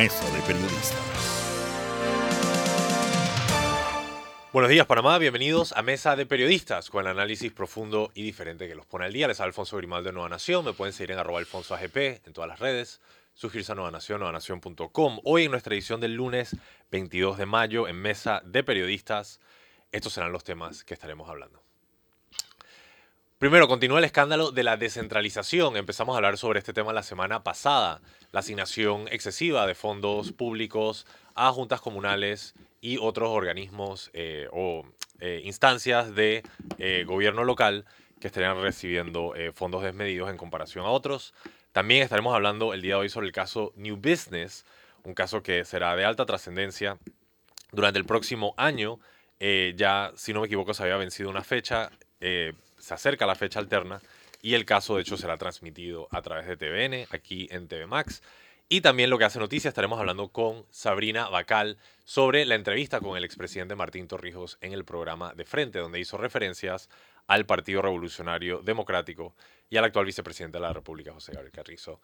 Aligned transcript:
Mesa 0.00 0.30
de 0.30 0.40
Periodistas. 0.40 0.96
Buenos 4.50 4.70
días 4.70 4.86
Panamá, 4.86 5.18
bienvenidos 5.18 5.74
a 5.74 5.82
Mesa 5.82 6.16
de 6.16 6.24
Periodistas 6.24 6.88
con 6.88 7.04
el 7.04 7.10
análisis 7.10 7.52
profundo 7.52 8.10
y 8.14 8.22
diferente 8.22 8.66
que 8.66 8.74
los 8.74 8.86
pone 8.86 9.04
al 9.04 9.12
día. 9.12 9.28
Les 9.28 9.40
Alfonso 9.40 9.76
Grimaldo 9.76 10.08
de 10.08 10.14
Nueva 10.14 10.30
Nación, 10.30 10.64
me 10.64 10.72
pueden 10.72 10.94
seguir 10.94 11.10
en 11.10 11.18
arroba 11.18 11.38
alfonso 11.38 11.74
AGP 11.74 12.26
en 12.26 12.32
todas 12.32 12.48
las 12.48 12.60
redes, 12.60 13.02
suscribirse 13.34 13.72
a 13.72 13.74
Nueva 13.74 13.90
Nación, 13.90 14.20
nuevanación.com. 14.20 15.20
Hoy 15.22 15.44
en 15.44 15.50
nuestra 15.50 15.74
edición 15.74 16.00
del 16.00 16.14
lunes 16.14 16.56
22 16.90 17.36
de 17.36 17.44
mayo 17.44 17.86
en 17.86 17.96
Mesa 17.96 18.40
de 18.42 18.64
Periodistas, 18.64 19.38
estos 19.92 20.14
serán 20.14 20.32
los 20.32 20.44
temas 20.44 20.82
que 20.82 20.94
estaremos 20.94 21.28
hablando. 21.28 21.59
Primero, 23.40 23.68
continúa 23.68 24.00
el 24.00 24.04
escándalo 24.04 24.52
de 24.52 24.62
la 24.62 24.76
descentralización. 24.76 25.78
Empezamos 25.78 26.12
a 26.12 26.18
hablar 26.18 26.36
sobre 26.36 26.58
este 26.58 26.74
tema 26.74 26.92
la 26.92 27.02
semana 27.02 27.42
pasada. 27.42 28.02
La 28.32 28.40
asignación 28.40 29.08
excesiva 29.08 29.66
de 29.66 29.74
fondos 29.74 30.30
públicos 30.32 31.06
a 31.34 31.50
juntas 31.50 31.80
comunales 31.80 32.54
y 32.82 32.98
otros 32.98 33.30
organismos 33.30 34.10
eh, 34.12 34.46
o 34.52 34.84
eh, 35.20 35.40
instancias 35.42 36.14
de 36.14 36.42
eh, 36.76 37.04
gobierno 37.06 37.44
local 37.44 37.86
que 38.20 38.26
estarían 38.26 38.60
recibiendo 38.60 39.32
fondos 39.54 39.84
desmedidos 39.84 40.28
en 40.28 40.36
comparación 40.36 40.84
a 40.84 40.90
otros. 40.90 41.32
También 41.72 42.02
estaremos 42.02 42.34
hablando 42.34 42.74
el 42.74 42.82
día 42.82 42.96
de 42.96 43.00
hoy 43.00 43.08
sobre 43.08 43.26
el 43.26 43.32
caso 43.32 43.72
New 43.74 43.96
Business, 43.96 44.66
un 45.02 45.14
caso 45.14 45.42
que 45.42 45.64
será 45.64 45.96
de 45.96 46.04
alta 46.04 46.26
trascendencia 46.26 46.98
durante 47.72 47.98
el 47.98 48.04
próximo 48.04 48.52
año. 48.58 49.00
ya, 49.40 50.12
si 50.14 50.34
no 50.34 50.42
me 50.42 50.46
equivoco, 50.46 50.74
se 50.74 50.82
había 50.82 50.98
vencido 50.98 51.30
una 51.30 51.42
fecha 51.42 51.90
se 52.80 52.94
acerca 52.94 53.26
la 53.26 53.34
fecha 53.34 53.60
alterna 53.60 54.00
y 54.42 54.54
el 54.54 54.64
caso 54.64 54.96
de 54.96 55.02
hecho 55.02 55.16
será 55.16 55.36
transmitido 55.36 56.08
a 56.10 56.22
través 56.22 56.46
de 56.46 56.56
TVN 56.56 57.06
aquí 57.10 57.48
en 57.50 57.68
TV 57.68 57.86
Max. 57.86 58.22
Y 58.72 58.82
también 58.82 59.10
lo 59.10 59.18
que 59.18 59.24
hace 59.24 59.40
noticia, 59.40 59.68
estaremos 59.68 59.98
hablando 59.98 60.28
con 60.28 60.64
Sabrina 60.70 61.28
Bacal 61.28 61.76
sobre 62.04 62.44
la 62.44 62.54
entrevista 62.54 63.00
con 63.00 63.16
el 63.16 63.24
expresidente 63.24 63.74
Martín 63.74 64.06
Torrijos 64.06 64.58
en 64.60 64.72
el 64.72 64.84
programa 64.84 65.34
De 65.34 65.44
Frente, 65.44 65.80
donde 65.80 65.98
hizo 65.98 66.16
referencias 66.16 66.88
al 67.26 67.46
Partido 67.46 67.82
Revolucionario 67.82 68.60
Democrático 68.62 69.34
y 69.68 69.76
al 69.76 69.84
actual 69.84 70.04
vicepresidente 70.04 70.58
de 70.58 70.62
la 70.62 70.72
República, 70.72 71.12
José 71.12 71.32
Gabriel 71.32 71.52
Carrizo. 71.52 72.00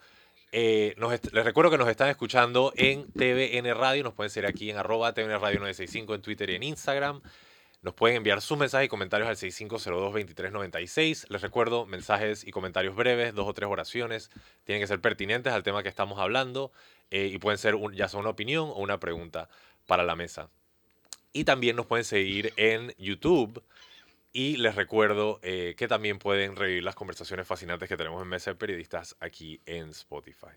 Eh, 0.51 0.97
les 1.33 1.45
recuerdo 1.45 1.71
que 1.71 1.79
nos 1.79 1.89
están 1.89 2.09
escuchando 2.09 2.73
en 2.77 3.13
TVN 3.13 3.73
Radio, 3.75 4.03
nos 4.03 4.15
pueden 4.15 4.31
seguir 4.31 4.49
aquí 4.49 4.71
en 4.71 4.77
arroba 4.77 5.13
TVN 5.13 5.41
Radio 5.41 5.61
965 5.61 6.15
en 6.17 6.23
Twitter 6.23 6.51
y 6.51 6.55
en 6.57 6.63
Instagram. 6.65 7.21
Nos 7.87 7.95
pueden 7.95 8.17
enviar 8.17 8.43
sus 8.43 8.59
mensajes 8.59 8.87
y 8.87 8.89
comentarios 8.89 9.29
al 9.29 9.37
6502-2396. 9.37 11.29
Les 11.29 11.41
recuerdo, 11.41 11.87
mensajes 11.87 12.43
y 12.43 12.51
comentarios 12.51 12.97
breves, 12.97 13.33
dos 13.33 13.47
o 13.47 13.55
tres 13.55 13.71
oraciones. 13.71 14.33
Tienen 14.65 14.83
que 14.83 14.89
ser 14.89 15.01
pertinentes 15.01 15.53
al 15.53 15.63
tema 15.63 15.85
que 15.85 15.89
estamos 15.89 16.19
hablando 16.19 16.73
eh, 17.13 17.31
y 17.33 17.39
pueden 17.39 17.59
ser 17.59 17.77
ya 17.95 18.09
sea 18.09 18.19
una 18.19 18.31
opinión 18.31 18.71
o 18.71 18.81
una 18.81 18.99
pregunta 18.99 19.49
para 19.87 20.03
la 20.03 20.17
mesa. 20.17 20.51
Y 21.33 21.45
también 21.45 21.77
nos 21.77 21.87
pueden 21.87 22.05
seguir 22.05 22.53
en 22.57 22.93
YouTube. 22.99 23.63
Y 24.33 24.57
les 24.57 24.75
recuerdo 24.75 25.39
eh, 25.45 25.77
que 25.79 25.87
también 25.87 26.19
pueden 26.19 26.57
revivir 26.57 26.83
las 26.83 26.97
conversaciones 26.97 27.47
fascinantes 27.47 27.89
que 27.89 27.97
tenemos 27.97 28.21
en 28.21 28.27
Mesa 28.27 28.51
de 28.51 28.57
Periodistas 28.57 29.15
aquí 29.21 29.61
en 29.65 29.91
Spotify. 29.91 30.57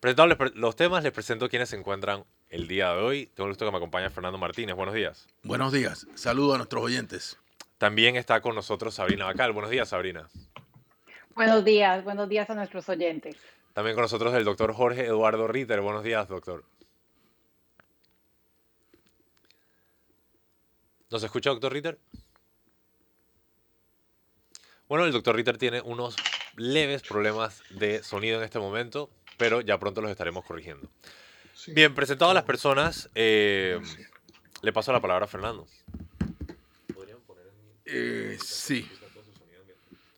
Presentados 0.00 0.54
los 0.54 0.76
temas, 0.76 1.02
les 1.02 1.12
presento 1.12 1.48
quienes 1.48 1.70
se 1.70 1.76
encuentran 1.76 2.24
el 2.50 2.68
día 2.68 2.92
de 2.92 3.02
hoy. 3.02 3.26
Tengo 3.34 3.48
el 3.48 3.50
gusto 3.50 3.64
que 3.64 3.72
me 3.72 3.78
acompañe 3.78 4.08
Fernando 4.10 4.38
Martínez. 4.38 4.76
Buenos 4.76 4.94
días. 4.94 5.26
Buenos 5.42 5.72
días. 5.72 6.06
Saludo 6.14 6.54
a 6.54 6.58
nuestros 6.58 6.84
oyentes. 6.84 7.36
También 7.78 8.14
está 8.14 8.40
con 8.40 8.54
nosotros 8.54 8.94
Sabrina 8.94 9.24
Bacal. 9.24 9.50
Buenos 9.52 9.72
días, 9.72 9.88
Sabrina. 9.88 10.28
Buenos 11.34 11.64
días. 11.64 12.04
Buenos 12.04 12.28
días 12.28 12.48
a 12.48 12.54
nuestros 12.54 12.88
oyentes. 12.88 13.34
También 13.72 13.96
con 13.96 14.02
nosotros 14.02 14.32
el 14.34 14.44
doctor 14.44 14.72
Jorge 14.72 15.04
Eduardo 15.04 15.48
Ritter. 15.48 15.80
Buenos 15.80 16.04
días, 16.04 16.28
doctor. 16.28 16.64
¿Nos 21.10 21.24
escucha, 21.24 21.50
doctor 21.50 21.72
Ritter? 21.72 21.98
Bueno, 24.88 25.06
el 25.06 25.10
doctor 25.10 25.34
Ritter 25.34 25.58
tiene 25.58 25.80
unos 25.80 26.14
leves 26.54 27.02
problemas 27.02 27.64
de 27.70 28.04
sonido 28.04 28.38
en 28.38 28.44
este 28.44 28.60
momento 28.60 29.10
pero 29.38 29.62
ya 29.62 29.78
pronto 29.78 30.02
los 30.02 30.10
estaremos 30.10 30.44
corrigiendo. 30.44 30.90
Bien, 31.68 31.94
presentado 31.94 32.30
a 32.30 32.34
las 32.34 32.44
personas, 32.44 33.08
eh, 33.14 33.80
le 34.62 34.72
paso 34.72 34.92
la 34.92 35.00
palabra 35.00 35.24
a 35.24 35.28
Fernando. 35.28 35.66
Eh, 37.86 38.36
sí. 38.44 38.86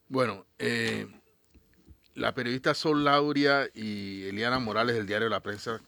Bueno, 0.08 0.44
eh, 0.58 1.06
la 2.14 2.34
periodista 2.34 2.75
Sol 2.75 3.04
Lauria 3.04 3.70
y 3.72 4.25
Eliana 4.25 4.58
Morales 4.58 4.97
del 4.97 5.06
diario 5.06 5.28
La 5.28 5.41
Prensa 5.41 5.81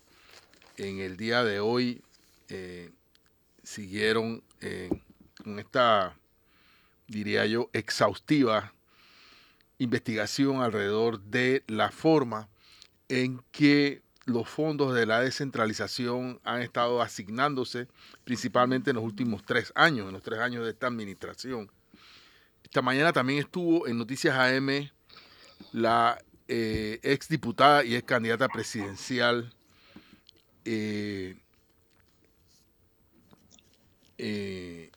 en 0.76 1.00
el 1.00 1.16
día 1.16 1.42
de 1.42 1.58
hoy 1.58 2.02
siguieron 3.62 4.42
con 5.42 5.58
esta, 5.58 6.14
diría 7.08 7.46
yo, 7.46 7.70
exhaustiva 7.72 8.74
investigación 9.78 10.62
alrededor 10.62 11.20
de 11.20 11.64
la 11.66 11.90
forma 11.90 12.48
en 13.12 13.42
que 13.50 14.00
los 14.24 14.48
fondos 14.48 14.94
de 14.94 15.04
la 15.04 15.20
descentralización 15.20 16.40
han 16.44 16.62
estado 16.62 17.02
asignándose 17.02 17.86
principalmente 18.24 18.88
en 18.88 18.96
los 18.96 19.04
últimos 19.04 19.44
tres 19.44 19.70
años, 19.74 20.06
en 20.06 20.14
los 20.14 20.22
tres 20.22 20.38
años 20.38 20.64
de 20.64 20.70
esta 20.70 20.86
administración. 20.86 21.70
Esta 22.64 22.80
mañana 22.80 23.12
también 23.12 23.40
estuvo 23.40 23.86
en 23.86 23.98
Noticias 23.98 24.34
AM 24.34 24.90
la 25.72 26.18
eh, 26.48 27.00
ex 27.02 27.28
diputada 27.28 27.84
y 27.84 27.96
ex 27.96 28.06
candidata 28.06 28.48
presidencial 28.48 29.52
eh, 30.64 31.36
eh, 34.16 34.90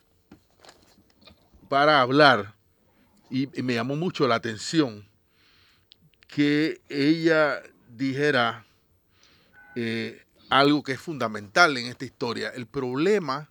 para 1.67 1.99
hablar 1.99 2.55
y 3.29 3.47
me 3.61 3.73
llamó 3.73 3.97
mucho 3.97 4.25
la 4.25 4.35
atención 4.35 5.05
que 6.29 6.79
ella 6.87 7.61
dijera 7.95 8.65
eh, 9.75 10.23
algo 10.49 10.83
que 10.83 10.93
es 10.93 10.99
fundamental 10.99 11.77
en 11.77 11.87
esta 11.87 12.05
historia. 12.05 12.49
El 12.49 12.67
problema 12.67 13.49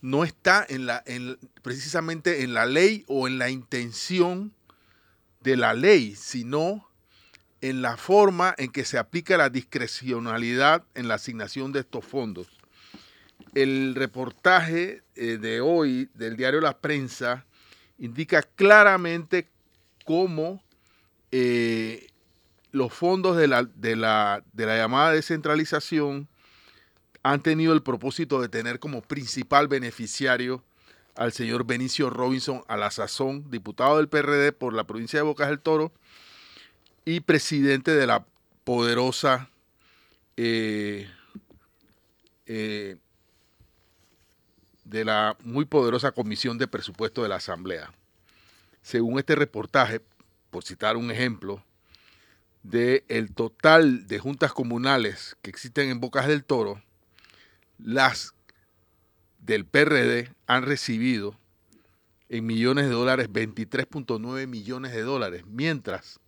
no 0.00 0.24
está 0.24 0.64
en 0.68 0.86
la, 0.86 1.02
en, 1.06 1.38
precisamente 1.62 2.42
en 2.42 2.54
la 2.54 2.66
ley 2.66 3.04
o 3.06 3.28
en 3.28 3.38
la 3.38 3.50
intención 3.50 4.52
de 5.40 5.56
la 5.56 5.74
ley, 5.74 6.14
sino 6.16 6.88
en 7.60 7.82
la 7.82 7.96
forma 7.96 8.54
en 8.56 8.70
que 8.70 8.84
se 8.84 8.98
aplica 8.98 9.36
la 9.36 9.50
discrecionalidad 9.50 10.84
en 10.94 11.08
la 11.08 11.14
asignación 11.14 11.72
de 11.72 11.80
estos 11.80 12.04
fondos. 12.04 12.48
El 13.54 13.94
reportaje 13.94 15.02
eh, 15.16 15.38
de 15.38 15.60
hoy 15.60 16.08
del 16.14 16.36
diario 16.36 16.60
La 16.60 16.78
Prensa 16.78 17.44
indica 17.98 18.42
claramente 18.42 19.48
cómo 20.04 20.62
eh, 21.32 22.09
los 22.72 22.92
fondos 22.92 23.36
de 23.36 23.48
la, 23.48 23.64
de 23.64 23.96
la, 23.96 24.44
de 24.52 24.66
la 24.66 24.76
llamada 24.76 25.12
descentralización 25.12 26.28
han 27.22 27.42
tenido 27.42 27.72
el 27.72 27.82
propósito 27.82 28.40
de 28.40 28.48
tener 28.48 28.78
como 28.78 29.02
principal 29.02 29.68
beneficiario 29.68 30.62
al 31.16 31.32
señor 31.32 31.64
Benicio 31.66 32.08
Robinson 32.08 32.62
a 32.68 32.76
la 32.76 32.90
sazón, 32.90 33.50
diputado 33.50 33.98
del 33.98 34.08
PRD 34.08 34.52
por 34.52 34.72
la 34.72 34.84
provincia 34.84 35.18
de 35.18 35.24
Bocas 35.24 35.48
del 35.48 35.60
Toro 35.60 35.92
y 37.04 37.20
presidente 37.20 37.90
de 37.92 38.06
la 38.06 38.24
poderosa 38.64 39.50
eh, 40.36 41.10
eh, 42.46 42.96
de 44.84 45.04
la 45.04 45.36
muy 45.44 45.66
poderosa 45.66 46.12
Comisión 46.12 46.58
de 46.58 46.66
Presupuesto 46.66 47.22
de 47.22 47.28
la 47.28 47.36
Asamblea. 47.36 47.92
Según 48.82 49.18
este 49.18 49.34
reportaje, 49.34 50.00
por 50.50 50.64
citar 50.64 50.96
un 50.96 51.10
ejemplo, 51.10 51.62
del 52.62 53.04
el 53.08 53.32
total 53.32 54.06
de 54.06 54.18
juntas 54.18 54.52
comunales 54.52 55.36
que 55.42 55.50
existen 55.50 55.90
en 55.90 56.00
Bocas 56.00 56.26
del 56.26 56.44
Toro, 56.44 56.82
las 57.78 58.34
del 59.38 59.64
PRD 59.64 60.30
han 60.46 60.64
recibido 60.64 61.36
en 62.28 62.46
millones 62.46 62.86
de 62.86 62.92
dólares 62.92 63.28
23.9 63.30 64.46
millones 64.46 64.92
de 64.92 65.02
dólares, 65.02 65.44
mientras 65.46 66.20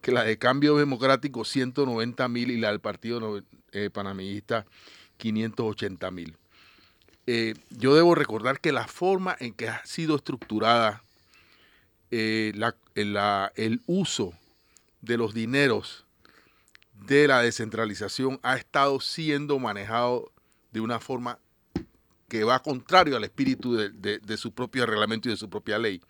que 0.00 0.12
la 0.12 0.22
de 0.22 0.38
Cambio 0.38 0.76
Democrático 0.76 1.44
190 1.44 2.28
mil 2.28 2.50
y 2.50 2.58
la 2.58 2.70
del 2.70 2.80
Partido 2.80 3.42
eh, 3.72 3.90
Panameñista 3.90 4.66
580 5.16 6.10
mil. 6.10 6.36
Eh, 7.26 7.54
yo 7.70 7.94
debo 7.94 8.14
recordar 8.14 8.60
que 8.60 8.72
la 8.72 8.86
forma 8.86 9.36
en 9.40 9.54
que 9.54 9.68
ha 9.68 9.84
sido 9.86 10.16
estructurada 10.16 11.02
eh, 12.10 12.52
el 12.94 13.82
uso 13.86 14.34
de 15.04 15.16
los 15.16 15.34
dineros 15.34 16.04
de 16.94 17.28
la 17.28 17.40
descentralización 17.40 18.40
ha 18.42 18.56
estado 18.56 19.00
siendo 19.00 19.58
manejado 19.58 20.32
de 20.72 20.80
una 20.80 21.00
forma 21.00 21.38
que 22.28 22.44
va 22.44 22.62
contrario 22.62 23.16
al 23.16 23.24
espíritu 23.24 23.76
de, 23.76 24.36
su 24.36 24.52
propio 24.52 24.86
reglamento 24.86 25.28
y 25.28 25.32
de 25.32 25.36
su 25.36 25.50
propia 25.50 25.78
ley. 25.78 26.00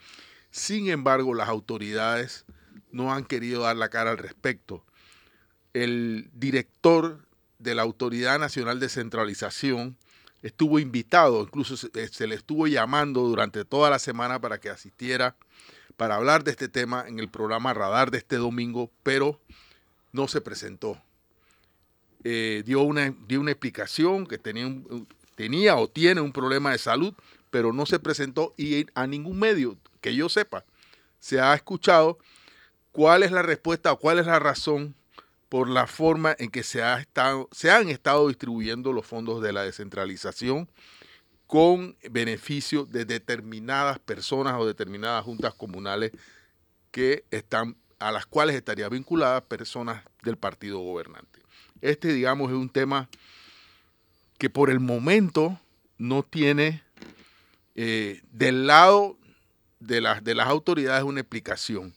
Sin 0.51 0.89
embargo, 0.89 1.35
las 1.35 1.49
autoridades 1.49 2.45
no 2.93 3.13
han 3.13 3.25
querido 3.25 3.63
dar 3.63 3.77
la 3.77 3.89
cara 3.89 4.13
al 4.13 4.19
respecto. 4.19 4.85
El 5.73 6.31
director 6.33 7.27
de 7.59 7.75
la 7.75 7.83
Autoridad 7.83 8.39
Nacional 8.39 8.79
de 8.79 8.89
Centralización 8.89 9.97
estuvo 10.43 10.79
invitado, 10.79 11.43
incluso 11.43 11.77
se, 11.77 11.89
eh, 11.95 12.27
le 12.27 12.35
estuvo 12.37 12.69
llamando 12.69 13.23
durante 13.23 13.65
toda 13.65 13.91
la 13.91 13.99
semana 13.99 14.41
para 14.41 14.61
que 14.61 14.71
asistiera 14.71 15.37
para 15.97 16.17
hablar 16.17 16.45
de 16.45 16.51
este 16.51 16.69
tema 16.69 17.05
en 17.07 17.19
el 17.19 17.29
programa 17.29 17.75
Radar 17.75 18.11
de 18.11 18.19
este 18.19 18.37
domingo, 18.37 18.91
pero 19.03 19.41
no 20.13 20.29
se 20.29 20.41
presentó. 20.41 21.01
Eh, 22.25 22.63
dio, 22.65 22.83
una, 22.83 23.15
dio 23.27 23.41
una 23.41 23.51
explicación 23.51 24.27
que 24.27 24.39
tenía, 24.39 24.67
tenía 25.35 25.77
o 25.77 25.89
tiene 25.89 26.21
un 26.21 26.33
problema 26.33 26.73
de 26.73 26.79
salud, 26.79 27.15
pero 27.51 27.73
no 27.73 27.87
se 27.87 27.99
presentó 27.99 28.55
y 28.57 28.87
a 28.95 29.07
ningún 29.07 29.39
medio 29.39 29.77
que 30.01 30.15
yo 30.15 30.29
sepa 30.29 30.65
se 31.25 31.41
ha 31.41 31.55
escuchado 31.55 32.19
cuál 32.93 33.23
es 33.23 33.33
la 33.33 33.41
respuesta 33.41 33.91
o 33.93 33.99
cuál 33.99 34.19
es 34.19 34.27
la 34.27 34.39
razón 34.39 34.95
por 35.49 35.71
la 35.71 35.87
forma 35.87 36.37
en 36.39 36.51
que 36.51 36.63
se, 36.63 36.83
ha 36.83 37.01
estado, 37.01 37.49
se 37.51 37.71
han 37.71 37.89
estado 37.89 38.29
distribuyendo 38.29 38.93
los 38.93 39.07
fondos 39.07 39.41
de 39.41 39.55
la 39.55 39.63
descentralización 39.63 40.69
con 41.47 41.97
beneficio 42.11 42.85
de 42.87 43.05
determinadas 43.05 43.99
personas 43.99 44.55
o 44.59 44.67
determinadas 44.67 45.25
juntas 45.25 45.55
comunales 45.55 46.13
que 46.91 47.25
están 47.31 47.77
a 47.99 48.13
las 48.13 48.27
cuales 48.27 48.57
estarían 48.57 48.91
vinculadas 48.91 49.43
personas 49.43 50.05
del 50.23 50.37
partido 50.37 50.79
gobernante. 50.81 51.41
Este, 51.81 52.13
digamos, 52.13 52.51
es 52.51 52.57
un 52.57 52.69
tema 52.69 53.09
que 54.39 54.51
por 54.51 54.71
el 54.71 54.81
momento 54.81 55.59
no 55.97 56.23
tiene 56.23 56.83
eh, 57.75 58.23
del 58.33 58.67
lado 58.67 59.17
de 59.81 60.01
las, 60.01 60.25
de 60.25 60.35
las 60.35 60.49
autoridades 60.49 61.05
una 61.05 61.21
explicación 61.21 61.95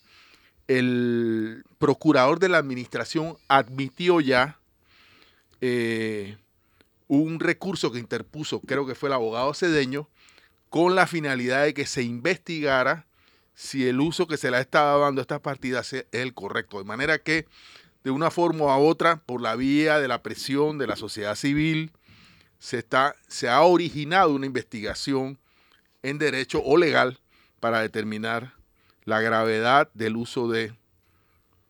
el 0.68 1.64
procurador 1.78 2.40
de 2.40 2.50
la 2.50 2.58
administración 2.58 3.38
admitió 3.48 4.20
ya 4.20 4.60
eh, 5.62 6.38
un 7.08 7.40
recurso 7.40 7.92
que 7.92 8.00
interpuso, 8.00 8.62
creo 8.62 8.86
que 8.86 8.96
fue 8.96 9.10
el 9.10 9.14
abogado 9.14 9.54
cedeño, 9.54 10.10
con 10.70 10.96
la 10.96 11.08
finalidad 11.08 11.64
de 11.64 11.74
que 11.74 11.86
se 11.86 12.04
investigara 12.04 13.08
si 13.54 13.88
el 13.88 14.00
uso 14.00 14.28
que 14.28 14.38
se 14.38 14.52
le 14.52 14.58
ha 14.58 14.62
estado 14.62 15.02
dando 15.02 15.22
a 15.22 15.24
estas 15.24 15.40
partidas 15.40 15.92
es 15.94 16.06
el 16.12 16.34
correcto. 16.34 16.78
De 16.78 16.84
manera 16.84 17.18
que, 17.18 17.48
de 18.04 18.12
una 18.12 18.30
forma 18.30 18.78
u 18.78 18.86
otra, 18.86 19.18
por 19.26 19.42
la 19.42 19.56
vía 19.56 20.00
de 20.00 20.08
la 20.08 20.22
presión 20.22 20.78
de 20.78 20.88
la 20.88 20.96
sociedad 20.96 21.36
civil, 21.36 21.92
se, 22.60 22.78
está, 22.78 23.16
se 23.28 23.50
ha 23.50 23.62
originado 23.62 24.36
una 24.36 24.46
investigación 24.46 25.40
en 26.04 26.18
derecho 26.18 26.62
o 26.64 26.78
legal 26.78 27.20
para 27.60 27.82
determinar 27.82 28.54
la 29.06 29.22
gravedad 29.22 29.90
del 29.94 30.18
uso 30.18 30.48
de, 30.50 30.74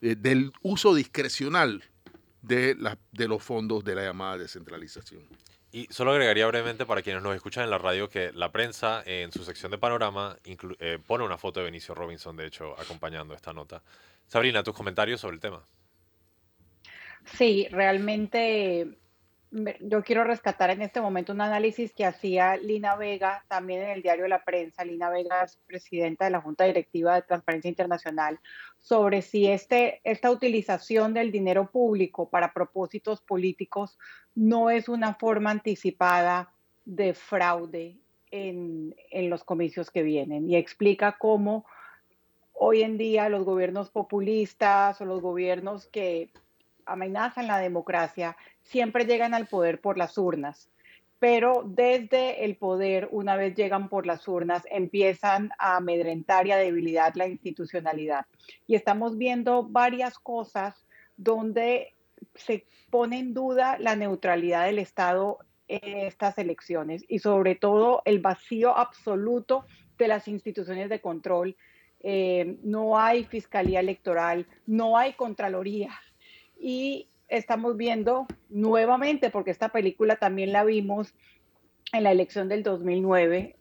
del 0.01 0.51
uso 0.61 0.95
discrecional 0.95 1.83
de, 2.47 2.75
la, 2.75 2.97
de 3.11 3.27
los 3.27 3.43
fondos 3.43 3.83
de 3.83 3.95
la 3.95 4.03
llamada 4.03 4.37
descentralización. 4.37 5.23
Y 5.71 5.87
solo 5.91 6.11
agregaría 6.11 6.47
brevemente 6.47 6.85
para 6.85 7.01
quienes 7.01 7.21
nos 7.21 7.35
escuchan 7.35 7.65
en 7.65 7.69
la 7.69 7.77
radio 7.77 8.09
que 8.09 8.31
la 8.31 8.51
prensa 8.51 9.03
en 9.05 9.31
su 9.31 9.43
sección 9.43 9.71
de 9.71 9.77
panorama 9.77 10.37
eh, 10.45 10.97
pone 11.05 11.25
una 11.25 11.37
foto 11.37 11.59
de 11.59 11.65
Benicio 11.65 11.93
Robinson, 11.93 12.37
de 12.37 12.47
hecho, 12.47 12.79
acompañando 12.79 13.33
esta 13.33 13.53
nota. 13.53 13.83
Sabrina, 14.27 14.63
tus 14.63 14.73
comentarios 14.73 15.19
sobre 15.19 15.35
el 15.35 15.41
tema. 15.41 15.63
Sí, 17.25 17.67
realmente 17.69 18.97
yo 19.51 20.03
quiero 20.03 20.23
rescatar 20.23 20.71
en 20.71 20.81
este 20.81 20.99
momento 20.99 21.31
un 21.31 21.41
análisis 21.41 21.93
que 21.93 22.05
hacía 22.05 22.57
Lina 22.57 22.95
Vega 22.95 23.45
también 23.47 23.83
en 23.83 23.89
el 23.91 24.01
diario 24.01 24.27
La 24.27 24.43
Prensa. 24.43 24.83
Lina 24.83 25.09
Vega 25.09 25.43
es 25.43 25.57
presidenta 25.65 26.25
de 26.25 26.31
la 26.31 26.41
Junta 26.41 26.65
Directiva 26.65 27.15
de 27.15 27.21
Transparencia 27.21 27.69
Internacional 27.69 28.39
sobre 28.77 29.21
si 29.21 29.47
este, 29.47 30.01
esta 30.03 30.31
utilización 30.31 31.13
del 31.13 31.31
dinero 31.31 31.71
público 31.71 32.29
para 32.29 32.53
propósitos 32.53 33.21
políticos 33.21 33.97
no 34.35 34.69
es 34.69 34.89
una 34.89 35.15
forma 35.15 35.51
anticipada 35.51 36.51
de 36.85 37.13
fraude 37.13 37.97
en, 38.31 38.95
en 39.11 39.29
los 39.29 39.43
comicios 39.43 39.91
que 39.91 40.03
vienen. 40.03 40.49
Y 40.49 40.57
explica 40.57 41.17
cómo 41.17 41.65
hoy 42.53 42.81
en 42.81 42.97
día 42.97 43.29
los 43.29 43.45
gobiernos 43.45 43.91
populistas 43.91 44.99
o 44.99 45.05
los 45.05 45.21
gobiernos 45.21 45.87
que 45.87 46.31
amenazan 46.87 47.47
la 47.47 47.59
democracia 47.59 48.35
siempre 48.63 49.05
llegan 49.05 49.33
al 49.33 49.47
poder 49.47 49.79
por 49.79 49.97
las 49.97 50.17
urnas, 50.17 50.69
pero 51.19 51.63
desde 51.65 52.45
el 52.45 52.57
poder, 52.57 53.07
una 53.11 53.35
vez 53.35 53.55
llegan 53.55 53.89
por 53.89 54.05
las 54.05 54.27
urnas, 54.27 54.63
empiezan 54.69 55.51
a 55.57 55.77
amedrentar 55.77 56.45
y 56.45 56.51
a 56.51 56.57
debilitar 56.57 57.17
la 57.17 57.27
institucionalidad. 57.27 58.25
Y 58.67 58.75
estamos 58.75 59.17
viendo 59.17 59.63
varias 59.63 60.19
cosas 60.19 60.85
donde 61.15 61.95
se 62.35 62.65
pone 62.89 63.19
en 63.19 63.33
duda 63.33 63.77
la 63.79 63.95
neutralidad 63.95 64.65
del 64.65 64.79
Estado 64.79 65.39
en 65.67 65.97
estas 66.07 66.37
elecciones 66.37 67.03
y 67.07 67.19
sobre 67.19 67.55
todo 67.55 68.01
el 68.05 68.19
vacío 68.19 68.77
absoluto 68.77 69.65
de 69.97 70.07
las 70.07 70.27
instituciones 70.27 70.89
de 70.89 71.01
control. 71.01 71.55
Eh, 71.99 72.57
no 72.63 72.99
hay 72.99 73.25
fiscalía 73.25 73.79
electoral, 73.79 74.45
no 74.67 74.97
hay 74.97 75.13
contraloría 75.13 75.89
y 76.59 77.07
estamos 77.27 77.77
viendo 77.77 78.27
nuevamente, 78.49 79.29
porque 79.29 79.51
esta 79.51 79.69
película 79.69 80.15
también 80.15 80.51
la 80.51 80.63
vimos 80.63 81.13
en 81.93 82.03
la 82.03 82.11
elección 82.11 82.47
del 82.49 82.63
2009, 82.63 83.55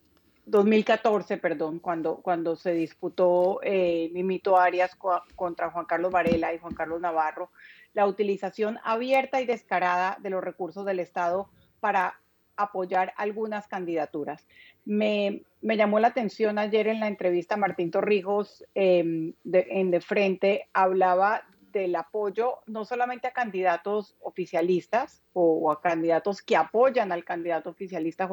2014, 0.47 1.39
perdón, 1.39 1.81
cuando, 1.81 2.17
cuando 2.17 2.55
se 2.55 2.73
disputó 2.73 3.61
eh, 3.63 4.11
Mimito 4.13 4.57
Arias 4.57 4.97
contra 5.35 5.71
Juan 5.71 5.87
Carlos 5.87 6.13
Varela 6.13 6.55
y 6.55 6.59
Juan 6.59 6.75
Carlos 6.75 7.01
Navarro, 7.01 7.51
la 7.95 8.07
utilización 8.07 8.79
abierta 8.85 9.41
y 9.41 9.47
descarada 9.47 10.17
de 10.21 10.31
los 10.31 10.45
recursos 10.45 10.85
del 10.85 11.01
Estado 11.01 11.49
para 11.81 12.21
apoyar 12.57 13.13
algunas 13.17 13.67
candidaturas. 13.67 14.47
Me, 14.85 15.43
me 15.61 15.77
llamó 15.77 15.99
la 15.99 16.09
atención 16.09 16.59
ayer 16.59 16.87
en 16.87 17.01
la 17.01 17.09
entrevista 17.09 17.57
Martín 17.57 17.91
Torrijos 17.91 18.65
em, 18.75 19.35
en 19.53 19.91
De 19.91 20.01
Frente, 20.01 20.69
hablaba 20.73 21.43
del 21.79 21.97
apoyo 21.97 22.59
no 22.67 22.85
solamente 22.85 23.27
a 23.27 23.33
candidatos 23.33 24.17
oficialistas 24.21 25.23
o, 25.33 25.71
a 25.71 25.81
candidatos 25.81 26.43
que 26.43 26.57
apoyan 26.57 27.13
al 27.13 27.25
candidato 27.25 27.71
oficialista 27.71 28.29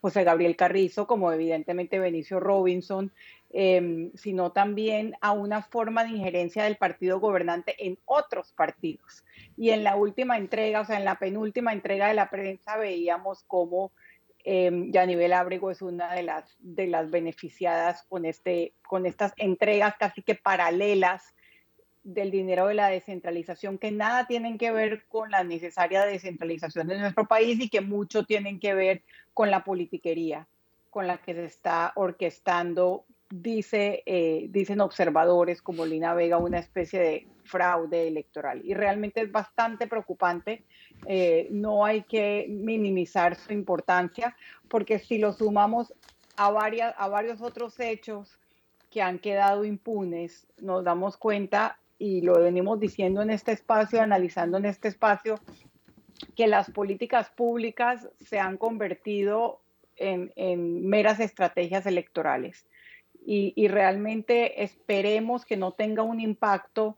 José, 0.00 0.24
Gabriel 0.24 0.56
Carrizo, 0.56 1.06
como 1.06 1.32
evidentemente 1.32 1.98
Benicio 1.98 2.40
Robinson, 2.40 3.12
em, 3.50 4.10
sino 4.14 4.52
también 4.52 5.14
a 5.20 5.32
una 5.32 5.62
forma 5.62 6.04
de 6.04 6.10
injerencia 6.10 6.64
del 6.64 6.76
partido 6.76 7.20
gobernante 7.20 7.74
en 7.78 7.98
otros 8.04 8.52
partidos. 8.52 9.24
Y 9.56 9.70
en 9.70 9.84
la 9.84 9.96
última 9.96 10.36
entrega, 10.36 10.80
o 10.80 10.84
sea, 10.84 10.98
en 10.98 11.04
la 11.04 11.18
penúltima 11.18 11.72
entrega 11.72 12.08
de 12.08 12.14
la 12.14 12.30
prensa 12.30 12.76
veíamos 12.76 13.44
cómo 13.46 13.92
eh, 14.48 14.70
Yanivel 14.90 15.32
Ábrego 15.32 15.72
es 15.72 15.82
una 15.82 16.14
de 16.14 16.22
las, 16.22 16.56
de 16.60 16.86
las 16.86 17.10
beneficiadas 17.10 18.04
con, 18.08 18.24
este, 18.24 18.74
con 18.86 19.04
estas 19.04 19.32
entregas 19.36 19.96
casi 19.98 20.22
que 20.22 20.36
paralelas 20.36 21.34
del 22.06 22.30
dinero 22.30 22.68
de 22.68 22.74
la 22.74 22.88
descentralización 22.88 23.78
que 23.78 23.90
nada 23.90 24.26
tienen 24.26 24.58
que 24.58 24.70
ver 24.70 25.04
con 25.08 25.30
la 25.30 25.44
necesaria 25.44 26.06
descentralización 26.06 26.86
de 26.86 26.98
nuestro 26.98 27.26
país 27.26 27.60
y 27.60 27.68
que 27.68 27.80
mucho 27.80 28.24
tienen 28.24 28.60
que 28.60 28.74
ver 28.74 29.02
con 29.34 29.50
la 29.50 29.64
politiquería 29.64 30.46
con 30.96 31.06
la 31.06 31.18
que 31.18 31.34
se 31.34 31.44
está 31.44 31.92
orquestando, 31.94 33.04
dice, 33.28 34.02
eh, 34.06 34.46
dicen 34.48 34.80
observadores 34.80 35.60
como 35.60 35.84
Lina 35.84 36.14
Vega, 36.14 36.38
una 36.38 36.58
especie 36.58 36.98
de 36.98 37.26
fraude 37.44 38.08
electoral. 38.08 38.62
Y 38.64 38.72
realmente 38.72 39.20
es 39.20 39.30
bastante 39.30 39.88
preocupante. 39.88 40.64
Eh, 41.04 41.48
no 41.50 41.84
hay 41.84 42.04
que 42.04 42.46
minimizar 42.48 43.36
su 43.36 43.52
importancia 43.52 44.34
porque 44.68 44.98
si 44.98 45.18
lo 45.18 45.34
sumamos 45.34 45.92
a, 46.34 46.50
varias, 46.50 46.94
a 46.96 47.08
varios 47.08 47.42
otros 47.42 47.78
hechos 47.78 48.38
que 48.90 49.02
han 49.02 49.18
quedado 49.18 49.66
impunes, 49.66 50.46
nos 50.62 50.82
damos 50.82 51.18
cuenta 51.18 51.78
y 51.98 52.20
lo 52.20 52.40
venimos 52.40 52.78
diciendo 52.78 53.22
en 53.22 53.30
este 53.30 53.52
espacio, 53.52 54.00
analizando 54.00 54.58
en 54.58 54.66
este 54.66 54.88
espacio, 54.88 55.36
que 56.34 56.46
las 56.46 56.70
políticas 56.70 57.30
públicas 57.30 58.08
se 58.18 58.38
han 58.38 58.56
convertido 58.56 59.60
en, 59.96 60.86
meras 60.86 61.20
estrategias 61.20 61.86
electorales. 61.86 62.66
Y, 63.28 63.66
realmente 63.66 64.62
esperemos 64.62 65.44
que 65.44 65.56
no 65.56 65.72
tenga 65.72 66.02
un 66.02 66.20
impacto 66.20 66.96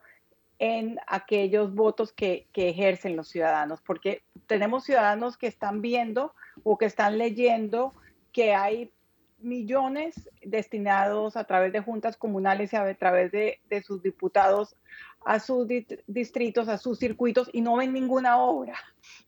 en 0.59 0.99
aquellos 1.07 1.75
votos 1.75 2.13
que, 2.13 2.49
que, 2.53 2.69
ejercen 2.69 3.17
los 3.17 3.29
ciudadanos, 3.29 3.81
porque 3.81 4.23
tenemos 4.47 4.85
ciudadanos 4.85 5.39
que 5.39 5.47
están 5.47 5.81
viendo 5.81 6.35
o 6.65 6.77
que 6.77 6.85
están 6.85 7.17
leyendo 7.17 7.95
que 8.33 8.55
hay 8.55 8.93
millones 9.39 10.29
destinados 10.43 11.37
a 11.37 11.45
través 11.45 11.73
de 11.73 11.81
juntas 11.81 12.17
comunales 12.17 12.73
y 12.73 12.77
a 12.77 12.95
través 12.95 13.31
de, 13.33 13.61
sus 13.85 14.03
diputados 14.03 14.77
a 15.25 15.41
sus 15.41 15.67
distritos, 16.07 16.69
a 16.69 16.79
sus 16.79 16.99
circuitos 16.99 17.51
y 17.53 17.61
no 17.61 17.77
ven 17.77 17.93
ninguna 17.93 18.39
obra. 18.39 18.75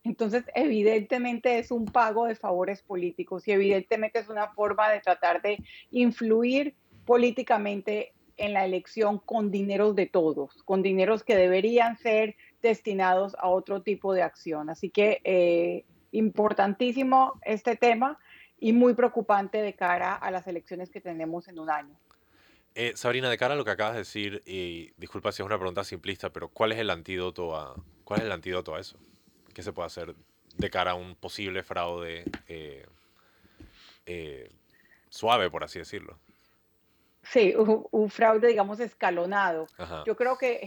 Entonces, 0.05 0.45
evidentemente 0.55 1.59
es 1.59 1.71
un 1.71 1.87
pago 1.87 2.27
de 2.27 2.35
favores 2.35 2.83
políticos 2.83 3.47
y 3.47 3.53
evidentemente 3.53 4.19
es 4.19 4.29
una 4.29 4.49
forma 4.49 4.91
de 4.91 5.01
tratar 5.01 5.43
de 5.43 5.59
influir 5.91 6.75
políticamente 7.05 8.13
en 8.37 8.55
la 8.55 8.65
elección 8.65 9.19
con 9.19 9.51
dineros 9.51 9.95
de 9.95 10.07
todos, 10.07 10.63
con 10.65 10.83
dineros 10.83 11.23
que 11.23 11.37
deberían 11.37 11.99
ser 11.99 12.37
destinados 12.63 13.37
a 13.39 13.49
otro 13.49 13.83
tipo 13.83 14.15
de 14.15 14.23
acción. 14.23 14.71
Así 14.71 14.91
que 14.91 15.21
eh, 15.25 15.85
importantísimo 16.13 17.35
este 17.45 17.77
tema 17.77 18.19
y 18.61 18.73
muy 18.73 18.95
preocupante 18.95 19.63
de 19.63 19.75
cara 19.75 20.15
a 20.15 20.31
las 20.31 20.47
elecciones 20.47 20.91
que 20.91 21.01
tenemos 21.01 21.49
en 21.49 21.59
un 21.59 21.71
año. 21.71 21.97
Eh, 22.75 22.93
Sabrina, 22.95 23.29
de 23.29 23.39
cara 23.39 23.55
a 23.55 23.57
lo 23.57 23.65
que 23.65 23.73
acabas 23.73 23.95
de 23.95 24.01
decir, 24.01 24.43
y 24.47 24.93
disculpa 24.97 25.33
si 25.33 25.43
es 25.43 25.47
una 25.47 25.59
pregunta 25.59 25.83
simplista, 25.83 26.31
pero 26.31 26.49
¿cuál 26.49 26.73
es 26.73 26.79
el 26.79 26.91
antídoto 26.91 27.57
a, 27.57 27.75
cuál 28.05 28.21
es 28.21 28.27
el 28.27 28.33
antídoto 28.33 28.75
a 28.75 28.81
eso? 28.81 28.97
¿Qué 29.53 29.63
se 29.63 29.73
puede 29.73 29.87
hacer 29.87 30.15
de 30.57 30.71
cara 30.71 30.93
a 30.93 30.95
un 30.95 31.17
posible 31.17 31.63
fraude 31.63 32.25
eh, 32.47 32.87
eh, 34.07 34.53
suave, 35.09 35.51
por 35.51 35.65
así 35.65 35.81
decirlo? 35.81 36.19
Sí, 37.23 37.55
un, 37.57 38.11
fraude, 38.11 38.49
digamos, 38.49 38.81
escalonado. 38.81 39.67
Yo 40.07 40.17
creo 40.17 40.39
que 40.39 40.61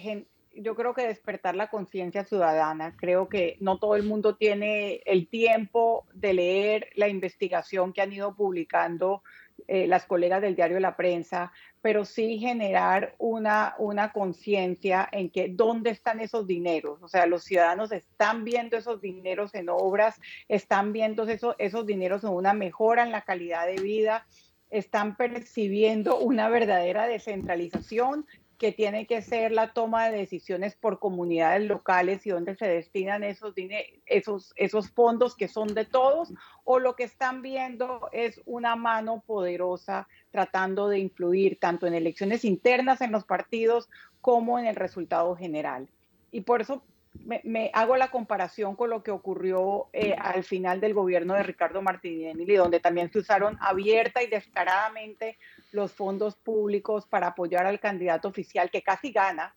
yo 0.56 0.76
creo 0.76 0.94
que 0.94 1.08
despertar 1.08 1.56
la 1.56 1.70
conciencia 1.70 2.24
ciudadana. 2.24 2.96
Creo 2.98 3.30
que 3.30 3.58
no 3.60 3.78
todo 3.80 3.96
el 3.96 4.04
mundo 4.04 4.36
tiene 4.36 5.02
el 5.06 5.28
tiempo 5.28 6.06
de 6.14 6.34
leer 6.34 6.90
la 6.96 7.08
investigación 7.08 7.94
que 7.94 8.02
han 8.02 8.14
ido 8.14 8.36
publicando 8.36 9.24
eh, 9.68 9.88
las 9.88 10.06
colegas 10.06 10.42
del 10.42 10.56
diario 10.56 10.80
La 10.80 10.96
Prensa, 10.96 11.52
pero 11.82 12.06
sí 12.06 12.38
generar 12.40 13.16
una, 13.18 13.76
una 13.78 14.12
conciencia 14.12 15.08
en 15.12 15.30
que 15.30 15.48
dónde 15.50 15.92
están 15.92 16.20
esos 16.20 16.48
dineros. 16.48 17.02
O 17.02 17.08
sea, 17.08 17.26
los 17.26 17.44
ciudadanos 17.44 17.92
están 17.92 18.44
viendo 18.44 18.78
esos 18.78 19.02
dineros 19.02 19.54
en 19.56 19.70
obras, 19.70 20.20
están 20.48 20.92
viendo 20.92 21.24
esos, 21.24 21.56
esos 21.60 21.86
dineros 21.86 22.24
en 22.24 22.32
una 22.32 22.54
mejora 22.54 23.04
en 23.04 23.12
la 23.12 23.22
calidad 23.22 23.68
de 23.68 23.82
vida, 23.82 24.26
están 24.70 25.16
percibiendo 25.16 26.18
una 26.18 26.50
verdadera 26.50 27.08
descentralización 27.08 28.26
que 28.64 28.72
tiene 28.72 29.08
que 29.08 29.22
ser 29.22 29.52
la 29.52 29.74
toma 29.74 30.08
de 30.08 30.18
decisiones 30.20 30.74
por 30.74 30.98
comunidades 30.98 31.68
locales 31.68 32.26
y 32.26 32.30
dónde 32.30 32.56
se 32.56 32.66
destinan 32.66 33.22
esos, 33.22 34.94
fondos 34.94 35.36
que 35.36 35.50
son 35.50 35.74
de 35.74 35.84
todos, 35.84 36.32
o 36.64 36.80
lo 36.80 36.96
que 36.96 37.04
están 37.04 37.42
viendo 37.42 38.08
es 38.14 38.40
una 38.46 38.78
mano 38.78 39.22
poderosa 39.28 40.08
tratando 40.32 40.88
de 40.88 41.00
influir 41.00 41.60
tanto 41.60 41.88
en 41.88 41.94
elecciones 41.94 42.46
internas 42.46 43.02
en 43.02 43.12
los 43.12 43.26
partidos 43.26 43.90
como 44.22 44.58
en 44.58 44.66
el 44.66 44.78
resultado 44.78 45.36
general. 45.36 45.90
Y 46.32 46.40
por 46.40 46.62
eso 46.62 46.86
me, 47.26 47.72
hago 47.74 47.96
la 47.96 48.10
comparación 48.10 48.76
con 48.76 48.90
lo 48.90 49.04
que 49.04 49.12
ocurrió 49.12 49.88
eh, 49.94 50.16
al 50.18 50.44
final 50.44 50.82
del 50.82 50.94
gobierno 50.94 51.34
de 51.36 51.44
Ricardo 51.44 51.82
Martínez, 51.82 52.36
donde 52.58 52.80
también 52.80 53.12
se 53.12 53.20
usaron 53.20 53.58
abierta 53.62 54.24
y 54.24 54.28
descaradamente 54.28 55.38
los 55.72 55.92
fondos 55.92 56.36
públicos 56.36 57.06
para 57.08 57.28
apoyar 57.28 57.66
al 57.66 57.80
candidato 57.80 58.28
oficial 58.28 58.70
que 58.72 58.82
casi 58.82 59.12
gana, 59.12 59.56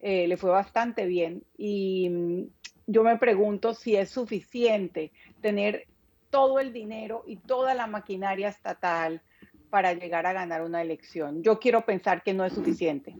eh, 0.00 0.26
le 0.26 0.36
fue 0.36 0.50
bastante 0.50 1.06
bien. 1.06 1.44
Y 1.56 2.08
mm, 2.08 2.42
yo 2.86 3.04
me 3.04 3.16
pregunto 3.18 3.74
si 3.74 3.96
es 3.96 4.10
suficiente 4.10 5.12
tener 5.40 5.86
todo 6.30 6.60
el 6.60 6.72
dinero 6.72 7.24
y 7.26 7.36
toda 7.36 7.74
la 7.74 7.86
maquinaria 7.86 8.48
estatal 8.48 9.22
para 9.70 9.92
llegar 9.92 10.26
a 10.26 10.32
ganar 10.32 10.62
una 10.62 10.82
elección. 10.82 11.42
Yo 11.42 11.58
quiero 11.58 11.84
pensar 11.84 12.22
que 12.22 12.34
no 12.34 12.44
es 12.44 12.52
suficiente. 12.52 13.14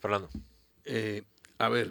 Fernando. 0.00 0.28
Eh, 0.84 1.22
a 1.58 1.68
ver, 1.68 1.90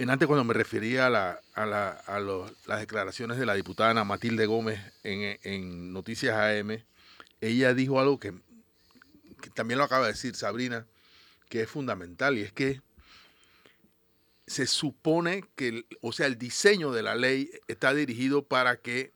en 0.00 0.08
antes 0.08 0.26
cuando 0.26 0.44
me 0.44 0.54
refería 0.54 1.08
a, 1.08 1.10
la, 1.10 1.40
a, 1.52 1.66
la, 1.66 1.90
a 1.90 2.20
las 2.20 2.80
declaraciones 2.80 3.36
de 3.36 3.44
la 3.44 3.52
diputada 3.52 3.90
Ana 3.90 4.02
Matilde 4.02 4.46
Gómez 4.46 4.80
en, 5.02 5.38
en, 5.42 5.92
Noticias 5.92 6.34
AM, 6.34 6.82
ella 7.42 7.74
dijo 7.74 8.00
algo 8.00 8.18
que, 8.18 8.32
también 9.52 9.76
lo 9.76 9.84
acaba 9.84 10.06
de 10.06 10.12
decir 10.12 10.34
Sabrina, 10.36 10.86
que 11.50 11.60
es 11.60 11.68
fundamental 11.68 12.38
y 12.38 12.40
es 12.40 12.50
que 12.50 12.80
se 14.46 14.66
supone 14.66 15.44
que, 15.54 15.84
o 16.00 16.12
sea, 16.12 16.28
el 16.28 16.38
diseño 16.38 16.92
de 16.92 17.02
la 17.02 17.14
ley 17.14 17.50
está 17.68 17.92
dirigido 17.92 18.42
para 18.42 18.76
que 18.76 19.12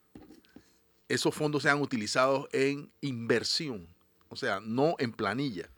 esos 1.09 1.35
fondos 1.35 1.63
sean 1.63 1.81
utilizados 1.81 2.47
en 2.53 2.93
inversión, 3.01 3.89
o 4.29 4.37
sea, 4.37 4.61
no 4.61 4.97
en 4.99 5.13
planilla. 5.13 5.71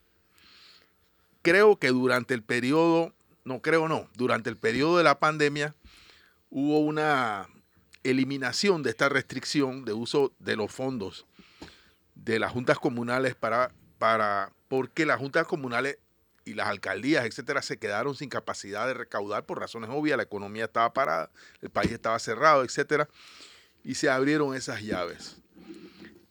Creo 1.43 1.79
que 1.79 1.91
durante 1.91 2.35
el 2.35 2.43
periodo 2.43 3.15
no 3.47 3.63
creo 3.63 3.87
no, 3.87 4.09
durante 4.17 4.51
el 4.51 4.57
periodo 4.57 4.99
de 4.99 5.05
la 5.05 5.21
pandemia 5.21 5.75
hubo 6.51 6.81
una 6.81 7.49
eliminación 8.03 8.83
de 8.83 8.91
esta 8.91 9.09
restricción 9.09 9.85
de 9.85 9.93
uso 9.93 10.33
de 10.41 10.57
los 10.57 10.73
fondos 10.73 11.27
de 12.17 12.41
las 12.41 12.51
juntas 12.51 12.81
comunales 12.81 13.37
para, 13.37 13.71
para 13.99 14.51
porque 14.67 15.07
las 15.07 15.21
juntas 15.21 15.47
comunales 15.47 15.99
y 16.45 16.55
las 16.55 16.67
alcaldías, 16.67 17.25
etcétera, 17.25 17.63
se 17.63 17.79
quedaron 17.79 18.17
sin 18.17 18.29
capacidad 18.29 18.85
de 18.89 18.95
recaudar 18.95 19.47
por 19.47 19.61
razones 19.61 19.91
obvias, 19.93 20.17
la 20.17 20.25
economía 20.25 20.65
estaba 20.65 20.93
parada, 20.93 21.31
el 21.61 21.71
país 21.71 21.93
estaba 21.93 22.19
cerrado, 22.19 22.65
etcétera, 22.65 23.09
y 23.85 23.95
se 23.95 24.11
abrieron 24.11 24.57
esas 24.57 24.83
llaves. 24.83 25.37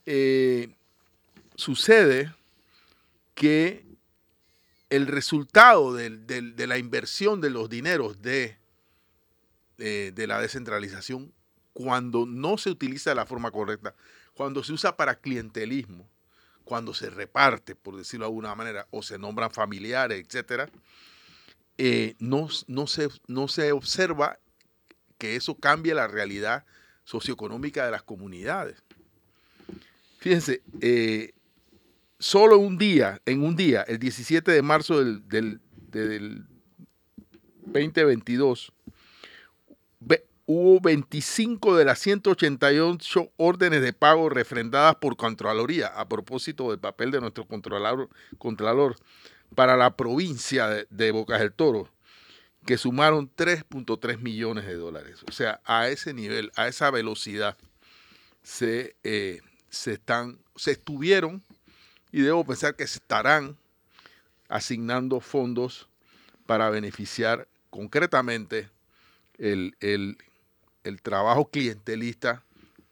Eh, 0.06 0.70
sucede 1.56 2.34
que 3.36 3.85
el 4.90 5.08
resultado 5.08 5.94
de 5.94 6.68
la 6.68 6.78
inversión 6.78 7.42
de 7.42 7.50
los 7.50 7.70
dineros 7.70 8.22
de, 8.22 8.58
de, 9.78 10.28
la 10.28 10.40
descentralización, 10.40 11.34
cuando 11.74 12.26
no 12.26 12.58
se 12.58 12.70
utiliza 12.70 13.12
de 13.12 13.16
la 13.16 13.26
forma 13.26 13.52
correcta, 13.52 13.94
cuando 14.34 14.64
se 14.64 14.74
usa 14.74 14.96
para 14.96 15.16
clientelismo, 15.16 16.08
cuando 16.64 16.94
se 16.94 17.10
reparte, 17.10 17.76
por 17.76 17.96
decirlo 17.96 18.26
de 18.26 18.30
alguna 18.30 18.56
manera, 18.56 18.88
o 18.92 19.04
se 19.04 19.18
nombran 19.18 19.52
familiares, 19.52 20.26
etc., 20.26 20.70
eh, 21.78 22.16
no, 22.20 22.48
no, 22.68 22.88
se, 22.88 23.10
no 23.28 23.48
se 23.50 23.72
observa 23.74 24.40
que 25.18 25.36
eso 25.36 25.56
cambie 25.56 25.94
la 25.94 26.08
realidad 26.08 26.66
socioeconómica 27.04 27.86
de 27.86 27.92
las 27.92 28.04
comunidades. 28.04 28.82
Fíjense, 30.20 30.62
eh, 30.80 31.34
solo 32.20 32.58
un 32.58 32.78
día, 32.78 33.22
en 33.26 33.44
un 33.44 33.56
día, 33.56 33.84
el 33.84 34.00
17 34.00 34.52
de 34.52 34.62
marzo 34.62 35.04
del, 35.04 35.28
del, 35.90 36.46
2022, 37.66 38.72
hubo 40.48 40.80
25 40.80 41.76
de 41.76 41.86
las 41.86 42.00
188 42.00 43.32
órdenes 43.38 43.82
de 43.82 43.94
pago 43.94 44.30
refrendadas 44.30 44.96
por 44.96 45.18
Contraloría, 45.18 45.88
a 45.88 46.08
propósito 46.08 46.70
del 46.70 46.80
papel 46.80 47.12
de 47.12 47.22
nuestro 47.22 47.48
Contralor, 47.48 48.10
Contralor 48.38 48.96
para 49.56 49.76
la 49.76 49.96
provincia 49.96 50.86
de, 50.90 51.12
Bocas 51.12 51.40
del 51.40 51.54
Toro, 51.54 51.90
que 52.66 52.78
sumaron 52.78 53.32
3.3 53.36 54.20
millones 54.20 54.66
de 54.66 54.76
dólares. 54.76 55.24
O 55.28 55.32
sea, 55.32 55.62
a 55.66 55.88
ese 55.88 56.14
nivel, 56.14 56.52
a 56.56 56.68
esa 56.68 56.92
velocidad, 56.92 57.58
se, 58.44 58.96
eh, 59.04 59.42
se, 59.70 59.94
están, 59.94 60.40
se 60.56 60.72
estuvieron 60.72 61.44
y 62.16 62.22
debo 62.22 62.46
pensar 62.46 62.78
que 62.78 62.86
estarán 62.86 63.58
asignando 64.48 65.20
fondos 65.20 65.90
para 66.46 66.70
beneficiar 66.70 67.46
concretamente 67.70 68.70
el, 69.38 69.76
trabajo 71.04 71.50
clientelista 71.50 72.42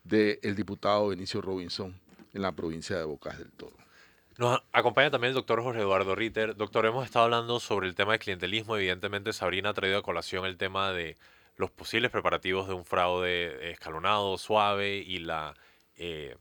del 0.03 0.55
diputado 0.57 1.07
Benicio 1.07 1.39
Robinson 1.39 1.97
en 2.33 2.41
la 2.41 2.51
provincia 2.51 2.97
de 2.97 3.05
Bocas 3.05 3.37
del 3.37 3.49
Toro. 3.53 3.77
Nos 4.37 4.61
acompaña 4.73 5.09
también 5.09 5.29
el 5.29 5.35
doctor 5.35 5.63
Jorge 5.63 5.79
Eduardo 5.79 6.15
Ritter. 6.15 6.57
Doctor, 6.57 6.85
hemos 6.85 7.05
estado 7.05 7.23
hablando 7.23 7.61
sobre 7.61 7.87
el 7.87 7.95
tema 7.95 8.11
del 8.11 8.19
clientelismo. 8.19 8.75
Evidentemente, 8.75 9.31
Sabrina 9.31 9.69
ha 9.69 9.73
traído 9.73 9.99
a 9.99 10.03
colación 10.03 10.45
el 10.45 10.57
tema 10.57 10.91
de 10.91 11.15
los 11.55 11.71
posibles 11.71 12.11
preparativos 12.11 12.67
de 12.67 12.73
un 12.73 12.83
fraude 12.83 13.71
escalonado, 13.71 14.37
suave 14.37 14.97
y 14.97 15.19
la 15.19 15.53
eh, 15.95 16.35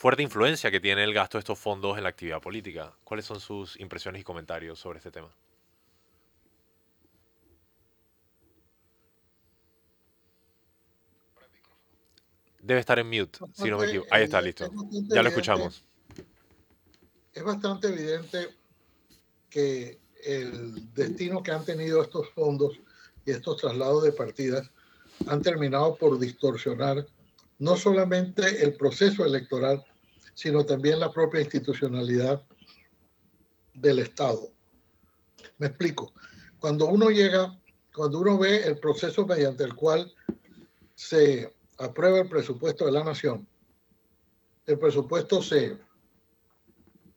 fuerte 0.00 0.22
influencia 0.22 0.70
que 0.70 0.80
tiene 0.80 1.04
el 1.04 1.12
gasto 1.12 1.36
de 1.36 1.40
estos 1.40 1.58
fondos 1.58 1.98
en 1.98 2.04
la 2.04 2.08
actividad 2.08 2.40
política. 2.40 2.90
¿Cuáles 3.04 3.26
son 3.26 3.38
sus 3.38 3.78
impresiones 3.78 4.22
y 4.22 4.24
comentarios 4.24 4.78
sobre 4.78 4.96
este 4.96 5.10
tema? 5.10 5.28
Debe 12.62 12.80
estar 12.80 12.98
en 12.98 13.10
mute, 13.10 13.40
si 13.52 13.68
no 13.68 13.76
me 13.76 13.88
equivoco. 13.88 14.08
Ahí 14.10 14.24
está, 14.24 14.40
listo. 14.40 14.70
Ya 15.10 15.22
lo 15.22 15.28
escuchamos. 15.28 15.84
Es 17.34 17.44
bastante 17.44 17.88
evidente 17.88 18.56
que 19.50 20.00
el 20.24 20.94
destino 20.94 21.42
que 21.42 21.50
han 21.50 21.66
tenido 21.66 22.00
estos 22.00 22.30
fondos 22.30 22.80
y 23.26 23.32
estos 23.32 23.58
traslados 23.58 24.04
de 24.04 24.12
partidas 24.12 24.70
han 25.26 25.42
terminado 25.42 25.94
por 25.96 26.18
distorsionar 26.18 27.06
no 27.58 27.76
solamente 27.76 28.64
el 28.64 28.72
proceso 28.72 29.26
electoral, 29.26 29.84
sino 30.40 30.64
también 30.64 30.98
la 30.98 31.12
propia 31.12 31.42
institucionalidad 31.42 32.42
del 33.74 33.98
Estado. 33.98 34.50
Me 35.58 35.66
explico. 35.66 36.14
Cuando 36.58 36.86
uno 36.86 37.10
llega, 37.10 37.60
cuando 37.94 38.20
uno 38.20 38.38
ve 38.38 38.64
el 38.64 38.78
proceso 38.78 39.26
mediante 39.26 39.64
el 39.64 39.74
cual 39.74 40.10
se 40.94 41.54
aprueba 41.76 42.20
el 42.20 42.28
presupuesto 42.30 42.86
de 42.86 42.92
la 42.92 43.04
nación, 43.04 43.46
el 44.64 44.78
presupuesto 44.78 45.42
se 45.42 45.76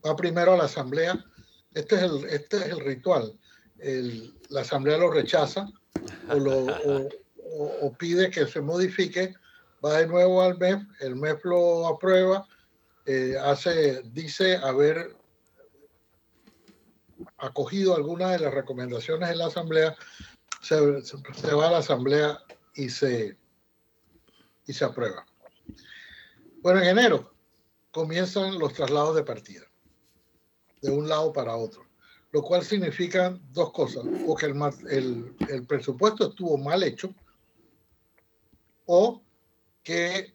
va 0.05 0.17
primero 0.17 0.51
a 0.51 0.57
la 0.57 0.65
asamblea. 0.65 1.25
Este 1.73 1.95
es 1.95 2.01
el, 2.01 2.25
este 2.25 2.57
es 2.57 2.65
el 2.65 2.81
ritual. 2.81 3.39
la 4.49 4.61
Asamblea 4.61 4.97
lo 4.97 5.09
rechaza 5.09 5.69
o, 6.29 6.35
lo, 6.35 6.65
o, 7.81 7.93
pide 7.97 8.29
que 8.29 8.47
se 8.47 8.59
modifique, 8.59 9.33
va 9.83 9.99
de 9.99 10.07
nuevo 10.07 10.41
al 10.41 10.57
MEF, 10.57 10.81
el 10.99 11.15
MEF 11.15 11.45
lo 11.45 11.87
aprueba, 11.87 12.45
eh, 13.05 13.35
hace, 13.41 14.01
dice 14.03 14.57
haber 14.57 15.15
acogido 17.37 17.95
algunas 17.95 18.31
de 18.31 18.39
las 18.39 18.53
recomendaciones 18.53 19.29
de 19.29 19.35
la 19.35 19.47
Asamblea, 19.47 19.95
se, 20.61 20.79
va 21.55 21.67
a 21.67 21.71
la 21.71 21.77
Asamblea 21.79 22.39
y 22.75 22.89
se, 22.89 23.37
y 24.65 24.73
se 24.73 24.85
aprueba. 24.85 25.25
Bueno, 26.61 26.79
en 26.79 26.97
enero 26.97 27.33
comienzan 27.91 28.57
los 28.57 28.73
traslados 28.73 29.15
de 29.15 29.23
partida, 29.23 29.65
de 30.81 30.91
un 30.91 31.09
lado 31.09 31.33
para 31.33 31.55
otro, 31.55 31.85
lo 32.31 32.41
cual 32.41 32.63
significa 32.63 33.37
dos 33.51 33.73
cosas, 33.73 34.05
o 34.25 34.35
que 34.35 34.45
el, 34.45 34.55
el, 34.89 35.35
el 35.49 35.67
presupuesto 35.67 36.29
estuvo 36.29 36.57
mal 36.57 36.81
hecho, 36.83 37.13
o 38.85 39.21
que 39.83 40.33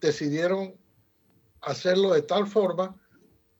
decidieron 0.00 0.81
hacerlo 1.62 2.12
de 2.12 2.22
tal 2.22 2.46
forma 2.46 2.96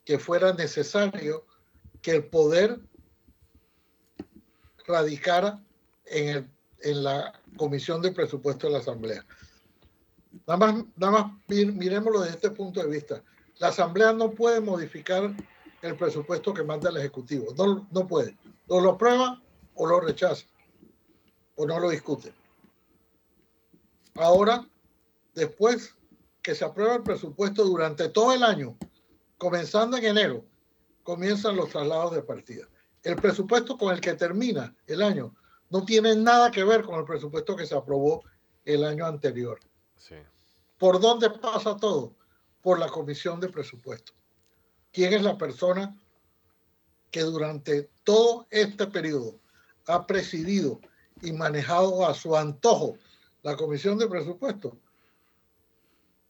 que 0.04 0.18
fuera 0.18 0.52
necesario 0.52 1.46
que 2.02 2.12
el 2.12 2.24
poder 2.24 2.80
radicara 4.86 5.62
en, 6.06 6.50
en 6.80 7.04
la 7.04 7.40
Comisión 7.56 8.02
de 8.02 8.12
Presupuesto 8.12 8.66
de 8.66 8.72
la 8.72 8.80
Asamblea. 8.80 9.24
Nada 10.46 10.56
más, 10.56 10.84
nada 10.96 11.12
más 11.12 11.32
miremoslo 11.48 12.20
desde 12.20 12.34
este 12.34 12.50
punto 12.50 12.82
de 12.82 12.88
vista. 12.88 13.22
La 13.58 13.68
Asamblea 13.68 14.12
no 14.12 14.32
puede 14.32 14.60
modificar 14.60 15.34
el 15.82 15.96
presupuesto 15.96 16.52
que 16.54 16.64
manda 16.64 16.90
el 16.90 16.96
Ejecutivo. 16.96 17.54
No, 17.56 17.86
no 17.90 18.06
puede. 18.06 18.36
O 18.66 18.80
lo 18.80 18.92
aprueba 18.92 19.40
o 19.74 19.86
lo 19.86 20.00
rechaza. 20.00 20.46
O 21.56 21.66
no 21.66 21.78
lo 21.78 21.90
discute. 21.90 22.32
Ahora, 24.14 24.66
después 25.34 25.94
que 26.42 26.54
se 26.54 26.64
aprueba 26.64 26.96
el 26.96 27.02
presupuesto 27.02 27.64
durante 27.64 28.08
todo 28.08 28.32
el 28.32 28.42
año, 28.42 28.76
comenzando 29.38 29.96
en 29.96 30.04
enero, 30.04 30.44
comienzan 31.02 31.56
los 31.56 31.70
traslados 31.70 32.14
de 32.14 32.22
partida. 32.22 32.68
El 33.02 33.16
presupuesto 33.16 33.76
con 33.76 33.92
el 33.92 34.00
que 34.00 34.14
termina 34.14 34.74
el 34.86 35.02
año 35.02 35.34
no 35.70 35.84
tiene 35.84 36.14
nada 36.14 36.50
que 36.50 36.64
ver 36.64 36.82
con 36.82 36.98
el 36.98 37.04
presupuesto 37.04 37.56
que 37.56 37.66
se 37.66 37.74
aprobó 37.74 38.22
el 38.64 38.84
año 38.84 39.06
anterior. 39.06 39.58
¿Por 40.78 41.00
dónde 41.00 41.30
pasa 41.30 41.76
todo? 41.76 42.14
Por 42.60 42.78
la 42.78 42.88
comisión 42.88 43.40
de 43.40 43.48
presupuesto. 43.48 44.12
¿Quién 44.92 45.12
es 45.14 45.22
la 45.22 45.38
persona 45.38 45.96
que 47.10 47.20
durante 47.20 47.88
todo 48.04 48.46
este 48.50 48.86
periodo 48.86 49.38
ha 49.86 50.06
presidido 50.06 50.80
y 51.22 51.32
manejado 51.32 52.06
a 52.06 52.14
su 52.14 52.36
antojo 52.36 52.96
la 53.42 53.56
comisión 53.56 53.98
de 53.98 54.08
presupuesto? 54.08 54.76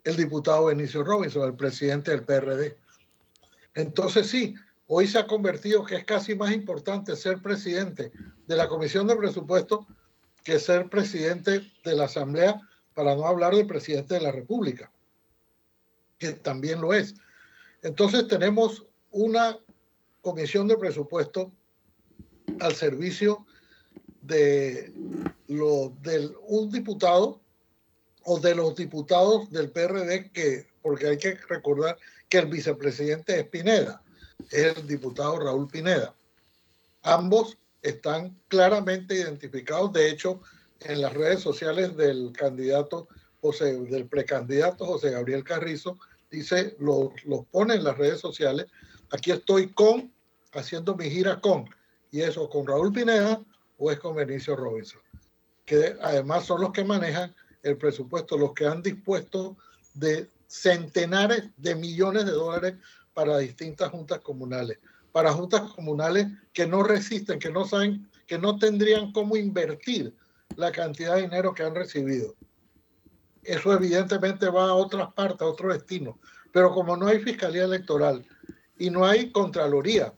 El 0.05 0.17
diputado 0.17 0.67
Benicio 0.67 1.05
Robinson, 1.05 1.49
el 1.49 1.55
presidente 1.55 2.11
del 2.11 2.25
PRD. 2.25 2.77
Entonces 3.75 4.29
sí, 4.29 4.55
hoy 4.87 5.07
se 5.07 5.19
ha 5.19 5.27
convertido 5.27 5.85
que 5.85 5.97
es 5.97 6.05
casi 6.05 6.35
más 6.35 6.53
importante 6.53 7.17
ser 7.17 7.41
presidente 7.41 8.13
de 8.47 8.57
la 8.57 8.69
Comisión 8.69 9.07
de 9.07 9.17
Presupuesto 9.17 9.87
que 10.45 10.59
ser 10.59 10.89
presidente 10.89 11.63
de 11.85 11.95
la 11.95 12.05
Asamblea, 12.05 12.61
para 12.95 13.15
no 13.15 13.27
hablar 13.27 13.55
del 13.55 13.67
presidente 13.67 14.15
de 14.15 14.21
la 14.21 14.33
República, 14.33 14.91
que 16.19 16.33
también 16.33 16.81
lo 16.81 16.93
es. 16.93 17.15
Entonces 17.83 18.27
tenemos 18.29 18.85
una 19.11 19.57
comisión 20.21 20.69
de 20.69 20.77
presupuesto 20.77 21.53
al 22.61 22.75
servicio 22.75 23.47
de 24.21 24.93
un 26.47 26.71
diputado 26.71 27.41
o 28.25 28.39
de 28.39 28.55
los 28.55 28.75
diputados 28.77 29.51
del 29.51 29.71
PRD 29.71 30.31
que, 30.31 30.67
porque 30.83 31.09
hay 31.09 31.19
que 31.19 31.35
recordar 31.49 31.97
que 32.29 32.39
el 32.39 32.47
vicepresidente 32.47 33.39
es 33.39 33.47
Pineda, 33.47 34.03
es 34.51 34.77
el 34.77 34.87
diputado 34.87 35.39
Raúl 35.39 35.69
Pineda. 35.69 36.15
Ambos 37.03 37.59
están 37.83 38.39
claramente 38.49 39.15
identificados, 39.15 39.93
de 39.93 40.09
hecho, 40.09 40.41
en 40.81 41.01
las 41.01 41.13
redes 41.13 41.41
sociales 41.41 41.97
del 41.97 42.33
candidato 42.33 43.09
José, 43.41 43.79
del 43.81 44.07
precandidato 44.07 44.87
José 44.87 45.11
Gabriel 45.11 45.45
Carrizo, 45.45 45.99
dice, 46.31 46.77
lo, 46.79 47.13
lo 47.25 47.43
pone 47.43 47.75
en 47.75 47.85
las 47.85 47.99
redes 47.99 48.21
sociales, 48.21 48.67
aquí 49.11 49.33
estoy 49.33 49.73
con, 49.73 50.13
haciendo 50.53 50.95
mi 50.95 51.11
gira 51.11 51.41
con, 51.41 51.69
y 52.11 52.21
eso 52.21 52.49
con 52.49 52.67
Raúl 52.67 52.93
Pineda 52.93 53.43
o 53.79 53.91
es 53.91 53.99
con 53.99 54.15
Benicio 54.15 54.55
Robinson, 54.57 55.01
que 55.65 55.97
además 56.01 56.45
son 56.45 56.61
los 56.61 56.73
que 56.73 56.85
manejan 56.85 57.35
el 57.63 57.77
presupuesto, 57.77 58.37
los 58.37 58.53
que 58.53 58.67
han 58.67 58.83
dispuesto 58.83 59.57
de 59.95 60.29
centenares 60.47 61.45
de 61.57 61.75
millones 61.75 62.27
de 62.27 62.33
dólares 62.33 62.75
para 63.15 63.39
distintas 63.39 63.91
juntas 63.91 64.21
comunales, 64.21 64.79
para 65.13 65.33
juntas 65.33 65.63
comunales 65.73 66.27
que 66.53 66.67
no 66.67 66.83
resisten, 66.83 67.39
que 67.39 67.51
no 67.51 67.65
saben, 67.65 68.09
que 68.27 68.39
no 68.39 68.59
tendrían 68.59 69.13
cómo 69.13 69.37
invertir 69.37 70.15
la 70.57 70.73
cantidad 70.73 71.17
de 71.17 71.23
dinero 71.23 71.55
que 71.55 71.63
han 71.63 71.75
recibido. 71.75 72.35
Eso 73.43 73.73
evidentemente 73.73 74.49
va 74.49 74.69
a 74.69 74.75
otras 74.75 75.13
partes, 75.15 75.43
a 75.43 75.47
otro 75.47 75.73
destino. 75.73 76.19
Pero 76.53 76.73
como 76.73 76.97
no 76.97 77.07
hay 77.07 77.19
fiscalía 77.19 77.65
electoral 77.65 78.25
y 78.79 78.91
no 78.91 79.05
hay 79.05 79.33
contraloría, 79.33 80.15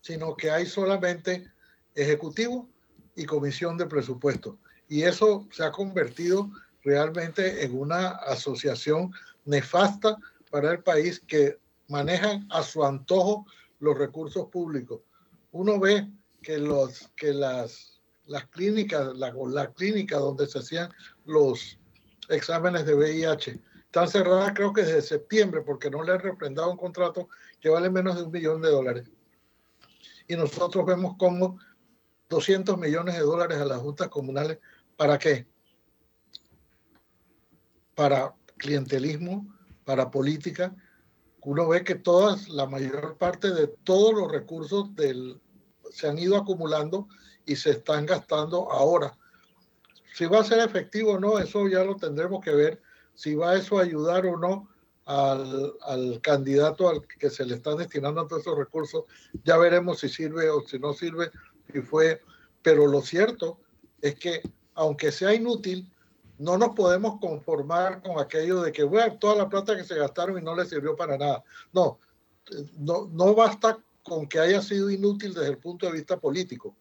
sino 0.00 0.36
que 0.36 0.50
hay 0.50 0.66
solamente 0.66 1.50
ejecutivo 1.94 2.68
y 3.16 3.24
comisión 3.24 3.78
de 3.78 3.86
presupuesto. 3.86 4.58
Y 4.88 5.02
eso 5.02 5.46
se 5.50 5.64
ha 5.64 5.72
convertido 5.72 6.50
realmente 6.82 7.64
en 7.64 7.78
una 7.78 8.08
asociación 8.10 9.12
nefasta 9.44 10.16
para 10.50 10.72
el 10.72 10.82
país 10.82 11.20
que 11.26 11.58
manejan 11.88 12.46
a 12.50 12.62
su 12.62 12.84
antojo 12.84 13.46
los 13.80 13.98
recursos 13.98 14.46
públicos. 14.48 15.00
Uno 15.52 15.78
ve 15.78 16.10
que, 16.42 16.58
los, 16.58 17.10
que 17.16 17.32
las, 17.32 18.00
las 18.26 18.46
clínicas, 18.48 19.16
la, 19.16 19.32
la 19.32 19.72
donde 20.18 20.46
se 20.46 20.58
hacían 20.58 20.90
los 21.24 21.78
exámenes 22.28 22.86
de 22.86 22.94
VIH, 22.94 23.60
están 23.94 24.08
cerradas 24.08 24.52
creo 24.54 24.72
que 24.72 24.82
desde 24.82 25.02
septiembre 25.02 25.62
porque 25.62 25.88
no 25.88 26.02
le 26.02 26.12
han 26.12 26.20
un 26.68 26.76
contrato 26.76 27.28
que 27.60 27.68
vale 27.68 27.90
menos 27.90 28.16
de 28.16 28.24
un 28.24 28.32
millón 28.32 28.60
de 28.60 28.70
dólares. 28.70 29.08
Y 30.26 30.36
nosotros 30.36 30.84
vemos 30.84 31.16
como 31.16 31.58
200 32.28 32.76
millones 32.78 33.14
de 33.14 33.20
dólares 33.20 33.58
a 33.58 33.64
las 33.64 33.78
juntas 33.78 34.08
comunales, 34.08 34.58
¿para 34.96 35.18
qué? 35.18 35.46
para 37.94 38.34
clientelismo, 38.56 39.46
para 39.84 40.10
política. 40.10 40.74
Uno 41.42 41.68
ve 41.68 41.84
que 41.84 41.94
todas, 41.94 42.48
la 42.48 42.66
mayor 42.66 43.16
parte 43.18 43.52
de 43.52 43.68
todos 43.68 44.14
los 44.14 44.30
recursos 44.32 44.90
se 45.90 46.08
han 46.08 46.18
ido 46.18 46.36
acumulando 46.36 47.08
y 47.44 47.56
se 47.56 47.70
están 47.70 48.06
gastando 48.06 48.70
ahora. 48.70 49.16
Si 50.14 50.26
va 50.26 50.40
a 50.40 50.44
ser 50.44 50.60
efectivo 50.60 51.12
o 51.12 51.20
no, 51.20 51.38
eso 51.38 51.68
ya 51.68 51.84
lo 51.84 51.96
tendremos 51.96 52.42
que 52.42 52.52
ver. 52.52 52.80
Si 53.14 53.34
va 53.34 53.56
eso 53.56 53.78
a 53.78 53.82
ayudar 53.82 54.26
o 54.26 54.38
no 54.38 54.68
al, 55.04 55.74
al, 55.82 56.20
candidato 56.22 56.88
al 56.88 57.06
que 57.06 57.28
se 57.28 57.44
le 57.44 57.56
están 57.56 57.76
destinando 57.76 58.26
todos 58.26 58.42
esos 58.42 58.56
recursos, 58.56 59.04
ya 59.44 59.58
veremos 59.58 60.00
si 60.00 60.08
sirve 60.08 60.48
o 60.48 60.62
si 60.62 60.78
no 60.78 60.94
sirve, 60.94 61.30
si 61.70 61.82
fue. 61.82 62.22
Pero 62.62 62.86
lo 62.86 63.02
cierto 63.02 63.60
es 64.00 64.14
que, 64.14 64.40
aunque 64.74 65.12
sea 65.12 65.34
inútil, 65.34 65.90
no 66.38 66.58
nos 66.58 66.74
podemos 66.74 67.20
conformar 67.20 68.02
con 68.02 68.18
aquello 68.18 68.62
de 68.62 68.72
que, 68.72 68.82
bueno, 68.82 69.18
toda 69.18 69.36
la 69.36 69.48
plata 69.48 69.76
que 69.76 69.84
se 69.84 69.94
gastaron 69.94 70.38
y 70.38 70.42
no 70.42 70.54
le 70.54 70.66
sirvió 70.66 70.96
para 70.96 71.16
nada. 71.16 71.44
No, 71.72 71.98
no, 72.78 73.08
no 73.12 73.34
basta 73.34 73.78
con 74.02 74.28
que 74.28 74.38
haya 74.38 74.60
sido 74.60 74.90
inútil 74.90 75.32
desde 75.32 75.50
el 75.50 75.58
punto 75.58 75.86
de 75.86 75.92
vista 75.92 76.18
político. 76.18 76.76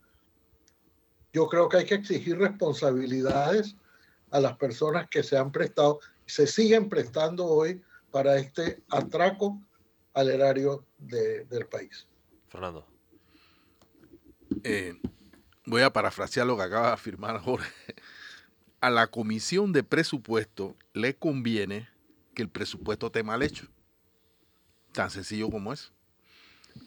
Yo 1.31 1.47
creo 1.47 1.69
que 1.69 1.77
hay 1.77 1.85
que 1.85 1.95
exigir 1.95 2.37
responsabilidades 2.37 3.75
a 4.31 4.39
las 4.39 4.57
personas 4.57 5.07
que 5.09 5.23
se 5.23 5.37
han 5.37 5.51
prestado, 5.51 5.99
se 6.25 6.47
siguen 6.47 6.89
prestando 6.89 7.45
hoy 7.45 7.81
para 8.11 8.37
este 8.37 8.83
atraco 8.89 9.59
al 10.13 10.29
erario 10.29 10.85
de, 10.97 11.45
del 11.45 11.65
país. 11.67 12.07
Fernando. 12.49 12.85
Eh, 14.63 14.99
voy 15.65 15.81
a 15.81 15.93
parafrasear 15.93 16.47
lo 16.47 16.57
que 16.57 16.63
acaba 16.63 16.87
de 16.87 16.93
afirmar 16.93 17.39
Jorge 17.41 17.71
a 18.83 18.89
la 18.89 19.07
comisión 19.07 19.71
de 19.71 19.81
presupuesto 19.81 20.75
le 20.91 21.15
conviene 21.15 21.87
que 22.35 22.41
el 22.41 22.49
presupuesto 22.49 23.05
esté 23.05 23.23
mal 23.23 23.41
hecho. 23.41 23.65
Tan 24.91 25.09
sencillo 25.09 25.49
como 25.49 25.71
es. 25.71 25.93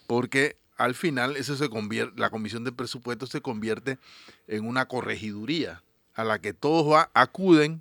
Porque 0.06 0.58
al 0.76 0.94
final 0.94 1.38
eso 1.38 1.56
se 1.56 1.70
convierte, 1.70 2.20
la 2.20 2.28
comisión 2.28 2.64
de 2.64 2.72
presupuesto 2.72 3.26
se 3.26 3.40
convierte 3.40 3.98
en 4.46 4.66
una 4.66 4.88
corregiduría 4.88 5.82
a 6.12 6.22
la 6.24 6.38
que 6.38 6.52
todos 6.52 7.02
acuden 7.14 7.80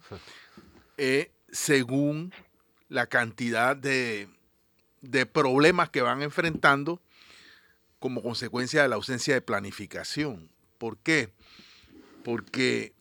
eh, 0.95 1.29
según 1.51 2.33
la 2.87 3.07
cantidad 3.07 3.75
de, 3.75 4.29
de 5.01 5.25
problemas 5.25 5.89
que 5.89 6.01
van 6.01 6.21
enfrentando 6.21 7.01
como 7.99 8.23
consecuencia 8.23 8.81
de 8.81 8.87
la 8.87 8.95
ausencia 8.95 9.33
de 9.33 9.41
planificación. 9.41 10.49
¿Por 10.77 10.97
qué? 10.97 11.29
Porque 12.23 12.93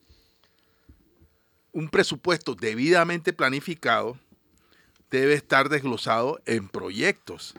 un 1.71 1.89
presupuesto 1.89 2.55
debidamente 2.55 3.33
planificado 3.33 4.17
debe 5.11 5.33
estar 5.33 5.69
desglosado 5.69 6.41
en 6.45 6.69
proyectos 6.69 7.55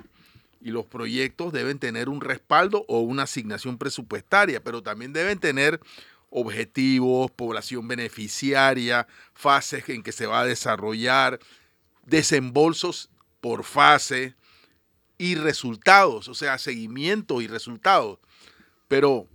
y 0.60 0.70
los 0.70 0.86
proyectos 0.86 1.52
deben 1.52 1.78
tener 1.78 2.08
un 2.08 2.20
respaldo 2.20 2.84
o 2.88 3.00
una 3.00 3.24
asignación 3.24 3.78
presupuestaria, 3.78 4.62
pero 4.62 4.82
también 4.82 5.12
deben 5.12 5.38
tener 5.38 5.80
objetivos, 6.30 7.30
población 7.30 7.86
beneficiaria, 7.86 9.06
fases 9.32 9.88
en 9.88 10.02
que 10.02 10.12
se 10.12 10.26
va 10.26 10.40
a 10.40 10.46
desarrollar, 10.46 11.38
desembolsos 12.04 13.10
por 13.40 13.64
fase 13.64 14.34
y 15.18 15.34
resultados, 15.36 16.28
o 16.28 16.34
sea, 16.34 16.58
seguimiento 16.58 17.40
y 17.40 17.46
resultados. 17.46 18.18
Pero 18.88 19.28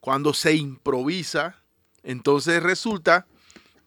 cuando 0.00 0.34
se 0.34 0.54
improvisa, 0.54 1.56
entonces 2.02 2.62
resulta 2.62 3.26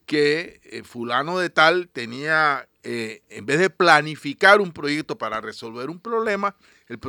que 0.05 0.59
eh, 0.63 0.83
fulano 0.83 1.39
de 1.39 1.49
tal 1.49 1.89
tenía, 1.89 2.67
eh, 2.83 3.21
en 3.29 3.45
vez 3.45 3.59
de 3.59 3.69
planificar 3.69 4.61
un 4.61 4.71
proyecto 4.71 5.17
para 5.17 5.41
resolver 5.41 5.89
un 5.89 5.99
problema, 5.99 6.55
el 6.87 6.99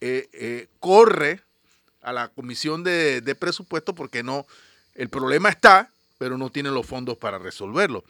eh, 0.00 0.68
corre 0.80 1.42
a 2.00 2.12
la 2.12 2.28
comisión 2.28 2.82
de, 2.82 3.20
de, 3.20 3.34
presupuesto 3.34 3.94
porque 3.94 4.22
no, 4.22 4.46
el 4.94 5.10
problema 5.10 5.50
está, 5.50 5.92
pero 6.18 6.38
no 6.38 6.50
tiene 6.50 6.70
los 6.70 6.86
fondos 6.86 7.18
para 7.18 7.38
resolverlo. 7.38 8.04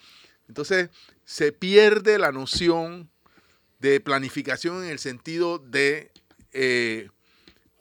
Entonces 0.49 0.91
se 1.25 1.53
pierde 1.53 2.19
la 2.19 2.33
noción 2.33 3.11
de 3.81 4.01
planificación 4.01 4.85
en 4.85 4.91
el 4.91 4.99
sentido 4.99 5.59
de 5.59 6.11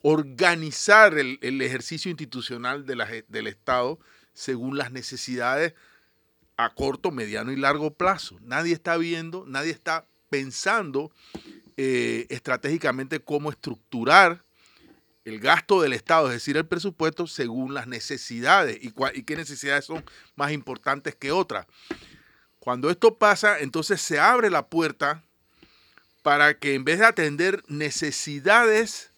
organizar 0.01 1.17
el, 1.17 1.61
ejercicio 1.61 2.09
institucional 2.09 2.85
del 2.85 3.47
Estado 3.47 3.99
según 4.33 4.77
las 4.77 4.91
necesidades 4.91 5.73
a 6.57 6.69
corto, 6.73 7.11
mediano 7.11 7.51
y 7.51 7.55
largo 7.55 7.93
plazo. 7.93 8.37
Nadie 8.41 8.73
está 8.73 8.97
viendo, 8.97 9.45
nadie 9.47 9.71
está 9.71 10.05
pensando 10.29 11.11
eh, 11.77 12.27
estratégicamente 12.29 13.21
cómo 13.21 13.49
estructurar 13.49 14.43
el 15.25 15.39
gasto 15.39 15.81
del 15.81 15.93
Estado, 15.93 16.27
es 16.27 16.33
decir, 16.33 16.57
el 16.57 16.65
presupuesto, 16.65 17.27
según 17.27 17.73
las 17.73 17.87
necesidades 17.87 18.77
y, 18.81 18.93
y 19.13 19.23
qué 19.23 19.35
necesidades 19.35 19.85
son 19.85 20.03
más 20.35 20.51
importantes 20.51 21.15
que 21.15 21.31
otras. 21.31 21.65
Cuando 22.59 22.89
esto 22.89 23.17
pasa, 23.17 23.59
entonces 23.59 24.01
se 24.01 24.19
abre 24.19 24.49
la 24.49 24.67
puerta 24.67 25.23
para 26.23 26.57
que 26.59 26.73
en 26.73 26.83
vez 26.83 26.99
de 26.99 27.05
atender 27.05 27.63
necesidades 27.67 29.11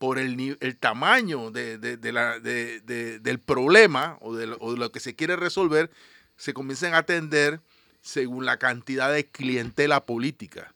por 0.00 0.18
el, 0.18 0.56
el 0.60 0.78
tamaño 0.78 1.50
de, 1.50 1.76
del 1.76 3.38
problema 3.38 4.16
o 4.22 4.34
de, 4.34 4.46
lo 4.46 4.92
que 4.92 4.98
se 4.98 5.14
quiere 5.14 5.36
resolver, 5.36 5.90
se 6.38 6.54
comiencen 6.54 6.94
a 6.94 6.98
atender 6.98 7.60
según 8.00 8.46
la 8.46 8.56
cantidad 8.56 9.12
de 9.12 9.26
clientela 9.26 10.06
política. 10.06 10.74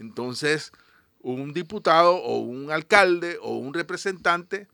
Entonces, 0.00 0.72
un 1.20 1.52
diputado 1.52 2.16
o 2.16 2.38
un 2.38 2.72
alcalde 2.72 3.38
o 3.40 3.56
un 3.56 3.74
representante 3.74 4.66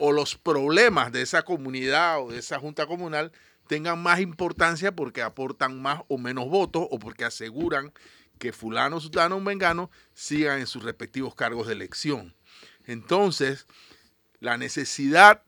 o 0.00 0.10
los 0.10 0.34
problemas 0.34 1.12
de 1.12 1.22
esa 1.22 1.42
comunidad 1.42 2.24
o 2.24 2.32
de 2.32 2.40
esa 2.40 2.58
junta 2.58 2.88
comunal 2.88 3.30
tengan 3.68 4.02
más 4.02 4.18
importancia 4.18 4.96
porque 4.96 5.22
aportan 5.22 5.80
más 5.80 6.00
o 6.08 6.18
menos 6.18 6.48
votos 6.48 6.88
o 6.90 6.98
porque 6.98 7.24
aseguran 7.24 7.92
que 8.40 8.52
fulano, 8.52 8.98
sutano 8.98 9.36
o 9.36 9.40
mengano 9.40 9.92
sigan 10.12 10.58
en 10.58 10.66
sus 10.66 10.82
respectivos 10.82 11.36
cargos 11.36 11.68
de 11.68 11.74
elección. 11.74 12.34
Entonces, 12.86 13.66
la 14.40 14.56
necesidad 14.58 15.42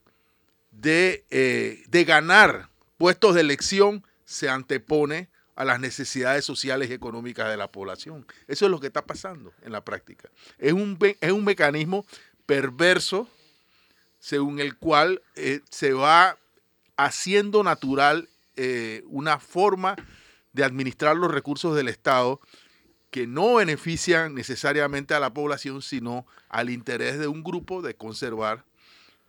eh, 0.83 1.85
de, 1.88 2.05
ganar 2.05 2.68
puestos 2.99 3.35
de 3.35 3.40
elección 3.40 4.05
se 4.25 4.49
antepone 4.49 5.29
a 5.57 5.64
las 5.64 5.79
necesidades 5.79 6.44
sociales 6.44 6.90
y 6.90 6.94
económicas 6.94 7.49
de 7.49 7.57
la 7.57 7.70
población. 7.70 8.27
Eso 8.49 8.64
es 8.64 8.70
lo 8.70 8.81
que 8.81 8.88
está 8.88 9.07
pasando 9.07 9.53
en 9.62 9.73
la 9.73 9.85
práctica. 9.85 10.31
Es 10.59 10.73
un, 10.73 10.99
es 11.20 11.33
un 11.33 11.44
mecanismo 11.44 12.05
perverso 12.44 13.29
según 14.18 14.59
el 14.59 14.77
cual 14.77 15.23
eh, 15.37 15.61
se 15.70 15.92
va 15.92 16.38
haciendo 16.97 17.62
natural 17.62 18.29
eh, 18.57 19.03
una 19.07 19.38
forma 19.38 19.97
de 20.53 20.64
administrar 20.64 21.16
los 21.16 21.31
recursos 21.31 21.77
del 21.77 21.88
Estado 21.88 22.40
que 23.14 23.29
no 23.29 23.55
benefician 23.55 24.35
necesariamente 24.35 25.14
a 25.14 25.20
la 25.20 25.33
población, 25.33 25.83
sino 25.83 26.27
al 26.48 26.68
interés 26.68 27.16
de 27.16 27.29
un 27.29 27.44
grupo 27.44 27.81
de 27.81 27.94
conservar 27.94 28.64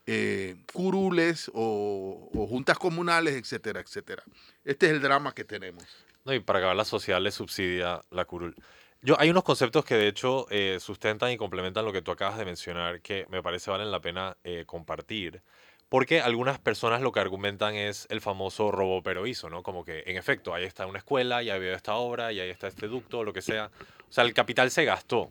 eh, 0.07 0.55
curules 0.73 1.51
o, 1.53 2.31
juntas 2.49 2.79
comunales, 2.79 3.35
etcétera, 3.35 3.81
etcétera. 3.81 4.23
Este 4.63 4.87
es 4.87 4.93
el 4.93 5.03
drama 5.03 5.35
que 5.35 5.43
tenemos. 5.43 5.83
No, 6.23 6.33
y 6.33 6.39
para 6.39 6.57
acabar 6.57 6.75
la 6.75 6.83
sociedad 6.83 7.21
le 7.21 7.29
subsidia 7.29 8.01
la 8.09 8.25
curul. 8.25 8.55
Yo, 9.03 9.19
hay 9.19 9.29
unos 9.29 9.43
conceptos 9.43 9.85
que 9.85 9.93
de 9.93 10.07
hecho 10.07 10.47
eh, 10.49 10.79
sustentan 10.79 11.29
y 11.29 11.37
complementan 11.37 11.85
lo 11.85 11.93
que 11.93 12.01
tú 12.01 12.09
acabas 12.09 12.39
de 12.39 12.45
mencionar 12.45 13.01
que 13.01 13.27
me 13.29 13.43
parece 13.43 13.69
valen 13.69 13.91
la 13.91 14.01
pena 14.01 14.35
eh, 14.43 14.63
compartir. 14.65 15.43
Porque 15.89 16.19
algunas 16.19 16.59
personas 16.59 17.01
lo 17.01 17.11
que 17.11 17.19
argumentan 17.19 17.75
es 17.75 18.07
el 18.09 18.19
famoso 18.19 18.71
robo 18.71 19.03
pero 19.03 19.27
hizo, 19.27 19.49
¿no? 19.49 19.63
Como 19.63 19.85
que, 19.85 20.03
en 20.07 20.17
efecto, 20.17 20.53
ahí 20.53 20.63
está 20.63 20.87
una 20.87 20.97
escuela, 20.97 21.43
ya 21.43 21.57
veo 21.57 21.75
esta 21.75 21.95
obra, 21.95 22.33
y 22.33 22.39
ahí 22.39 22.49
está 22.49 22.67
este 22.67 22.87
ducto, 22.87 23.23
lo 23.23 23.33
que 23.33 23.41
sea. 23.41 23.69
O 24.09 24.11
sea, 24.11 24.23
el 24.23 24.33
capital 24.33 24.71
se 24.71 24.83
gastó. 24.85 25.29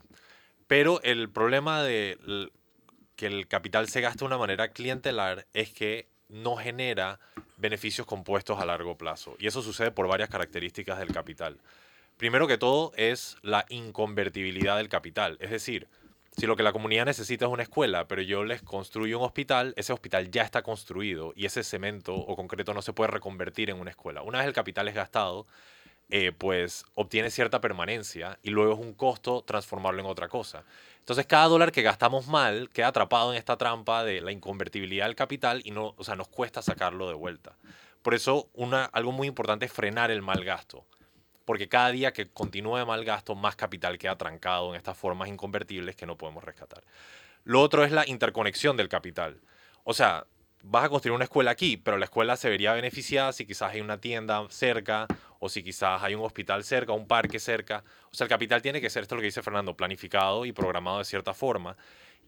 Pero 0.67 1.03
el 1.03 1.29
problema 1.29 1.83
de 1.83 2.19
que 3.17 3.27
el 3.27 3.47
capital 3.49 3.89
se 3.89 4.01
gasta 4.01 4.21
de 4.21 4.27
una 4.27 4.39
manera 4.39 4.69
clientelar 4.69 5.47
es 5.53 5.73
que 5.73 6.09
no 6.29 6.57
genera 6.57 7.21
beneficios 7.57 8.07
compuestos 8.07 8.61
a 8.61 8.65
largo 8.65 8.97
plazo. 8.97 9.37
Y 9.39 9.47
eso 9.47 9.63
sucede 9.63 9.91
por 9.91 10.09
varias 10.09 10.31
características 10.31 10.99
del 10.99 11.13
capital. 11.13 11.59
Primero 12.17 12.47
que 12.47 12.59
todo 12.59 12.93
es 12.97 13.37
la 13.43 13.67
inconvertibilidad 13.69 14.77
del 14.77 14.89
capital. 14.89 15.37
Es 15.41 15.51
decir, 15.51 15.89
si 16.37 16.47
lo 16.47 16.57
que 16.57 16.63
la 16.65 16.73
comunidad 16.73 17.05
necesita 17.05 17.47
es 17.47 17.51
una 17.51 17.63
escuela, 17.63 18.09
pero 18.09 18.21
yo 18.21 18.45
les 18.45 18.61
construyo 18.63 19.19
un 19.19 19.25
hospital, 19.25 19.73
ese 19.77 19.93
hospital 19.93 20.31
ya 20.31 20.43
está 20.43 20.63
construido 20.63 21.33
y 21.37 21.47
ese 21.47 21.63
cemento 21.63 22.15
o 22.15 22.35
concreto 22.35 22.75
no 22.75 22.83
se 22.83 22.93
puede 22.93 23.11
reconvertir 23.13 23.71
en 23.71 23.79
una 23.79 23.91
escuela. 23.91 24.23
Una 24.23 24.39
vez 24.39 24.49
el 24.49 24.53
capital 24.53 24.89
es 24.89 24.95
gastado, 24.95 25.47
eh, 26.11 26.33
pues 26.37 26.85
obtiene 26.95 27.31
cierta 27.31 27.61
permanencia 27.61 28.39
y 28.43 28.51
luego 28.51 28.75
es 28.75 28.81
un 28.81 28.95
costo 28.95 29.43
transformarlo 29.43 30.01
en 30.01 30.07
otra 30.07 30.29
cosa. 30.29 30.65
Entonces 30.99 31.27
cada 31.27 31.47
dólar 31.47 31.71
que 31.71 31.83
gastamos 31.83 32.27
mal 32.27 32.69
queda 32.71 32.89
atrapado 32.89 33.33
en 33.33 33.39
esta 33.39 33.57
trampa 33.57 34.03
de 34.05 34.21
la 34.21 34.33
inconvertibilidad 34.33 35.07
del 35.07 35.15
capital 35.15 35.63
y 35.65 35.71
no, 35.71 35.95
o 35.97 36.05
sea, 36.05 36.17
nos 36.17 36.29
cuesta 36.29 36.63
sacarlo 36.63 37.09
de 37.09 37.15
vuelta. 37.15 37.57
Por 38.03 38.13
eso 38.13 38.51
una, 38.55 38.85
algo 38.87 39.13
muy 39.13 39.29
importante 39.29 39.67
es 39.67 39.73
frenar 39.73 40.11
el 40.11 40.21
mal 40.21 40.45
gasto 40.45 40.85
porque 41.45 41.69
cada 41.69 41.91
día 41.91 42.13
que 42.13 42.29
continúe 42.29 42.85
mal 42.87 43.05
gasto, 43.05 43.35
más 43.35 43.57
capital 43.57 43.99
queda 43.99 44.17
trancado 44.17 44.71
en 44.71 44.77
estas 44.77 44.97
formas 44.97 45.29
inconvertibles 45.29 45.97
que 45.97 46.07
no 46.07 46.17
podemos 46.17 46.45
rescatar. 46.45 46.85
Lo 47.45 47.61
otro 47.61 47.85
es 47.85 47.93
la 47.93 48.09
interconexión 48.09 48.77
del 48.77 48.89
capital. 48.89 49.41
O 49.85 49.93
sea, 49.93 50.27
vas 50.63 50.85
a 50.85 50.89
construir 50.89 51.15
una 51.15 51.25
escuela 51.25 51.51
aquí, 51.51 51.77
pero 51.77 51.99
la 51.99 52.07
escuela 52.07 52.37
se 52.37 52.49
vería 52.49 52.73
beneficiada 52.73 53.33
si 53.33 53.47
quizás 53.47 53.73
hay 53.73 53.81
una 53.81 54.01
tienda 54.01 54.47
cerca 54.49 55.07
o 55.39 55.49
si 55.51 55.63
quizás 55.63 56.03
hay 56.03 56.15
un 56.15 56.25
hospital 56.25 56.65
cerca, 56.65 56.93
un 56.93 57.07
parque 57.07 57.39
cerca. 57.39 57.85
O 58.11 58.15
sea, 58.15 58.25
el 58.25 58.31
capital 58.31 58.63
tiene 58.63 58.81
que 58.81 58.89
ser, 58.89 59.03
esto 59.03 59.15
es 59.15 59.19
lo 59.19 59.21
que 59.21 59.27
dice 59.27 59.43
Fernando, 59.43 59.77
planificado 59.77 60.47
y 60.47 60.53
programado 60.53 60.99
de 60.99 61.05
cierta 61.05 61.35
forma. 61.35 61.77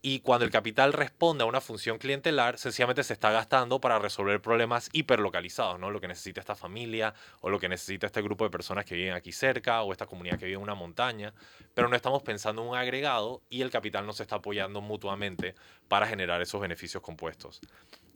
Y 0.03 0.21
cuando 0.21 0.45
el 0.45 0.51
capital 0.51 0.93
responde 0.93 1.43
a 1.43 1.47
una 1.47 1.61
función 1.61 1.99
clientelar, 1.99 2.59
sencillamente 2.59 3.03
se 3.03 3.13
está 3.13 3.31
gastando 3.31 3.81
para 3.81 3.99
resolver 3.99 4.41
problemas 4.41 4.89
hiperlocalizados, 4.93 5.81
¿no? 5.81 5.91
Lo 5.91 6.01
que 6.01 6.09
necesita 6.09 6.41
esta 6.41 6.55
familia 6.55 7.15
o 7.41 7.51
lo 7.51 7.59
que 7.59 7.69
necesita 7.69 8.07
este 8.07 8.23
grupo 8.23 8.45
de 8.45 8.51
personas 8.51 8.85
que 8.85 8.95
viven 8.95 9.15
aquí 9.15 9.33
cerca 9.33 9.83
o 9.83 9.93
esta 9.93 10.07
comunidad 10.07 10.39
que 10.39 10.47
vive 10.47 10.57
en 10.57 10.63
una 10.63 10.75
montaña, 10.75 11.33
pero 11.75 11.89
no 11.89 11.97
estamos 11.97 12.23
pensando 12.23 12.63
en 12.63 12.69
un 12.69 12.77
agregado 12.77 13.43
y 13.51 13.63
el 13.63 13.71
capital 13.71 14.07
no 14.07 14.13
se 14.13 14.23
está 14.23 14.37
apoyando 14.37 14.81
mutuamente 14.81 15.55
para 15.89 16.07
generar 16.07 16.41
esos 16.41 16.61
beneficios 16.61 17.03
compuestos. 17.03 17.61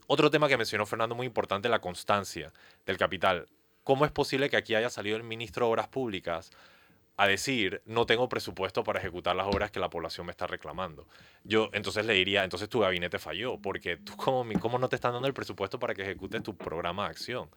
Otro 0.06 0.30
tema 0.30 0.48
que 0.48 0.56
mencionó 0.56 0.86
Fernando 0.86 1.14
muy 1.14 1.26
importante, 1.26 1.68
la 1.68 1.80
constancia 1.80 2.52
del 2.84 2.98
capital. 2.98 3.46
¿Cómo 3.84 4.04
es 4.04 4.12
posible 4.12 4.50
que 4.50 4.56
aquí 4.56 4.74
haya 4.74 4.90
salido 4.90 5.16
el 5.16 5.22
ministro 5.22 5.66
de 5.66 5.72
Obras 5.72 5.88
Públicas 5.88 6.50
a 7.20 7.26
decir, 7.26 7.82
no 7.84 8.06
tengo 8.06 8.30
presupuesto 8.30 8.82
para 8.82 8.98
ejecutar 8.98 9.36
las 9.36 9.46
obras 9.46 9.70
que 9.70 9.78
la 9.78 9.90
población 9.90 10.24
me 10.24 10.30
está 10.30 10.46
reclamando. 10.46 11.06
Yo 11.44 11.68
entonces 11.74 12.06
le 12.06 12.14
diría, 12.14 12.44
entonces 12.44 12.70
tu 12.70 12.80
gabinete 12.80 13.18
falló, 13.18 13.58
porque 13.58 13.98
tú 13.98 14.16
como, 14.16 14.50
cómo 14.58 14.78
no 14.78 14.88
te 14.88 14.96
están 14.96 15.12
dando 15.12 15.28
el 15.28 15.34
presupuesto 15.34 15.78
para 15.78 15.92
que 15.94 16.00
ejecutes 16.00 16.42
tu 16.42 16.56
programa 16.56 17.04
de 17.04 17.10
acción. 17.10 17.50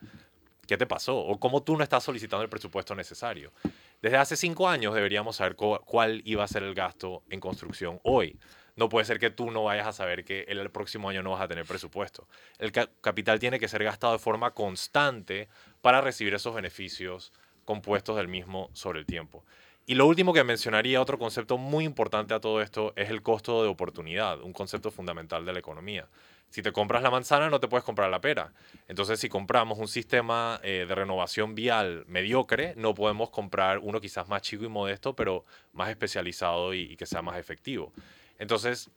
¿Qué 0.68 0.76
te 0.76 0.86
pasó? 0.86 1.18
¿O 1.18 1.40
cómo 1.40 1.64
tú 1.64 1.78
no 1.78 1.84
estás 1.84 2.04
solicitando 2.04 2.44
el 2.44 2.50
presupuesto 2.50 2.94
necesario? 2.94 3.54
Desde 4.02 4.18
hace 4.18 4.36
cinco 4.36 4.68
años 4.68 4.94
deberíamos 4.94 5.38
saber 5.38 5.56
cuál 5.56 6.22
iba 6.26 6.44
a 6.44 6.48
ser 6.50 6.64
el 6.64 6.74
gasto 6.74 7.24
en 7.30 7.40
construcción 7.40 8.02
hoy. 8.04 8.38
No 8.76 8.90
puede 8.90 9.06
ser 9.06 9.18
que 9.18 9.30
tú 9.30 9.50
no 9.50 9.64
vayas 9.64 9.88
a 9.88 9.94
saber 9.94 10.26
que 10.26 10.42
el 10.50 10.70
próximo 10.72 11.08
año 11.08 11.24
no 11.24 11.32
vas 11.32 11.42
a 11.42 11.48
tener 11.48 11.66
presupuesto. 11.66 12.28
El 12.60 12.74
capital 12.74 13.40
tiene 13.40 13.60
que 13.60 13.70
ser 13.70 13.82
gastado 13.84 14.12
de 14.12 14.20
forma 14.20 14.52
constante 14.52 15.48
para 15.82 16.02
recibir 16.02 16.34
esos 16.34 16.54
beneficios 16.54 17.32
compuestos 17.66 18.16
del 18.16 18.28
mismo 18.28 18.70
sobre 18.74 19.00
el 19.00 19.06
tiempo. 19.06 19.44
Y 19.86 19.96
lo 19.96 20.08
último 20.08 20.34
que 20.34 20.44
mencionaría, 20.46 21.02
otro 21.02 21.20
concepto 21.20 21.58
muy 21.58 21.84
importante 21.84 22.34
a 22.34 22.40
todo 22.40 22.62
esto, 22.62 22.94
es 22.96 23.10
el 23.10 23.22
costo 23.22 23.64
de 23.64 23.70
oportunidad, 23.70 24.42
un 24.42 24.54
concepto 24.54 24.92
fundamental 24.92 25.46
de 25.46 25.52
la 25.52 25.60
economía. 25.60 26.08
Si 26.50 26.62
te 26.62 26.72
compras 26.72 27.04
la 27.04 27.10
manzana, 27.10 27.50
no 27.50 27.60
te 27.60 27.68
puedes 27.68 27.84
comprar 27.84 28.10
la 28.10 28.22
pera. 28.22 28.54
Entonces, 28.88 29.20
si 29.20 29.28
compramos 29.28 29.80
un 29.80 29.88
sistema 29.88 30.60
eh, 30.64 30.86
de 30.88 30.96
renovación 30.96 31.56
vial 31.56 32.06
mediocre, 32.08 32.76
no 32.78 32.94
podemos 32.94 33.30
comprar 33.30 33.80
uno 33.80 34.00
quizás 34.00 34.30
más 34.30 34.42
chico 34.44 34.64
y 34.64 34.70
modesto, 34.70 35.16
pero 35.16 35.44
más 35.74 35.90
especializado 35.90 36.74
y, 36.74 36.94
y 36.94 36.96
que 36.96 37.06
sea 37.06 37.22
más 37.22 37.38
efectivo. 37.38 37.92
Entonces, 38.40 38.90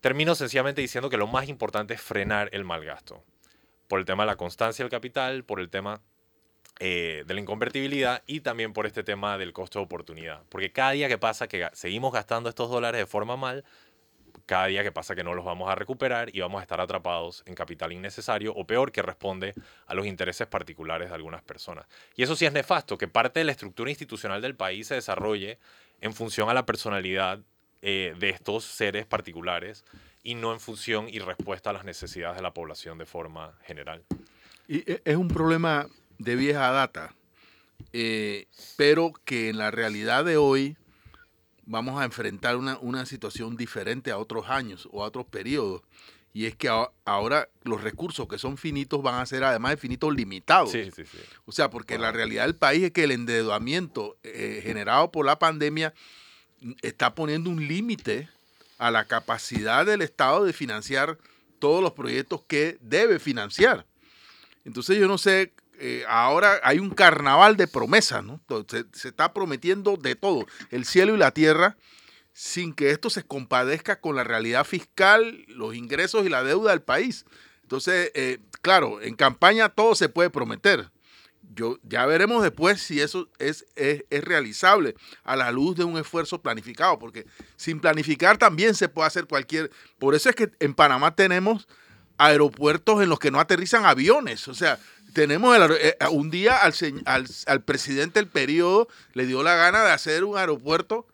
termino 0.00 0.34
sencillamente 0.34 0.80
diciendo 0.80 1.10
que 1.10 1.16
lo 1.16 1.26
más 1.26 1.48
importante 1.48 1.94
es 1.94 2.00
frenar 2.00 2.48
el 2.52 2.64
mal 2.64 2.84
gasto. 2.84 3.22
Por 3.86 4.00
el 4.00 4.04
tema 4.04 4.24
de 4.24 4.28
la 4.28 4.36
constancia 4.36 4.82
del 4.82 4.90
capital, 4.90 5.44
por 5.44 5.60
el 5.60 5.68
tema 5.68 6.00
eh, 6.78 7.24
de 7.26 7.34
la 7.34 7.40
inconvertibilidad 7.40 8.22
y 8.26 8.40
también 8.40 8.72
por 8.72 8.86
este 8.86 9.02
tema 9.02 9.38
del 9.38 9.52
costo 9.52 9.78
de 9.78 9.84
oportunidad. 9.86 10.42
Porque 10.48 10.72
cada 10.72 10.90
día 10.90 11.08
que 11.08 11.18
pasa 11.18 11.48
que 11.48 11.68
seguimos 11.72 12.12
gastando 12.12 12.48
estos 12.48 12.70
dólares 12.70 13.00
de 13.00 13.06
forma 13.06 13.36
mal, 13.36 13.64
cada 14.46 14.66
día 14.66 14.82
que 14.82 14.92
pasa 14.92 15.14
que 15.14 15.24
no 15.24 15.34
los 15.34 15.44
vamos 15.44 15.68
a 15.68 15.74
recuperar 15.74 16.34
y 16.34 16.40
vamos 16.40 16.60
a 16.60 16.62
estar 16.62 16.80
atrapados 16.80 17.42
en 17.46 17.54
capital 17.54 17.92
innecesario 17.92 18.52
o 18.54 18.66
peor 18.66 18.92
que 18.92 19.02
responde 19.02 19.54
a 19.86 19.94
los 19.94 20.06
intereses 20.06 20.46
particulares 20.46 21.08
de 21.08 21.14
algunas 21.14 21.42
personas. 21.42 21.86
Y 22.14 22.22
eso 22.22 22.36
sí 22.36 22.46
es 22.46 22.52
nefasto, 22.52 22.96
que 22.96 23.08
parte 23.08 23.40
de 23.40 23.44
la 23.44 23.52
estructura 23.52 23.90
institucional 23.90 24.40
del 24.40 24.54
país 24.54 24.86
se 24.86 24.94
desarrolle 24.94 25.58
en 26.00 26.12
función 26.12 26.48
a 26.48 26.54
la 26.54 26.66
personalidad 26.66 27.40
eh, 27.82 28.14
de 28.18 28.30
estos 28.30 28.64
seres 28.64 29.06
particulares 29.06 29.84
y 30.22 30.34
no 30.34 30.52
en 30.52 30.60
función 30.60 31.08
y 31.08 31.18
respuesta 31.18 31.70
a 31.70 31.72
las 31.72 31.84
necesidades 31.84 32.36
de 32.36 32.42
la 32.42 32.52
población 32.52 32.98
de 32.98 33.06
forma 33.06 33.54
general. 33.62 34.02
Y 34.68 34.90
e, 34.90 35.02
es 35.04 35.16
un 35.16 35.28
problema 35.28 35.86
de 36.18 36.36
vieja 36.36 36.70
data, 36.70 37.14
eh, 37.92 38.46
pero 38.76 39.12
que 39.24 39.48
en 39.48 39.58
la 39.58 39.70
realidad 39.70 40.24
de 40.24 40.36
hoy 40.36 40.76
vamos 41.66 42.00
a 42.00 42.04
enfrentar 42.04 42.56
una, 42.56 43.06
situación 43.06 43.56
diferente 43.56 44.10
a 44.10 44.18
otros 44.18 44.48
años 44.48 44.88
o 44.92 45.02
a 45.04 45.08
otros 45.08 45.26
periodos. 45.26 45.82
Y 46.32 46.44
es 46.44 46.54
que 46.54 46.68
ahora 47.04 47.48
los 47.62 47.82
recursos 47.82 48.28
que 48.28 48.38
son 48.38 48.58
finitos 48.58 49.02
van 49.02 49.20
a 49.20 49.26
ser 49.26 49.42
además 49.42 49.72
de 49.72 49.76
finitos 49.78 50.14
limitados. 50.14 50.70
Sí, 50.70 50.90
sí, 50.94 51.04
sí. 51.04 51.18
O 51.46 51.52
sea, 51.52 51.70
porque 51.70 51.98
la 51.98 52.12
realidad 52.12 52.44
del 52.44 52.54
país 52.54 52.84
es 52.84 52.90
que 52.92 53.04
el 53.04 53.10
endeudamiento 53.10 54.18
eh, 54.22 54.60
generado 54.62 55.10
por 55.10 55.24
la 55.24 55.38
pandemia 55.38 55.94
está 56.82 57.14
poniendo 57.14 57.48
un 57.48 57.66
límite 57.66 58.28
a 58.78 58.90
la 58.90 59.06
capacidad 59.06 59.86
del 59.86 60.02
Estado 60.02 60.44
de 60.44 60.52
financiar 60.52 61.18
todos 61.58 61.82
los 61.82 61.92
proyectos 61.92 62.42
que 62.46 62.76
debe 62.80 63.18
financiar. 63.18 63.86
Entonces 64.64 64.98
yo 64.98 65.08
no 65.08 65.16
sé 65.16 65.52
eh, 65.78 66.04
ahora 66.08 66.60
hay 66.62 66.78
un 66.78 66.90
carnaval 66.90 67.56
de 67.56 67.66
promesas, 67.66 68.24
¿no? 68.24 68.40
Se, 68.68 69.08
está 69.08 69.32
prometiendo 69.32 69.96
de 69.96 70.14
todo, 70.14 70.46
el 70.70 70.84
cielo 70.84 71.14
y 71.14 71.18
la 71.18 71.32
tierra, 71.32 71.76
sin 72.32 72.74
que 72.74 72.90
esto 72.90 73.10
se 73.10 73.24
compadezca 73.24 74.00
con 74.00 74.16
la 74.16 74.24
realidad 74.24 74.64
fiscal, 74.64 75.44
los 75.48 75.74
ingresos 75.74 76.26
y 76.26 76.28
la 76.28 76.42
deuda 76.42 76.70
del 76.70 76.82
país. 76.82 77.24
Entonces, 77.62 78.10
eh, 78.14 78.38
claro, 78.62 79.00
en 79.00 79.14
campaña 79.16 79.68
todo 79.68 79.94
se 79.94 80.08
puede 80.08 80.30
prometer. 80.30 80.90
Yo, 81.54 81.78
ya 81.82 82.04
veremos 82.06 82.42
después 82.42 82.82
si 82.82 83.00
eso 83.00 83.28
es, 83.38 83.66
es, 83.76 84.04
es, 84.10 84.24
realizable 84.24 84.94
a 85.22 85.36
la 85.36 85.52
luz 85.52 85.76
de 85.76 85.84
un 85.84 85.96
esfuerzo 85.96 86.42
planificado, 86.42 86.98
porque 86.98 87.24
sin 87.56 87.80
planificar 87.80 88.36
también 88.36 88.74
se 88.74 88.88
puede 88.88 89.06
hacer 89.06 89.26
cualquier... 89.26 89.70
Por 89.98 90.14
eso 90.14 90.28
es 90.28 90.34
que 90.34 90.50
en 90.58 90.74
Panamá 90.74 91.14
tenemos 91.14 91.68
aeropuertos 92.18 93.02
en 93.02 93.08
los 93.08 93.18
que 93.18 93.30
no 93.30 93.40
aterrizan 93.40 93.84
aviones. 93.84 94.48
O 94.48 94.54
sea, 94.54 94.78
tenemos 95.16 95.56
eh, 95.56 95.96
eh, 95.98 96.06
un 96.10 96.30
día 96.30 96.58
al, 96.58 96.74
al, 97.46 97.62
presidente 97.62 98.20
del 98.20 98.28
periodo 98.28 98.86
le 99.14 99.24
dio 99.24 99.42
la 99.42 99.54
gana 99.54 99.82
de 99.82 99.90
hacer 99.90 100.24
un 100.24 100.36
aeropuerto, 100.36 101.06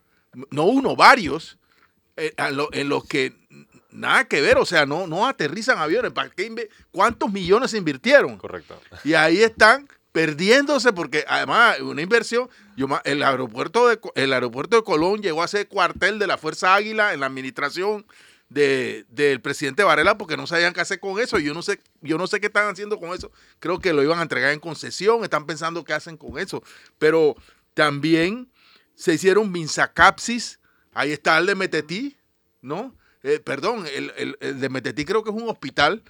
no 0.51 0.65
uno, 0.65 0.97
varios, 0.97 1.57
eh, 2.17 2.35
en 2.73 2.89
los 2.89 3.05
que 3.05 3.33
nada 3.93 4.25
que 4.25 4.41
ver, 4.41 4.59
o 4.59 4.67
sea, 4.67 4.87
no, 4.87 5.07
no 5.07 5.29
aterrizan 5.29 5.79
aviones. 5.79 6.11
¿Para 6.11 6.31
qué 6.31 6.69
¿Cuántos 6.91 7.31
millones 7.31 7.71
se 7.71 7.79
invirtieron? 7.79 8.39
Correcto. 8.39 8.77
Y 9.05 9.15
ahí 9.15 9.41
están 9.41 9.89
perdiéndose 10.11 10.93
porque 10.93 11.25
además 11.29 11.79
una 11.79 12.03
inversión, 12.03 12.51
yo, 12.77 12.89
el, 13.05 13.23
aeropuerto 13.23 13.87
de, 13.87 14.01
el 14.17 14.33
aeropuerto 14.33 14.75
de 14.75 14.83
Colón 14.83 15.23
llegó 15.23 15.45
a 15.45 15.49
ser 15.49 15.69
cuartel 15.69 16.19
de 16.19 16.27
la 16.27 16.39
Fuerza 16.39 16.75
Águila 16.75 17.15
en 17.15 17.21
la 17.21 17.27
administración 17.27 18.05
del 18.53 19.41
presidente 19.41 19.83
Varela 19.83 20.19
porque 20.19 20.37
no 20.37 20.47
sabían 20.47 20.73
qué 20.73 20.81
hacer 20.81 21.01
con 21.01 21.19
eso. 21.19 21.39
Yo 21.39 21.55
no 21.55 21.63
sé, 21.63 21.81
yo 22.01 22.19
no 22.19 22.27
sé 22.27 22.41
qué 22.41 22.47
están 22.47 22.69
haciendo 22.69 22.99
con 22.99 23.15
eso. 23.15 23.31
Creo 23.59 23.79
que 23.79 23.93
lo 23.93 24.03
iban 24.03 24.19
a 24.19 24.23
entregar 24.23 24.53
en 24.53 24.61
concesión, 24.61 25.25
están 25.25 25.47
pensando 25.47 25.85
qué 25.85 25.95
hacen 25.95 26.17
con 26.17 26.39
eso. 26.39 26.63
Pero 26.99 27.37
también 27.75 28.51
se 28.95 29.15
hicieron 29.15 29.51
minsacapsis. 29.51 30.59
Ahí 30.93 31.13
está 31.13 31.39
el 31.39 31.47
de 31.47 31.55
Metetí, 31.55 32.17
¿no? 32.61 32.95
Eh, 33.23 33.41
perdón, 33.41 33.87
el, 33.95 34.37
de 34.41 34.69
Metetí 34.69 35.05
creo 35.05 35.23
que 35.23 35.31
es 35.31 35.37
un 35.37 35.49
hospital 35.49 36.03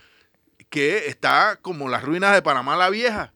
que 0.70 1.08
está 1.08 1.58
como 1.60 1.88
las 1.88 2.02
ruinas 2.02 2.34
de 2.34 2.42
Panamá 2.42 2.76
la 2.76 2.90
Vieja. 2.90 3.32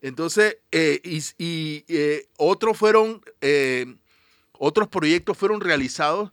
Entonces, 0.00 0.58
eh, 0.70 1.00
y, 1.04 1.84
eh, 1.88 2.28
otros 2.36 2.78
fueron, 2.78 3.20
otros 4.52 4.88
proyectos 4.88 5.36
fueron 5.36 5.60
realizados 5.60 6.30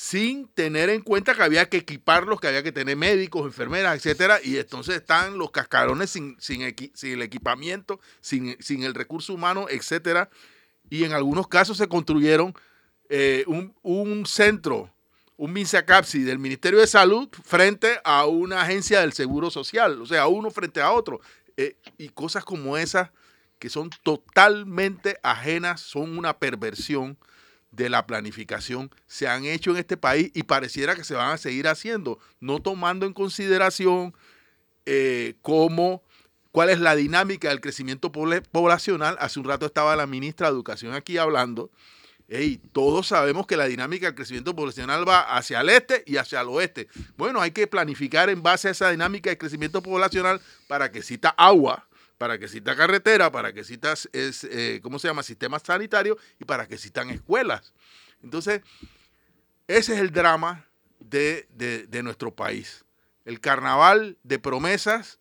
sin 0.00 0.46
tener 0.46 0.90
en 0.90 1.00
cuenta 1.00 1.34
que 1.34 1.42
había 1.42 1.68
que 1.68 1.78
equiparlos, 1.78 2.40
que 2.40 2.46
había 2.46 2.62
que 2.62 2.70
tener 2.70 2.96
médicos, 2.96 3.44
enfermeras, 3.44 3.96
etcétera, 3.96 4.38
y 4.40 4.56
entonces 4.56 4.94
están 4.94 5.38
los 5.38 5.50
cascarones 5.50 6.08
sin, 6.08 6.36
el 6.62 7.20
equipamiento, 7.22 7.98
sin, 8.20 8.56
el 8.84 8.94
recurso 8.94 9.34
humano, 9.34 9.66
etcétera, 9.68 10.30
y 10.88 11.02
en 11.02 11.14
algunos 11.14 11.48
casos 11.48 11.78
se 11.78 11.88
construyeron 11.88 12.54
eh, 13.08 13.44
un, 13.48 14.24
centro, 14.24 14.94
un 15.36 15.52
MINSACAPSI 15.52 16.22
del 16.22 16.38
Ministerio 16.38 16.78
de 16.78 16.86
Salud 16.86 17.28
frente 17.42 17.98
a 18.04 18.24
una 18.26 18.62
agencia 18.62 19.00
del 19.00 19.12
Seguro 19.12 19.50
Social, 19.50 20.00
o 20.00 20.06
sea, 20.06 20.28
uno 20.28 20.52
frente 20.52 20.80
a 20.80 20.92
otro, 20.92 21.20
eh, 21.56 21.76
y 21.98 22.10
cosas 22.10 22.44
como 22.44 22.76
esas 22.76 23.10
que 23.58 23.68
son 23.68 23.90
totalmente 24.04 25.18
ajenas, 25.24 25.80
son 25.80 26.16
una 26.16 26.38
perversión 26.38 27.18
de 27.70 27.88
la 27.88 28.06
planificación 28.06 28.90
se 29.06 29.28
han 29.28 29.44
hecho 29.44 29.70
en 29.70 29.76
este 29.78 29.96
país 29.96 30.30
y 30.34 30.44
pareciera 30.44 30.94
que 30.94 31.04
se 31.04 31.14
van 31.14 31.32
a 31.32 31.38
seguir 31.38 31.68
haciendo, 31.68 32.18
no 32.40 32.60
tomando 32.60 33.06
en 33.06 33.12
consideración 33.12 34.14
eh, 34.86 35.34
cómo, 35.42 36.02
cuál 36.50 36.70
es 36.70 36.80
la 36.80 36.96
dinámica 36.96 37.48
del 37.50 37.60
crecimiento 37.60 38.10
poblacional. 38.10 39.16
Hace 39.20 39.40
un 39.40 39.46
rato 39.46 39.66
estaba 39.66 39.96
la 39.96 40.06
ministra 40.06 40.48
de 40.48 40.54
Educación 40.54 40.94
aquí 40.94 41.18
hablando. 41.18 41.70
Hey, 42.30 42.60
todos 42.72 43.06
sabemos 43.06 43.46
que 43.46 43.56
la 43.56 43.64
dinámica 43.64 44.06
del 44.06 44.14
crecimiento 44.14 44.54
poblacional 44.54 45.08
va 45.08 45.20
hacia 45.20 45.62
el 45.62 45.70
este 45.70 46.04
y 46.06 46.18
hacia 46.18 46.42
el 46.42 46.48
oeste. 46.48 46.88
Bueno, 47.16 47.40
hay 47.40 47.52
que 47.52 47.66
planificar 47.66 48.28
en 48.28 48.42
base 48.42 48.68
a 48.68 48.72
esa 48.72 48.90
dinámica 48.90 49.30
de 49.30 49.38
crecimiento 49.38 49.82
poblacional 49.82 50.40
para 50.66 50.92
que 50.92 51.02
cita 51.02 51.30
agua, 51.30 51.87
para 52.18 52.36
que 52.38 52.46
exista 52.46 52.76
carretera, 52.76 53.30
para 53.30 53.52
que 53.52 53.60
exista, 53.60 53.94
es, 54.12 54.44
eh, 54.44 54.80
¿cómo 54.82 54.98
se 54.98 55.08
llama?, 55.08 55.22
sistema 55.22 55.58
sanitario 55.60 56.18
y 56.38 56.44
para 56.44 56.66
que 56.66 56.74
existan 56.74 57.10
escuelas. 57.10 57.72
Entonces, 58.22 58.62
ese 59.68 59.94
es 59.94 60.00
el 60.00 60.10
drama 60.10 60.66
de, 60.98 61.46
nuestro 62.02 62.34
país. 62.34 62.84
El 63.24 63.40
carnaval 63.40 64.18
de 64.24 64.38
promesas 64.38 65.20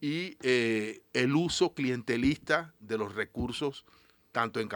y 0.00 0.36
eh, 0.42 1.02
el 1.12 1.34
uso 1.36 1.72
clientelista 1.72 2.74
de 2.80 2.98
los 2.98 3.14
recursos, 3.14 3.84
tanto 4.32 4.58
en, 4.58 4.68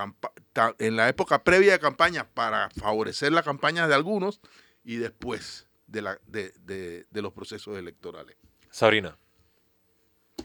en 0.78 0.96
la 0.96 1.08
época 1.08 1.42
previa 1.42 1.72
de 1.72 1.80
campaña 1.80 2.28
para 2.28 2.70
favorecer 2.70 3.32
la 3.32 3.42
campaña 3.42 3.88
de 3.88 3.94
algunos 3.94 4.40
y 4.84 4.96
después 4.96 5.66
de, 5.88 6.02
la, 6.02 6.20
de 6.26 7.06
los 7.10 7.32
procesos 7.32 7.76
electorales. 7.76 8.36
Sabrina. 8.70 9.18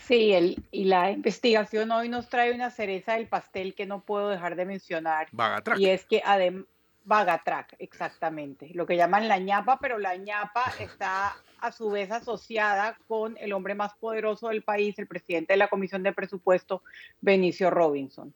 Sí, 0.08 0.34
el, 0.34 0.62
y 0.72 0.84
la 0.84 1.12
investigación 1.12 1.92
hoy 1.92 2.10
nos 2.10 2.28
trae 2.28 2.54
una 2.54 2.70
cereza 2.70 3.14
del 3.14 3.28
pastel 3.28 3.74
que 3.74 3.86
no 3.86 4.02
puedo 4.02 4.30
dejar 4.30 4.56
de 4.56 4.66
mencionar. 4.66 5.28
Vagatrack. 5.32 5.80
Y 5.80 5.90
es 5.90 6.06
que 6.06 6.22
además, 6.26 6.66
Vagatrack, 7.06 7.76
exactamente. 7.80 8.70
Lo 8.74 8.86
que 8.86 8.96
llaman 8.96 9.28
la 9.28 9.38
ñapa, 9.38 9.78
pero 9.80 9.98
la 10.00 10.16
ñapa 10.16 10.74
está 10.80 11.36
a 11.60 11.72
su 11.72 11.90
vez 11.90 12.12
asociada 12.12 12.98
con 13.08 13.38
el 13.40 13.54
hombre 13.54 13.76
más 13.76 13.94
poderoso 13.96 14.50
del 14.50 14.64
país, 14.64 14.98
el 15.00 15.08
presidente 15.08 15.54
de 15.54 15.58
la 15.58 15.68
Comisión 15.68 16.04
de 16.04 16.14
Presupuesto, 16.14 16.82
Benicio 17.20 17.70
Robinson. 17.70 18.34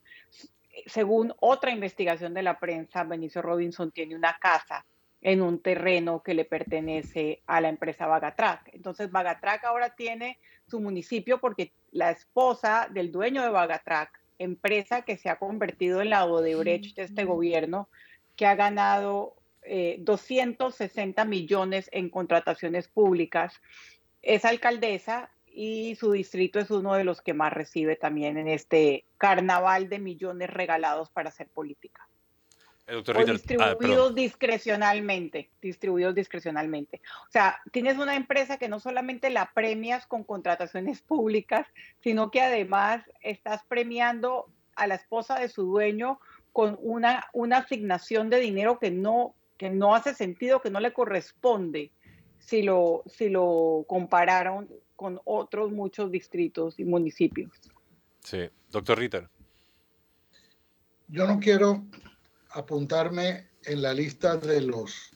Según 0.86 1.34
otra 1.40 1.72
investigación 1.72 2.34
de 2.34 2.44
la 2.44 2.60
prensa, 2.60 3.04
Benicio 3.04 3.42
Robinson 3.42 3.92
tiene 3.92 4.16
una 4.16 4.38
casa 4.38 4.86
en 5.22 5.42
un 5.42 5.60
terreno 5.60 6.22
que 6.24 6.34
le 6.34 6.46
pertenece 6.46 7.42
a 7.48 7.62
la 7.62 7.70
empresa 7.70 8.08
Vagatrack. 8.08 8.70
Entonces, 8.74 9.12
Vagatrack 9.12 9.66
ahora 9.66 9.96
tiene 9.96 10.38
su 10.68 10.80
municipio 10.80 11.40
porque 11.40 11.72
la 11.92 12.12
esposa 12.12 12.88
del 12.92 13.12
dueño 13.12 13.42
de 13.42 13.50
Vagatrack, 13.50 14.22
empresa 14.40 15.02
que 15.02 15.18
se 15.18 15.30
ha 15.30 15.40
convertido 15.40 16.02
en 16.02 16.12
la 16.12 16.26
Odebrecht 16.26 16.96
de 16.96 17.04
este 17.04 17.26
gobierno, 17.26 17.90
que 18.36 18.46
ha 18.46 18.56
ganado 18.56 19.36
260 20.00 21.22
eh, 21.22 21.26
millones 21.26 21.90
en 21.92 22.10
contrataciones 22.10 22.88
públicas, 22.88 23.60
es 24.22 24.46
alcaldesa 24.46 25.32
y 25.48 25.96
su 25.96 26.12
distrito 26.12 26.60
es 26.60 26.70
uno 26.70 26.94
de 26.94 27.04
los 27.04 27.22
que 27.22 27.34
más 27.34 27.52
recibe 27.52 27.96
también 27.96 28.38
en 28.38 28.48
este 28.48 29.06
carnaval 29.18 29.90
de 29.90 30.00
millones 30.00 30.52
regalados 30.52 31.10
para 31.10 31.30
hacer 31.30 31.48
política. 31.48 32.08
El 32.88 32.96
doctor 32.96 33.18
o 33.18 33.20
Ritter, 33.20 33.36
ah, 33.36 33.38
distribuidos 33.76 34.16
discrecionalmente, 34.16 35.50
distribuidos 35.62 36.16
discrecionalmente. 36.16 37.02
O 37.28 37.32
sea, 37.32 37.62
tienes 37.72 37.98
una 37.98 38.16
empresa 38.16 38.58
que 38.58 38.70
no 38.70 38.80
solamente 38.80 39.30
la 39.30 39.52
premias 39.54 40.08
con 40.08 40.24
contrataciones 40.24 41.02
públicas, 41.02 41.68
sino 42.00 42.32
que 42.32 42.40
además 42.40 43.04
estás 43.22 43.64
premiando 43.68 44.50
a 44.76 44.88
la 44.88 44.96
esposa 44.96 45.38
de 45.38 45.50
su 45.50 45.64
dueño 45.64 46.22
con 46.54 46.78
una, 46.82 47.28
una 47.34 47.58
asignación 47.58 48.30
de 48.30 48.40
dinero 48.40 48.80
que 48.80 48.90
no, 48.90 49.36
que 49.58 49.70
no 49.70 49.94
hace 49.94 50.14
sentido, 50.14 50.62
que 50.62 50.72
no 50.72 50.80
le 50.80 50.94
corresponde 50.94 51.92
si 52.40 52.62
lo, 52.62 53.04
si 53.06 53.28
lo 53.28 53.84
compararon 53.88 54.70
con 54.96 55.20
otros 55.26 55.72
muchos 55.72 56.10
distritos 56.10 56.80
y 56.80 56.86
municipios. 56.86 57.52
Sí, 58.24 58.50
doctor 58.72 58.98
Ritter. 58.98 59.30
Yo 61.10 61.28
no 61.28 61.40
quiero 61.40 61.86
apuntarme 62.58 63.52
en 63.66 63.84
la 63.84 63.94
lista 63.94 64.36
de 64.36 64.62
los 64.62 65.12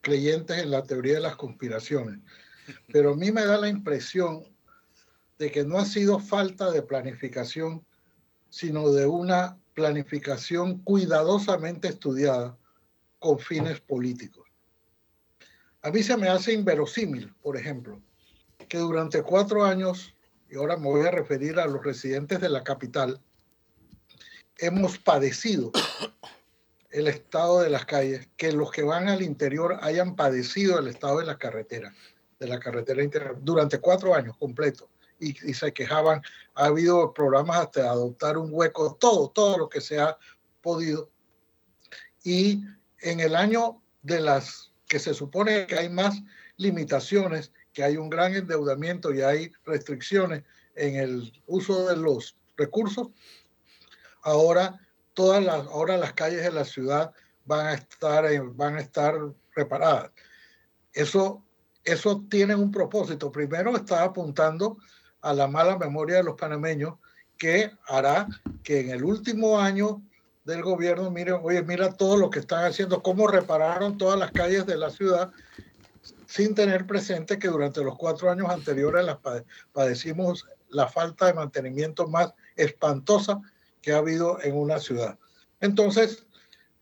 creyentes 0.00 0.56
en 0.58 0.70
la 0.70 0.82
teoría 0.82 1.14
de 1.14 1.20
las 1.20 1.36
conspiraciones, 1.36 2.18
pero 2.90 3.12
a 3.12 3.16
mí 3.16 3.30
me 3.30 3.44
da 3.44 3.58
la 3.58 3.68
impresión 3.68 4.44
de 5.38 5.50
que 5.50 5.64
no 5.64 5.78
ha 5.78 5.84
sido 5.84 6.18
falta 6.18 6.70
de 6.70 6.80
planificación, 6.80 7.84
sino 8.48 8.90
de 8.90 9.06
una 9.06 9.58
planificación 9.74 10.78
cuidadosamente 10.78 11.88
estudiada 11.88 12.56
con 13.18 13.38
fines 13.38 13.80
políticos. 13.80 14.48
A 15.82 15.90
mí 15.90 16.02
se 16.02 16.16
me 16.16 16.28
hace 16.28 16.54
inverosímil, 16.54 17.34
por 17.42 17.58
ejemplo, 17.58 18.00
que 18.66 18.78
durante 18.78 19.22
cuatro 19.22 19.64
años, 19.64 20.14
y 20.48 20.56
ahora 20.56 20.78
me 20.78 20.88
voy 20.88 21.06
a 21.06 21.10
referir 21.10 21.58
a 21.58 21.66
los 21.66 21.84
residentes 21.84 22.40
de 22.40 22.48
la 22.48 22.64
capital, 22.64 23.20
hemos 24.60 24.98
padecido 24.98 25.72
el 26.90 27.08
estado 27.08 27.60
de 27.60 27.70
las 27.70 27.86
calles, 27.86 28.28
que 28.36 28.52
los 28.52 28.70
que 28.70 28.82
van 28.82 29.08
al 29.08 29.22
interior 29.22 29.78
hayan 29.82 30.16
padecido 30.16 30.78
el 30.78 30.88
estado 30.88 31.18
de 31.18 31.26
la 31.26 31.38
carretera, 31.38 31.94
de 32.38 32.46
la 32.46 32.58
carretera 32.58 33.02
interior, 33.02 33.38
durante 33.40 33.78
cuatro 33.78 34.14
años 34.14 34.36
completos. 34.36 34.88
Y, 35.18 35.36
y, 35.48 35.52
se 35.52 35.72
quejaban, 35.72 36.22
ha 36.54 36.66
habido 36.66 37.12
programas 37.12 37.58
hasta 37.58 37.90
adoptar 37.90 38.38
un 38.38 38.48
hueco, 38.50 38.96
todo, 38.98 39.28
todo 39.28 39.58
lo 39.58 39.68
que 39.68 39.82
se 39.82 39.98
ha 39.98 40.16
podido. 40.62 41.10
Y 42.24 42.64
en 43.00 43.20
el 43.20 43.36
año 43.36 43.82
de 44.02 44.20
las 44.20 44.72
que 44.88 44.98
se 44.98 45.12
supone 45.12 45.66
que 45.66 45.78
hay 45.78 45.90
más 45.90 46.22
limitaciones, 46.56 47.52
que 47.72 47.84
hay 47.84 47.96
un 47.96 48.10
gran 48.10 48.34
endeudamiento 48.34 49.14
y 49.14 49.20
hay 49.20 49.52
restricciones 49.64 50.42
en 50.74 50.96
el 50.96 51.32
uso 51.46 51.86
de 51.88 51.96
los 51.96 52.36
recursos, 52.56 53.08
ahora 54.22 54.80
todas 55.14 55.42
las, 55.42 55.66
ahora 55.66 55.96
las 55.96 56.12
calles 56.12 56.42
de 56.42 56.52
la 56.52 56.64
ciudad 56.64 57.12
van 57.44 57.66
a 57.66 57.74
estar, 57.74 58.24
van 58.54 58.76
a 58.76 58.80
estar 58.80 59.14
reparadas. 59.54 60.10
Eso, 60.92 61.44
eso 61.84 62.24
tiene 62.28 62.54
un 62.54 62.70
propósito. 62.70 63.32
Primero 63.32 63.76
está 63.76 64.04
apuntando 64.04 64.78
a 65.20 65.32
la 65.34 65.46
mala 65.46 65.76
memoria 65.76 66.16
de 66.16 66.24
los 66.24 66.36
panameños 66.36 66.94
que 67.36 67.70
hará 67.86 68.28
que 68.62 68.80
en 68.80 68.90
el 68.90 69.04
último 69.04 69.58
año 69.58 70.02
del 70.44 70.62
gobierno, 70.62 71.10
miren, 71.10 71.40
oye, 71.42 71.62
mira 71.62 71.92
todo 71.92 72.16
lo 72.16 72.30
que 72.30 72.40
están 72.40 72.64
haciendo, 72.64 73.02
cómo 73.02 73.26
repararon 73.26 73.98
todas 73.98 74.18
las 74.18 74.30
calles 74.30 74.66
de 74.66 74.76
la 74.76 74.90
ciudad 74.90 75.32
sin 76.26 76.54
tener 76.54 76.86
presente 76.86 77.38
que 77.38 77.48
durante 77.48 77.82
los 77.82 77.96
cuatro 77.96 78.30
años 78.30 78.48
anteriores 78.48 79.04
las 79.04 79.18
padecimos 79.72 80.46
la 80.68 80.88
falta 80.88 81.26
de 81.26 81.34
mantenimiento 81.34 82.06
más 82.06 82.32
espantosa 82.56 83.40
que 83.82 83.92
ha 83.92 83.98
habido 83.98 84.40
en 84.42 84.56
una 84.56 84.78
ciudad. 84.78 85.18
Entonces, 85.60 86.26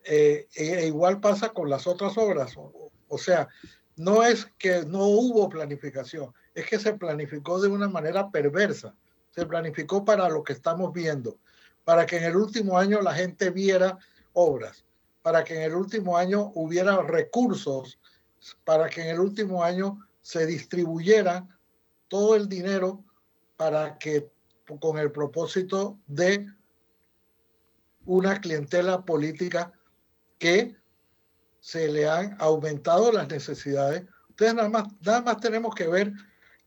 eh, 0.05 0.49
e 0.55 0.87
igual 0.87 1.21
pasa 1.21 1.51
con 1.51 1.69
las 1.69 1.87
otras 1.87 2.17
obras. 2.17 2.57
O, 2.57 2.91
o, 3.09 3.19
sea, 3.19 3.49
no 3.97 4.23
es 4.23 4.47
que 4.59 4.85
no 4.85 5.05
hubo 5.05 5.49
planificación, 5.49 6.33
es 6.55 6.67
que 6.67 6.79
se 6.79 6.95
planificó 6.95 7.61
de 7.61 7.69
una 7.69 7.89
manera 7.89 8.31
perversa. 8.31 8.95
Se 9.31 9.47
planificó 9.47 10.05
para 10.05 10.29
lo 10.29 10.43
que 10.43 10.53
estamos 10.53 10.93
viendo, 10.93 11.39
para 11.85 12.07
que 12.07 12.17
en 12.17 12.25
el 12.25 12.37
último 12.37 12.79
año 12.79 13.01
la 13.01 13.15
gente 13.15 13.51
viera 13.51 13.99
obras, 14.33 14.85
para 15.23 15.45
que 15.45 15.57
en 15.57 15.63
el 15.63 15.75
último 15.75 16.17
año 16.17 16.51
hubiera 16.55 17.03
recursos, 17.03 17.99
para 18.65 18.89
que 18.89 19.03
en 19.03 19.09
el 19.09 19.21
último 19.21 19.63
año 19.63 19.99
se 20.23 20.47
distribuyera 20.47 21.47
todo 22.09 22.35
el 22.35 22.49
dinero 22.49 23.05
para 23.57 23.99
que 23.99 24.31
con 24.81 24.99
el 24.99 25.11
propósito 25.11 25.99
de 26.07 26.47
una 28.05 28.41
clientela 28.41 29.05
política 29.05 29.73
que 30.39 30.77
se 31.61 31.89
le 31.89 32.09
han 32.09 32.37
aumentado 32.41 33.13
las 33.13 33.29
necesidades. 33.29 34.05
Entonces, 34.31 34.55
nada 34.55 34.69
más, 34.69 34.85
nada 35.01 35.23
más 35.23 35.41
tenemos 35.41 35.75
que 35.75 35.89
ver 35.89 36.13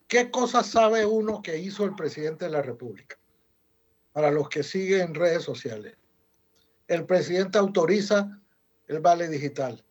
qué 0.08 0.30
cosas 0.30 0.68
sabe 0.68 1.06
uno 1.06 1.42
que 1.42 1.58
hizo 1.58 1.86
el 1.86 1.96
presidente 1.96 2.46
de 2.46 2.52
la 2.52 2.62
República. 2.62 3.18
Para 4.12 4.30
los 4.30 4.50
que 4.50 4.62
siguen 4.62 5.02
en 5.02 5.16
redes 5.16 5.44
sociales. 5.44 5.96
El 6.88 7.06
presidente 7.06 7.58
autoriza 7.58 8.42
el 8.88 9.00
vale 9.00 9.30
digital. 9.30 9.84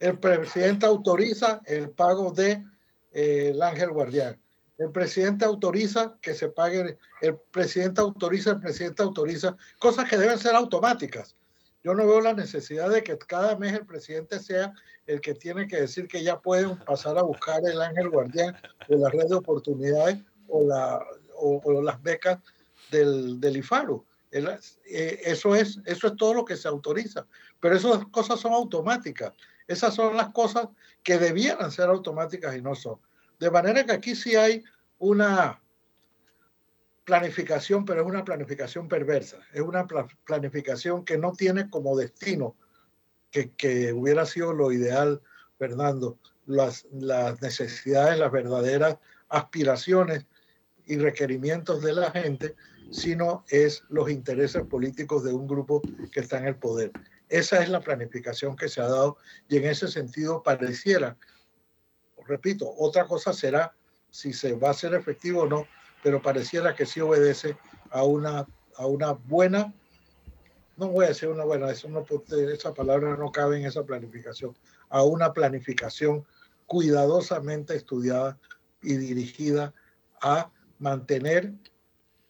El 0.00 0.18
presidente 0.18 0.86
autoriza 0.86 1.60
el 1.66 1.90
pago 1.90 2.32
de 2.32 2.64
eh, 3.12 3.50
el 3.50 3.62
ángel 3.62 3.90
guardián. 3.90 4.40
El 4.80 4.92
presidente 4.92 5.44
autoriza 5.44 6.16
que 6.22 6.32
se 6.32 6.48
pague, 6.48 6.96
el 7.20 7.36
presidente 7.50 8.00
autoriza, 8.00 8.52
el 8.52 8.60
presidente 8.60 9.02
autoriza, 9.02 9.54
cosas 9.78 10.08
que 10.08 10.16
deben 10.16 10.38
ser 10.38 10.54
automáticas. 10.54 11.36
Yo 11.84 11.94
no 11.94 12.06
veo 12.06 12.22
la 12.22 12.32
necesidad 12.32 12.88
de 12.88 13.02
que 13.02 13.18
cada 13.18 13.56
mes 13.56 13.74
el 13.74 13.84
presidente 13.84 14.38
sea 14.40 14.72
el 15.06 15.20
que 15.20 15.34
tiene 15.34 15.68
que 15.68 15.82
decir 15.82 16.08
que 16.08 16.22
ya 16.22 16.40
pueden 16.40 16.78
pasar 16.78 17.18
a 17.18 17.22
buscar 17.22 17.60
el 17.66 17.78
ángel 17.82 18.08
guardián 18.08 18.56
de 18.88 18.96
la 18.96 19.10
red 19.10 19.26
de 19.28 19.34
oportunidades 19.34 20.24
o, 20.48 20.64
la, 20.64 21.04
o, 21.36 21.60
o 21.62 21.82
las 21.82 22.02
becas 22.02 22.38
del, 22.90 23.38
del 23.38 23.58
IFARU. 23.58 24.02
El, 24.30 24.48
eh, 24.48 25.20
eso, 25.24 25.54
es, 25.54 25.78
eso 25.84 26.06
es 26.06 26.16
todo 26.16 26.32
lo 26.32 26.46
que 26.46 26.56
se 26.56 26.68
autoriza. 26.68 27.26
Pero 27.60 27.76
esas 27.76 28.06
cosas 28.06 28.40
son 28.40 28.54
automáticas. 28.54 29.34
Esas 29.68 29.94
son 29.94 30.16
las 30.16 30.30
cosas 30.30 30.68
que 31.02 31.18
debieran 31.18 31.70
ser 31.70 31.90
automáticas 31.90 32.56
y 32.56 32.62
no 32.62 32.74
son. 32.74 32.98
De 33.40 33.50
manera 33.50 33.84
que 33.84 33.92
aquí 33.92 34.14
sí 34.14 34.36
hay 34.36 34.62
una 34.98 35.60
planificación, 37.04 37.86
pero 37.86 38.02
es 38.02 38.06
una 38.06 38.24
planificación 38.24 38.86
perversa. 38.86 39.38
Es 39.52 39.62
una 39.62 39.86
planificación 40.24 41.04
que 41.04 41.16
no 41.16 41.32
tiene 41.32 41.70
como 41.70 41.96
destino, 41.96 42.54
que, 43.30 43.50
que 43.52 43.92
hubiera 43.92 44.26
sido 44.26 44.52
lo 44.52 44.70
ideal, 44.70 45.22
Fernando, 45.58 46.18
las, 46.46 46.86
las 46.92 47.40
necesidades, 47.40 48.18
las 48.18 48.30
verdaderas 48.30 48.98
aspiraciones 49.30 50.26
y 50.86 50.98
requerimientos 50.98 51.82
de 51.82 51.94
la 51.94 52.10
gente, 52.10 52.54
sino 52.90 53.44
es 53.48 53.84
los 53.88 54.10
intereses 54.10 54.62
políticos 54.64 55.24
de 55.24 55.32
un 55.32 55.46
grupo 55.46 55.80
que 56.12 56.20
está 56.20 56.38
en 56.38 56.46
el 56.46 56.56
poder. 56.56 56.92
Esa 57.30 57.62
es 57.62 57.70
la 57.70 57.80
planificación 57.80 58.54
que 58.54 58.68
se 58.68 58.82
ha 58.82 58.88
dado 58.88 59.16
y 59.48 59.56
en 59.56 59.64
ese 59.64 59.88
sentido 59.88 60.42
pareciera 60.42 61.16
repito, 62.30 62.72
otra 62.78 63.06
cosa 63.06 63.32
será 63.32 63.74
si 64.08 64.32
se 64.32 64.54
va 64.54 64.70
a 64.70 64.74
ser 64.74 64.94
efectivo 64.94 65.42
o 65.42 65.46
no, 65.46 65.66
pero 66.02 66.22
pareciera 66.22 66.74
que 66.74 66.86
sí 66.86 67.00
obedece 67.00 67.56
a 67.90 68.04
una, 68.04 68.46
a 68.76 68.86
una 68.86 69.12
buena, 69.12 69.74
no 70.76 70.88
voy 70.88 71.04
a 71.04 71.08
decir 71.08 71.28
una 71.28 71.44
buena, 71.44 71.70
eso 71.70 71.88
no, 71.88 72.06
esa 72.36 72.72
palabra 72.72 73.16
no 73.16 73.30
cabe 73.30 73.58
en 73.58 73.66
esa 73.66 73.84
planificación, 73.84 74.56
a 74.88 75.02
una 75.02 75.32
planificación 75.32 76.24
cuidadosamente 76.66 77.76
estudiada 77.76 78.38
y 78.80 78.96
dirigida 78.96 79.74
a 80.22 80.50
mantener 80.78 81.52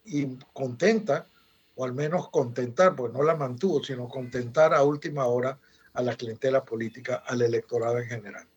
y 0.03 0.37
contenta, 0.53 1.27
o 1.75 1.85
al 1.85 1.93
menos 1.93 2.29
contentar, 2.29 2.95
pues 2.95 3.13
no 3.13 3.23
la 3.23 3.35
mantuvo, 3.35 3.83
sino 3.83 4.09
contentar 4.09 4.73
a 4.73 4.83
última 4.83 5.25
hora 5.25 5.57
a 5.93 6.01
la 6.01 6.15
clientela 6.15 6.63
política, 6.65 7.23
al 7.25 7.41
electorado 7.41 7.99
en 7.99 8.07
general. 8.07 8.50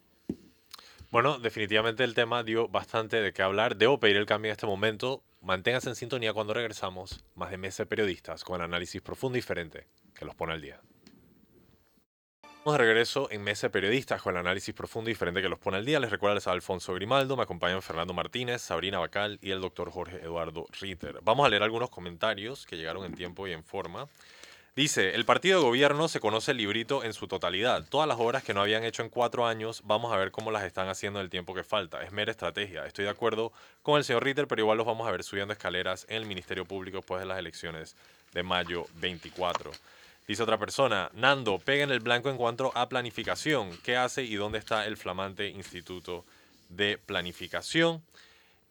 Bueno, 1.15 1.39
definitivamente 1.39 2.03
el 2.03 2.13
tema 2.13 2.43
dio 2.43 2.67
bastante 2.67 3.23
de 3.23 3.33
qué 3.33 3.43
hablar. 3.43 3.77
Debo 3.77 4.01
pedir 4.01 4.17
el 4.17 4.27
cambio 4.27 4.49
en 4.49 4.55
este 4.55 4.67
momento. 4.67 5.23
Manténganse 5.43 5.89
en 5.89 5.95
sintonía 5.95 6.33
cuando 6.33 6.55
regresamos. 6.55 7.25
Más 7.37 7.53
de 7.53 7.57
Mesa 7.57 7.85
de 7.85 7.87
Periodistas 7.87 8.43
con 8.43 8.61
análisis 8.61 9.01
profundo 9.01 9.39
y 9.39 9.41
diferente 9.41 9.87
que 10.13 10.25
los 10.25 10.35
pone 10.35 10.55
al 10.55 10.61
día. 10.61 10.81
Estamos 12.43 12.73
de 12.73 12.79
regreso 12.79 13.29
en 13.31 13.45
Mesa 13.45 13.69
Periodistas 13.69 14.23
con 14.23 14.35
el 14.35 14.41
análisis 14.41 14.75
profundo 14.75 15.09
y 15.09 15.13
diferente 15.13 15.41
que 15.41 15.49
los 15.49 15.61
pone 15.61 15.77
al 15.77 15.85
día. 15.85 16.01
Les 16.01 16.11
recuerdo 16.11 16.51
a 16.51 16.53
Alfonso 16.53 16.93
Grimaldo, 16.95 17.37
me 17.37 17.45
acompañan 17.45 17.81
Fernando 17.81 18.13
Martínez, 18.13 18.63
Sabrina 18.63 18.99
Bacal 18.99 19.39
y 19.41 19.53
el 19.53 19.61
doctor 19.61 19.93
Jorge 19.93 20.17
Eduardo 20.17 20.67
Ritter. 20.81 21.21
Vamos 21.23 21.47
a 21.47 21.49
leer 21.49 21.63
algunos 21.63 21.91
comentarios 21.91 22.67
que 22.67 22.77
llegaron 22.77 23.05
en 23.05 23.15
tiempo 23.15 23.47
y 23.47 23.53
en 23.53 23.63
forma. 23.63 24.09
Dice, 24.77 25.15
el 25.15 25.25
partido 25.25 25.61
de 25.61 25.67
gobierno 25.67 26.09
se 26.09 26.19
conoce 26.19 26.51
el 26.51 26.57
librito 26.57 27.05
en 27.05 27.13
su 27.13 27.29
totalidad. 27.29 27.87
Todas 27.89 28.09
las 28.09 28.19
obras 28.19 28.43
que 28.43 28.55
no 28.55 28.61
habían 28.61 28.83
hecho 28.83 29.03
en 29.03 29.09
cuatro 29.09 29.47
años, 29.47 29.83
vamos 29.85 30.13
a 30.13 30.17
ver 30.17 30.33
cómo 30.33 30.51
las 30.51 30.65
están 30.65 30.89
haciendo 30.89 31.21
en 31.21 31.25
el 31.25 31.31
tiempo 31.31 31.55
que 31.55 31.63
falta. 31.63 32.03
Es 32.03 32.11
mera 32.11 32.33
estrategia. 32.33 32.85
Estoy 32.85 33.05
de 33.05 33.13
acuerdo 33.13 33.53
con 33.83 33.99
el 33.99 34.05
señor 34.05 34.25
Ritter, 34.25 34.49
pero 34.49 34.63
igual 34.63 34.77
los 34.77 34.87
vamos 34.87 35.07
a 35.07 35.13
ver 35.13 35.23
subiendo 35.23 35.53
escaleras 35.53 36.07
en 36.09 36.17
el 36.17 36.27
Ministerio 36.27 36.65
Público 36.65 36.97
después 36.97 37.21
de 37.21 37.27
las 37.27 37.39
elecciones 37.39 37.95
de 38.33 38.43
mayo 38.43 38.87
24. 38.97 39.71
Dice 40.27 40.43
otra 40.43 40.59
persona, 40.59 41.09
Nando, 41.15 41.61
pega 41.61 41.85
en 41.85 41.93
el 41.93 42.01
blanco 42.01 42.29
en 42.29 42.37
cuanto 42.37 42.73
a 42.75 42.89
planificación. 42.89 43.71
¿Qué 43.85 43.97
hace 43.97 44.25
y 44.25 44.35
dónde 44.35 44.59
está 44.59 44.87
el 44.87 44.97
flamante 44.97 45.51
Instituto 45.51 46.25
de 46.69 46.99
Planificación? 46.99 48.03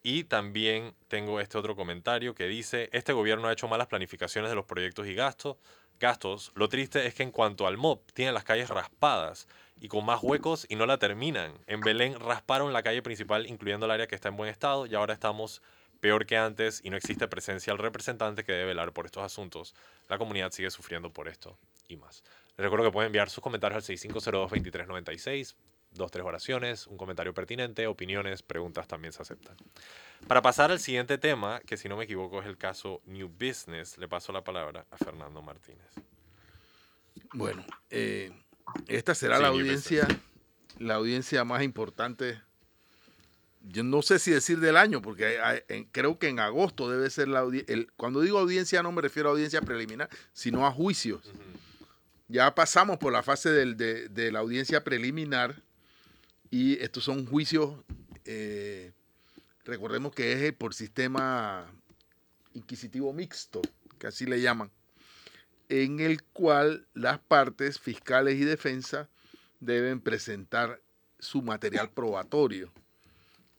Y 0.02 0.24
también 0.24 0.92
tengo 1.08 1.40
este 1.40 1.56
otro 1.56 1.74
comentario 1.74 2.34
que 2.34 2.46
dice, 2.46 2.90
este 2.92 3.14
gobierno 3.14 3.48
ha 3.48 3.54
hecho 3.54 3.68
malas 3.68 3.86
planificaciones 3.86 4.50
de 4.50 4.54
los 4.54 4.66
proyectos 4.66 5.06
y 5.06 5.14
gastos 5.14 5.56
gastos, 6.00 6.52
lo 6.54 6.68
triste 6.68 7.06
es 7.06 7.14
que 7.14 7.22
en 7.22 7.30
cuanto 7.30 7.66
al 7.66 7.76
MOP, 7.76 8.10
tienen 8.12 8.34
las 8.34 8.44
calles 8.44 8.68
raspadas 8.68 9.48
y 9.80 9.88
con 9.88 10.04
más 10.04 10.22
huecos 10.22 10.66
y 10.68 10.76
no 10.76 10.86
la 10.86 10.98
terminan. 10.98 11.52
En 11.66 11.80
Belén 11.80 12.18
rasparon 12.18 12.72
la 12.72 12.82
calle 12.82 13.02
principal, 13.02 13.46
incluyendo 13.46 13.86
el 13.86 13.92
área 13.92 14.06
que 14.06 14.14
está 14.14 14.28
en 14.28 14.36
buen 14.36 14.50
estado, 14.50 14.86
y 14.86 14.94
ahora 14.94 15.14
estamos 15.14 15.62
peor 16.00 16.26
que 16.26 16.36
antes 16.36 16.80
y 16.84 16.90
no 16.90 16.96
existe 16.96 17.28
presencia 17.28 17.72
del 17.72 17.82
representante 17.82 18.44
que 18.44 18.52
debe 18.52 18.66
velar 18.66 18.92
por 18.92 19.06
estos 19.06 19.22
asuntos. 19.22 19.74
La 20.08 20.18
comunidad 20.18 20.52
sigue 20.52 20.70
sufriendo 20.70 21.10
por 21.10 21.28
esto 21.28 21.56
y 21.88 21.96
más. 21.96 22.22
Les 22.56 22.64
recuerdo 22.64 22.84
que 22.84 22.92
pueden 22.92 23.06
enviar 23.06 23.30
sus 23.30 23.42
comentarios 23.42 23.88
al 23.88 23.96
6502-2396, 23.96 25.54
dos, 25.94 26.10
tres 26.10 26.24
oraciones, 26.24 26.86
un 26.86 26.96
comentario 26.96 27.32
pertinente, 27.32 27.86
opiniones, 27.86 28.42
preguntas 28.42 28.86
también 28.86 29.12
se 29.12 29.22
aceptan. 29.22 29.56
Para 30.26 30.42
pasar 30.42 30.70
al 30.70 30.80
siguiente 30.80 31.18
tema, 31.18 31.60
que 31.60 31.76
si 31.76 31.88
no 31.88 31.96
me 31.96 32.04
equivoco 32.04 32.40
es 32.40 32.46
el 32.46 32.56
caso 32.56 33.00
New 33.06 33.28
Business, 33.28 33.98
le 33.98 34.08
paso 34.08 34.32
la 34.32 34.44
palabra 34.44 34.86
a 34.90 34.96
Fernando 34.96 35.42
Martínez. 35.42 35.86
Bueno, 37.32 37.64
eh, 37.90 38.30
esta 38.86 39.14
será 39.14 39.38
la 39.38 39.48
audiencia, 39.48 40.06
la 40.78 40.94
audiencia 40.94 41.44
más 41.44 41.62
importante. 41.62 42.40
Yo 43.62 43.82
no 43.82 44.02
sé 44.02 44.18
si 44.18 44.30
decir 44.30 44.60
del 44.60 44.76
año, 44.76 45.00
porque 45.00 45.38
creo 45.92 46.18
que 46.18 46.28
en 46.28 46.38
agosto 46.38 46.90
debe 46.90 47.08
ser 47.10 47.28
la 47.28 47.40
audiencia. 47.40 47.76
Cuando 47.96 48.20
digo 48.20 48.38
audiencia 48.38 48.82
no 48.82 48.92
me 48.92 49.02
refiero 49.02 49.28
a 49.28 49.32
audiencia 49.32 49.62
preliminar, 49.62 50.08
sino 50.32 50.66
a 50.66 50.70
juicios. 50.70 51.32
Ya 52.28 52.54
pasamos 52.54 52.98
por 52.98 53.12
la 53.12 53.22
fase 53.22 53.50
de, 53.50 54.08
de, 54.08 54.32
la 54.32 54.40
audiencia 54.40 54.82
preliminar 54.82 55.62
y 56.54 56.74
estos 56.74 57.02
son 57.02 57.26
juicios 57.26 57.74
eh, 58.24 58.92
Recordemos 59.64 60.14
que 60.14 60.46
es 60.46 60.52
por 60.52 60.74
sistema 60.74 61.66
inquisitivo 62.52 63.12
mixto, 63.12 63.62
que 63.98 64.06
así 64.06 64.26
le 64.26 64.40
llaman, 64.40 64.70
en 65.68 66.00
el 66.00 66.22
cual 66.22 66.86
las 66.92 67.18
partes 67.18 67.80
fiscales 67.80 68.38
y 68.38 68.44
defensa 68.44 69.08
deben 69.60 70.00
presentar 70.00 70.82
su 71.18 71.40
material 71.40 71.90
probatorio. 71.90 72.70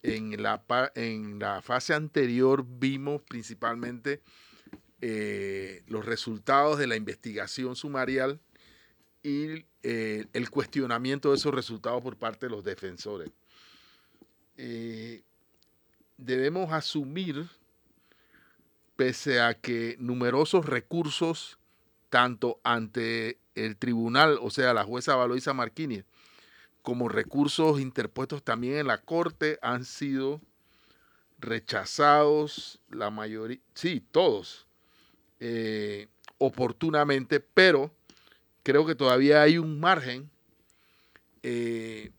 En 0.03 0.41
la, 0.41 0.63
en 0.93 1.39
la 1.39 1.63
fase 1.63 1.95
anterior 1.95 2.63
vimos 2.65 3.23
principalmente 3.23 4.21
eh, 5.01 5.83
los 5.87 6.05
resultados 6.05 6.77
de 6.77 6.85
la 6.85 6.95
investigación 6.95 7.75
sumarial 7.75 8.39
y 9.25 9.65
eh, 9.81 10.27
el 10.33 10.51
cuestionamiento 10.51 11.31
de 11.31 11.37
esos 11.37 11.51
resultados 11.51 12.03
por 12.03 12.15
parte 12.15 12.45
de 12.45 12.51
los 12.51 12.63
defensores. 12.63 13.31
Eh, 14.55 15.23
debemos 16.15 16.71
asumir, 16.71 17.49
pese 18.95 19.41
a 19.41 19.55
que 19.55 19.95
numerosos 19.99 20.67
recursos, 20.67 21.57
tanto 22.11 22.59
ante 22.63 23.39
el 23.55 23.77
tribunal, 23.77 24.37
o 24.43 24.51
sea, 24.51 24.75
la 24.75 24.83
jueza 24.83 25.15
Valoisa 25.15 25.53
Marquini, 25.53 26.03
como 26.83 27.09
recursos 27.09 27.79
interpuestos 27.79 28.43
también 28.43 28.77
en 28.77 28.87
la 28.87 29.01
corte, 29.01 29.57
han 29.63 29.85
sido 29.85 30.39
rechazados, 31.39 32.79
la 32.91 33.09
mayoría, 33.09 33.59
sí, 33.73 34.05
todos, 34.11 34.67
eh, 35.39 36.09
oportunamente, 36.37 37.39
pero 37.39 37.91
creo 38.65 38.83
que 38.87 38.95
todavía 38.95 39.43
hay 39.43 39.59
un 39.59 39.79
margen 39.79 40.31
eh, 41.43 42.11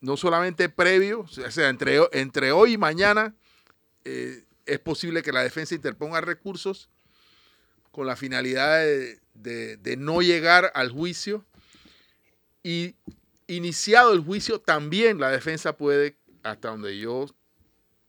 no 0.00 0.16
solamente 0.16 0.68
previo, 0.68 1.22
o 1.22 1.50
sea, 1.50 1.68
entre, 1.68 1.98
entre 2.12 2.52
hoy 2.52 2.74
y 2.74 2.78
mañana 2.78 3.34
eh, 4.04 4.44
es 4.64 4.78
posible 4.78 5.24
que 5.24 5.32
la 5.32 5.42
defensa 5.42 5.74
interponga 5.74 6.20
recursos 6.20 6.88
con 7.90 8.06
la 8.06 8.14
finalidad 8.14 8.86
de, 9.34 9.96
no 9.98 10.22
llegar 10.22 10.70
al 10.76 10.92
juicio 10.92 11.44
y 12.62 12.94
iniciado 13.48 14.12
el 14.12 14.20
juicio 14.20 14.60
también 14.60 15.18
la 15.18 15.32
defensa 15.32 15.76
puede, 15.76 16.16
hasta 16.44 16.68
donde 16.68 16.96
yo 16.96 17.26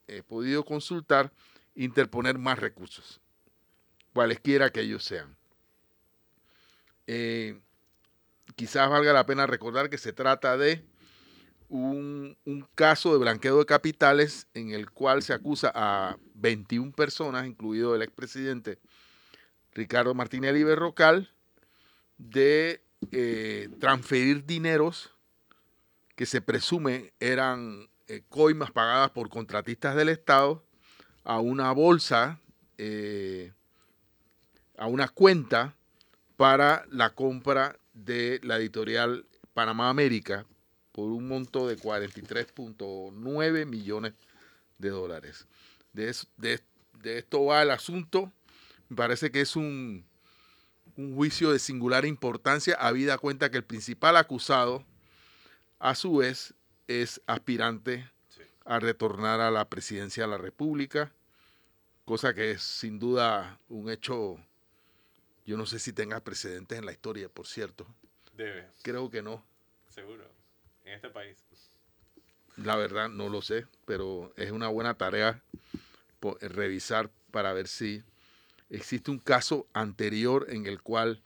he 0.07 0.21
podido 0.21 0.63
consultar, 0.63 1.31
interponer 1.73 2.37
más 2.37 2.59
recursos, 2.59 3.19
cualesquiera 4.13 4.69
que 4.69 4.81
ellos 4.81 5.03
sean. 5.03 5.35
Eh, 7.07 7.59
quizás 8.59 8.89
valga 8.89 9.13
la 9.13 9.25
pena 9.25 9.47
recordar 9.47 9.89
que 9.89 9.97
se 9.97 10.11
trata 10.11 10.57
de 10.57 10.83
un, 11.69 12.35
caso 12.75 13.13
de 13.13 13.17
blanqueo 13.17 13.57
de 13.57 13.65
capitales 13.65 14.49
en 14.53 14.71
el 14.71 14.91
cual 14.91 15.23
se 15.23 15.31
acusa 15.31 15.71
a 15.73 16.17
21 16.33 16.91
personas, 16.91 17.47
incluido 17.47 17.95
el 17.95 18.01
expresidente 18.01 18.77
Ricardo 19.71 20.13
Martinelli 20.13 20.65
Berrocal, 20.65 21.31
de 22.17 22.83
eh, 23.13 23.69
transferir 23.79 24.45
dineros 24.45 25.15
que 26.17 26.25
se 26.25 26.41
presume 26.41 27.13
eran 27.21 27.87
eh, 28.07 28.23
coimas 28.27 28.71
pagadas 28.71 29.11
por 29.11 29.29
contratistas 29.29 29.95
del 29.95 30.09
Estado 30.09 30.65
a 31.23 31.39
una 31.39 31.71
bolsa, 31.71 32.41
eh, 32.77 33.53
a 34.77 34.87
una 34.87 35.07
cuenta 35.07 35.77
para 36.35 36.83
la 36.89 37.11
compra 37.11 37.79
de 38.05 38.39
la 38.43 38.57
editorial 38.57 39.25
Panamá 39.53 39.89
América 39.89 40.45
por 40.91 41.09
un 41.09 41.27
monto 41.27 41.67
de 41.67 41.77
43.9 41.77 43.65
millones 43.65 44.13
de 44.77 44.89
dólares. 44.89 45.47
De, 45.93 46.13
esto 47.03 47.45
va 47.45 47.61
el 47.61 47.71
asunto. 47.71 48.31
Me 48.89 48.95
parece 48.95 49.31
que 49.31 49.41
es 49.41 49.55
un, 49.55 50.05
un 50.95 51.15
juicio 51.15 51.51
de 51.51 51.59
singular 51.59 52.05
importancia, 52.05 52.75
habida 52.75 53.17
cuenta 53.17 53.49
que 53.49 53.57
el 53.57 53.63
principal 53.63 54.17
acusado, 54.17 54.83
a 55.79 55.95
su 55.95 56.17
vez, 56.17 56.53
es 56.87 57.21
aspirante 57.27 58.09
a 58.65 58.79
retornar 58.79 59.39
a 59.41 59.51
la 59.51 59.69
presidencia 59.69 60.23
de 60.23 60.29
la 60.29 60.37
República, 60.37 61.13
cosa 62.05 62.33
que 62.33 62.51
es 62.51 62.61
sin 62.61 62.99
duda 62.99 63.59
un 63.69 63.89
hecho, 63.89 64.37
yo 65.49 65.57
no 65.57 65.65
sé 65.65 65.79
si 65.79 65.93
tenga 65.93 66.19
precedentes 66.19 66.77
en 66.77 66.85
la 66.85 66.91
historia, 66.91 67.27
por 67.27 67.47
cierto. 67.47 67.87
Debe. 68.33 68.67
Creo 68.83 69.09
que 69.09 69.23
no. 69.23 69.43
Seguro 69.87 70.23
en 70.85 70.93
este 70.93 71.09
país? 71.09 71.43
La 72.55 72.75
verdad 72.75 73.09
no 73.09 73.29
lo 73.29 73.41
sé, 73.41 73.65
pero 73.85 74.31
es 74.37 74.51
una 74.51 74.67
buena 74.67 74.93
tarea 74.93 75.41
revisar 76.41 77.09
para 77.31 77.51
ver 77.53 77.67
si 77.67 78.03
existe 78.69 79.09
un 79.09 79.17
caso 79.17 79.65
anterior 79.73 80.45
en 80.49 80.67
el 80.67 80.83
cual 80.83 81.23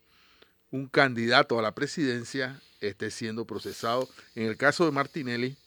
un 0.71 0.87
candidato 0.87 1.59
a 1.59 1.61
la 1.61 1.75
presidencia 1.75 2.61
esté 2.79 3.11
siendo 3.11 3.45
procesado. 3.45 4.07
En 4.35 4.47
el 4.47 4.55
caso 4.55 4.85
de 4.85 4.91
Martinelli, 4.91 5.57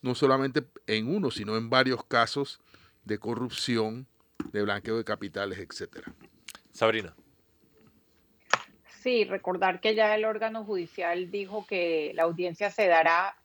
no 0.00 0.14
solamente 0.14 0.64
en 0.86 1.14
uno, 1.14 1.30
sino 1.30 1.58
en 1.58 1.68
varios 1.68 2.02
casos 2.06 2.58
de 3.04 3.18
corrupción, 3.18 4.06
de 4.50 4.62
blanqueo 4.62 4.96
de 4.96 5.04
capitales, 5.04 5.58
etcétera. 5.58 6.14
Sabrina. 6.72 7.14
Sí, 9.08 9.24
recordar 9.24 9.80
que 9.80 9.94
ya 9.94 10.14
el 10.14 10.26
órgano 10.26 10.66
judicial 10.66 11.30
dijo 11.30 11.64
que 11.66 12.12
la 12.14 12.24
audiencia 12.24 12.68
se 12.68 12.88
dará 12.88 13.38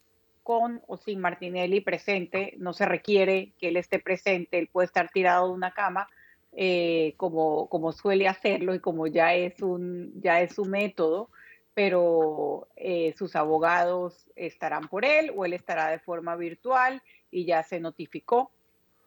con 0.43 0.81
o 0.87 0.97
sin 0.97 1.21
Martinelli 1.21 1.79
presente, 1.79 2.53
no 2.57 2.73
se 2.73 2.85
requiere 2.85 3.53
que 3.57 3.69
él 3.69 3.77
esté 3.77 3.99
presente, 3.99 4.59
él 4.59 4.67
puede 4.67 4.87
estar 4.87 5.09
tirado 5.09 5.47
de 5.47 5.53
una 5.53 5.71
cama, 5.71 6.09
eh, 6.51 7.13
como, 7.15 7.69
como 7.69 7.93
suele 7.93 8.27
hacerlo 8.27 8.75
y 8.75 8.81
como 8.81 9.07
ya 9.07 9.35
es 9.35 9.61
un, 9.61 10.11
ya 10.21 10.41
es 10.41 10.53
su 10.53 10.65
método, 10.65 11.29
pero 11.73 12.67
eh, 12.75 13.13
sus 13.17 13.37
abogados 13.37 14.29
estarán 14.35 14.89
por 14.89 15.05
él 15.05 15.31
o 15.33 15.45
él 15.45 15.53
estará 15.53 15.87
de 15.87 15.99
forma 15.99 16.35
virtual 16.35 17.01
y 17.31 17.45
ya 17.45 17.63
se 17.63 17.79
notificó. 17.79 18.51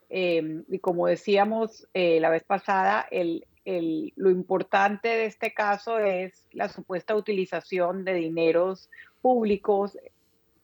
Em, 0.09 0.65
y 0.69 0.79
como 0.79 1.07
decíamos 1.07 1.87
eh, 1.93 2.19
la 2.19 2.31
vez 2.31 2.45
pasada, 2.45 3.07
el, 3.11 3.45
lo 3.67 4.31
importante 4.31 5.09
de 5.09 5.27
este 5.27 5.53
caso 5.53 5.99
es 5.99 6.47
la 6.53 6.69
supuesta 6.69 7.17
utilización 7.17 8.05
de 8.05 8.15
dineros 8.15 8.89
públicos, 9.21 9.99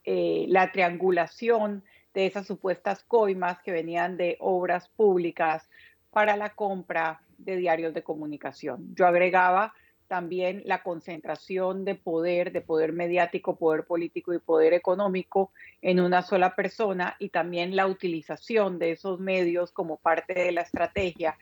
eh, 0.04 0.46
la 0.48 0.70
triangulación 0.70 1.82
de 2.14 2.26
esas 2.26 2.46
supuestas 2.46 3.02
coimas 3.02 3.60
que 3.62 3.72
venían 3.72 4.16
de 4.16 4.36
obras 4.38 4.88
públicas 4.88 5.68
para 6.10 6.36
la 6.36 6.50
compra 6.50 7.22
de 7.38 7.56
diarios 7.56 7.92
de 7.92 8.04
comunicación. 8.04 8.94
Yo 8.94 9.06
agregaba 9.06 9.74
también 10.06 10.62
la 10.64 10.82
concentración 10.82 11.84
de 11.84 11.96
poder, 11.96 12.52
de 12.52 12.60
poder 12.60 12.92
mediático, 12.92 13.56
poder 13.56 13.84
político 13.84 14.32
y 14.32 14.38
poder 14.38 14.74
económico 14.74 15.50
en 15.80 15.98
una 16.00 16.22
sola 16.22 16.54
persona 16.54 17.16
y 17.18 17.30
también 17.30 17.74
la 17.74 17.86
utilización 17.86 18.78
de 18.78 18.92
esos 18.92 19.18
medios 19.18 19.72
como 19.72 19.96
parte 19.96 20.34
de 20.34 20.52
la 20.52 20.60
estrategia 20.60 21.36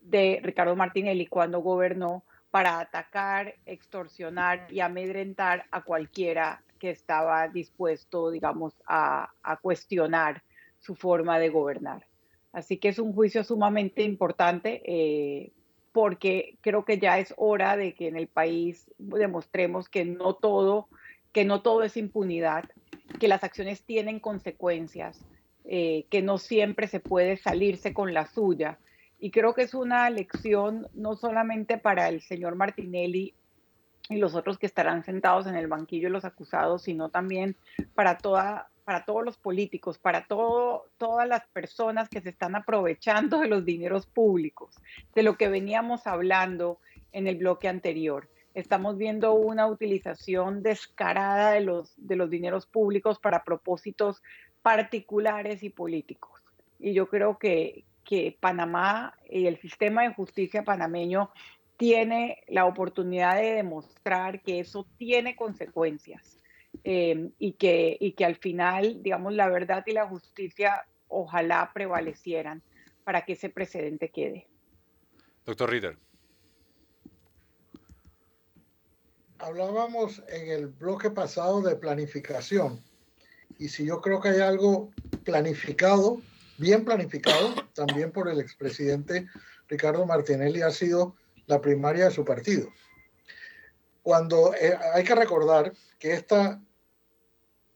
de 0.00 0.40
Ricardo 0.42 0.76
Martinelli 0.76 1.26
cuando 1.26 1.60
gobernó 1.60 2.24
para 2.50 2.80
atacar, 2.80 3.54
extorsionar 3.66 4.66
y 4.70 4.80
amedrentar 4.80 5.66
a 5.70 5.82
cualquiera 5.82 6.62
que 6.78 6.90
estaba 6.90 7.46
dispuesto, 7.48 8.30
digamos, 8.30 8.74
a, 8.86 9.30
cuestionar 9.62 10.42
su 10.78 10.96
forma 10.96 11.38
de 11.38 11.50
gobernar. 11.50 12.06
Así 12.52 12.78
que 12.78 12.88
es 12.88 12.98
un 12.98 13.12
juicio 13.12 13.44
sumamente 13.44 14.02
importante 14.02 14.82
eh, 14.84 15.52
porque 15.92 16.56
creo 16.62 16.84
que 16.84 16.98
ya 16.98 17.18
es 17.18 17.34
hora 17.36 17.76
de 17.76 17.94
que 17.94 18.08
en 18.08 18.16
el 18.16 18.26
país 18.26 18.90
demostremos 18.98 19.88
que 19.88 20.04
no 20.04 20.34
todo, 20.34 20.88
que 21.32 21.44
no 21.44 21.62
todo 21.62 21.82
es 21.82 21.96
impunidad, 21.96 22.64
que 23.20 23.28
las 23.28 23.44
acciones 23.44 23.82
tienen 23.82 24.18
consecuencias, 24.18 25.24
eh, 25.64 26.06
que 26.10 26.22
no 26.22 26.38
siempre 26.38 26.88
se 26.88 27.00
puede 27.00 27.36
salirse 27.36 27.92
con 27.92 28.14
la 28.14 28.26
suya. 28.26 28.78
Y 29.20 29.30
creo 29.30 29.54
que 29.54 29.62
es 29.62 29.74
una 29.74 30.08
lección 30.10 30.88
no 30.94 31.14
solamente 31.14 31.78
para 31.78 32.08
el 32.08 32.22
señor 32.22 32.56
Martinelli 32.56 33.34
y 34.08 34.16
los 34.16 34.34
otros 34.34 34.58
que 34.58 34.66
estarán 34.66 35.04
sentados 35.04 35.46
en 35.46 35.54
el 35.54 35.68
banquillo 35.68 36.08
de 36.08 36.12
los 36.12 36.24
acusados, 36.24 36.82
sino 36.82 37.10
también 37.10 37.56
para 37.94 38.18
toda 38.18 38.70
para 38.90 39.04
todos 39.04 39.24
los 39.24 39.36
políticos, 39.36 39.98
para 39.98 40.26
todo, 40.26 40.86
todas 40.98 41.28
las 41.28 41.46
personas 41.46 42.08
que 42.08 42.20
se 42.20 42.30
están 42.30 42.56
aprovechando 42.56 43.38
de 43.38 43.46
los 43.46 43.64
dineros 43.64 44.06
públicos, 44.06 44.74
de 45.14 45.22
lo 45.22 45.36
que 45.36 45.48
veníamos 45.48 46.08
hablando 46.08 46.80
en 47.12 47.28
el 47.28 47.36
bloque 47.36 47.68
anterior. 47.68 48.28
Estamos 48.52 48.98
viendo 48.98 49.34
una 49.34 49.68
utilización 49.68 50.64
descarada 50.64 51.52
de 51.52 51.60
los, 51.60 51.92
de 51.98 52.16
los 52.16 52.30
dineros 52.30 52.66
públicos 52.66 53.20
para 53.20 53.44
propósitos 53.44 54.24
particulares 54.60 55.62
y 55.62 55.70
políticos. 55.70 56.42
Y 56.80 56.92
yo 56.92 57.08
creo 57.08 57.38
que, 57.38 57.84
que 58.04 58.36
Panamá 58.40 59.14
y 59.28 59.46
el 59.46 59.60
sistema 59.60 60.02
de 60.02 60.14
justicia 60.14 60.64
panameño 60.64 61.30
tiene 61.76 62.42
la 62.48 62.66
oportunidad 62.66 63.36
de 63.36 63.54
demostrar 63.54 64.42
que 64.42 64.60
eso 64.60 64.86
tiene 64.98 65.36
consecuencias 65.36 66.38
eh, 66.84 67.30
y, 67.38 67.52
que, 67.52 67.96
y 67.98 68.12
que 68.12 68.24
al 68.24 68.36
final, 68.36 69.02
digamos, 69.02 69.32
la 69.32 69.48
verdad 69.48 69.82
y 69.86 69.92
la 69.92 70.06
justicia 70.06 70.86
ojalá 71.08 71.70
prevalecieran 71.72 72.62
para 73.04 73.24
que 73.24 73.32
ese 73.32 73.48
precedente 73.48 74.10
quede. 74.10 74.46
Doctor 75.44 75.70
Ritter. 75.70 75.98
Hablábamos 79.38 80.22
en 80.28 80.50
el 80.50 80.66
bloque 80.66 81.10
pasado 81.10 81.62
de 81.62 81.76
planificación 81.76 82.84
y 83.58 83.68
si 83.68 83.86
yo 83.86 84.00
creo 84.00 84.20
que 84.20 84.28
hay 84.28 84.40
algo 84.40 84.90
planificado, 85.24 86.20
bien 86.58 86.84
planificado, 86.84 87.54
también 87.86 88.12
por 88.12 88.28
el 88.28 88.40
expresidente 88.40 89.26
Ricardo 89.68 90.04
Martinelli, 90.04 90.60
ha 90.60 90.70
sido 90.70 91.16
la 91.46 91.60
primaria 91.60 92.06
de 92.06 92.10
su 92.10 92.24
partido. 92.24 92.68
Cuando 94.02 94.54
eh, 94.54 94.76
hay 94.92 95.02
que 95.04 95.14
recordar 95.14 95.72
que 95.98 96.12
esta 96.12 96.60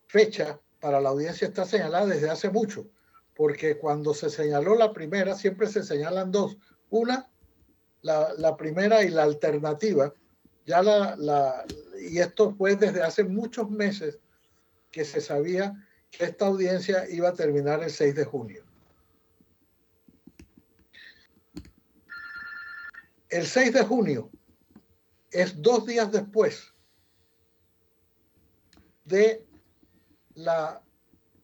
fecha 0.06 0.60
para 0.80 1.00
la 1.00 1.08
audiencia 1.08 1.48
está 1.48 1.64
señalada 1.64 2.06
desde 2.06 2.28
hace 2.28 2.50
mucho, 2.50 2.86
porque 3.34 3.78
cuando 3.78 4.12
se 4.12 4.28
señaló 4.28 4.74
la 4.74 4.92
primera, 4.92 5.34
siempre 5.34 5.68
se 5.68 5.82
señalan 5.82 6.30
dos. 6.30 6.58
Una, 6.90 7.30
la, 8.02 8.56
primera 8.58 9.02
y 9.02 9.08
la 9.08 9.22
alternativa, 9.22 10.12
ya 10.66 10.82
la, 10.82 11.16
la, 11.16 11.64
y 11.98 12.18
esto 12.18 12.54
fue 12.54 12.76
desde 12.76 13.02
hace 13.02 13.24
muchos 13.24 13.70
meses 13.70 14.18
que 14.90 15.04
se 15.04 15.22
sabía 15.22 15.74
que 16.10 16.26
esta 16.26 16.46
audiencia 16.46 17.08
iba 17.08 17.30
a 17.30 17.34
terminar 17.34 17.82
el 17.82 17.90
6 17.90 18.14
de 18.14 18.24
junio. 18.24 18.63
El 23.34 23.46
6 23.46 23.72
de 23.72 23.82
junio 23.82 24.30
es 25.32 25.60
dos 25.60 25.84
días 25.86 26.12
después 26.12 26.72
de 29.04 29.44
la 30.36 30.80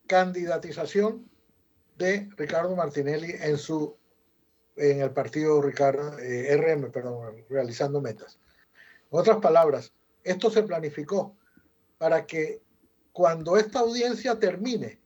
candidatización 0.06 1.28
de 1.98 2.30
Ricardo 2.36 2.76
Martinelli 2.76 3.34
en 3.40 3.58
su 3.58 3.98
en 4.76 5.00
el 5.00 5.10
partido 5.10 5.60
Ricardo 5.60 6.16
eh, 6.20 6.56
RM, 6.56 6.92
realizando 7.48 8.00
metas. 8.00 8.38
En 9.10 9.18
otras 9.18 9.38
palabras, 9.38 9.92
esto 10.22 10.48
se 10.48 10.62
planificó 10.62 11.36
para 11.98 12.24
que 12.24 12.62
cuando 13.10 13.56
esta 13.56 13.80
audiencia 13.80 14.38
termine, 14.38 15.00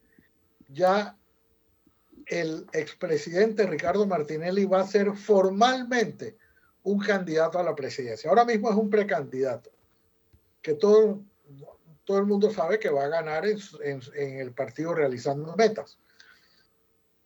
ya 0.69 1.17
el 2.27 2.67
expresidente 2.75 3.67
Ricardo 3.67 4.07
Martinelli 4.07 4.67
va 4.67 4.83
a 4.83 4.87
ser 4.87 5.17
formalmente 5.17 6.37
un 6.85 6.99
candidato 7.01 7.59
a 7.59 7.63
la 7.63 7.75
presidencia. 7.75 8.31
Ahora 8.31 8.45
mismo 8.45 8.71
es 8.71 8.77
un 8.77 8.89
precandidato, 8.89 9.71
que 10.63 10.75
todo 10.75 11.21
todo 12.05 12.19
el 12.19 12.27
mundo 12.27 12.51
sabe 12.51 12.79
que 12.79 12.91
va 12.91 13.05
a 13.05 13.09
ganar 13.09 13.45
en, 13.47 14.01
el 14.15 14.53
partido 14.53 14.95
realizando 14.95 15.57
metas. 15.57 15.99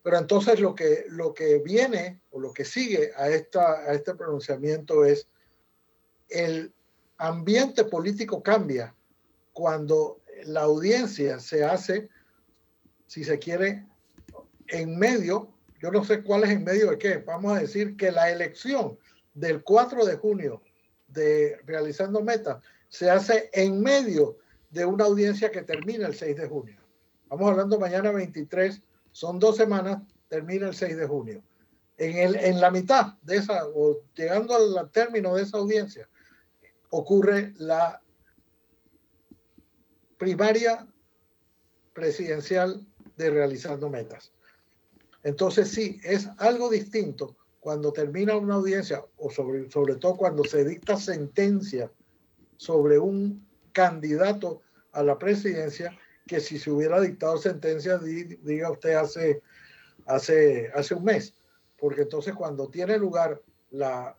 Pero 0.03 0.19
entonces 0.19 0.61
lo 0.61 0.75
que, 0.75 1.05
lo 1.09 1.35
que 1.35 1.59
viene 1.59 2.21
o 2.31 2.41
lo 2.41 2.53
que 2.53 2.65
sigue 2.65 3.13
a, 3.17 3.29
esta, 3.29 3.81
a 3.81 3.93
este 3.93 4.15
pronunciamiento 4.15 5.05
es 5.05 5.29
el 6.29 6.73
ambiente 7.19 7.85
político 7.85 8.43
cambia 8.43 8.95
cuando 9.53 10.21
la 10.45 10.63
audiencia 10.63 11.41
se 11.41 11.65
hace, 11.65 12.09
si 13.07 13.25
se 13.25 13.39
quiere, 13.41 13.85
en 14.69 14.99
medio, 14.99 15.53
yo 15.81 15.91
no 15.91 16.05
sé 16.05 16.23
cuál 16.23 16.45
es 16.45 16.51
en 16.51 16.63
medio 16.63 16.91
de 16.91 16.99
qué, 16.99 17.17
vamos 17.19 17.57
a 17.57 17.61
decir 17.61 17.97
que 17.97 18.13
la 18.13 18.31
elección 18.31 18.99
del 19.39 19.63
4 19.63 20.05
de 20.05 20.17
junio 20.17 20.63
de 21.07 21.61
realizando 21.65 22.21
metas 22.23 22.63
se 22.89 23.11
hace 23.11 23.51
en 23.53 23.81
medio 23.81 24.39
de 24.71 24.85
una 24.85 25.05
audiencia 25.05 25.51
que 25.51 25.63
termina 25.63 26.07
el 26.07 26.15
6 26.15 26.37
de 26.37 26.49
junio. 26.49 26.77
Vamos 27.29 27.51
hablando 27.51 27.79
mañana 27.79 28.11
23, 28.11 28.83
son 29.13 29.39
dos 29.39 29.57
semanas, 29.57 30.03
termina 30.29 30.69
el 30.69 30.75
6 30.75 30.97
de 30.97 31.07
junio. 31.07 31.43
En, 31.97 32.17
el, 32.17 32.37
en 32.37 32.61
la 32.61 32.71
mitad 32.71 33.15
de 33.23 33.37
esa, 33.37 33.67
o 33.67 34.03
llegando 34.15 34.55
al 34.55 34.91
término 34.91 35.35
de 35.35 35.43
esa 35.43 35.59
audiencia, 35.59 36.09
ocurre 36.91 37.53
la 37.57 38.01
primaria 40.17 40.87
presidencial 41.93 42.87
de 43.17 43.31
realizando 43.31 43.89
metas. 43.89 44.33
Entonces 45.23 45.71
sí, 45.71 46.01
es 46.05 46.29
algo 46.39 46.71
distinto 46.71 47.37
cuando 47.61 47.93
termina 47.93 48.37
una 48.37 48.55
audiencia 48.55 49.05
o 49.17 49.31
sobre, 49.31 49.71
sobre 49.71 49.97
todo 49.97 50.17
cuando 50.17 50.45
se 50.45 50.65
dicta 50.65 50.97
sentencia 50.97 51.91
sobre 52.57 52.99
un 52.99 53.47
candidato 53.73 54.63
a 54.93 55.03
la 55.03 55.19
presidencia 55.19 55.97
que 56.27 56.41
si 56.41 56.59
se 56.59 56.71
hubiera 56.71 57.01
dictado 57.01 57.39
sentencia, 57.39 57.99
diga 57.99 58.71
usted 58.71 58.95
hace, 58.95 59.43
hace, 60.07 60.71
hace 60.75 60.95
un 60.95 61.05
mes. 61.05 61.35
Porque 61.79 62.03
entonces 62.03 62.35
cuando 62.35 62.69
tiene 62.69 62.99
lugar 62.99 63.41
la, 63.71 64.17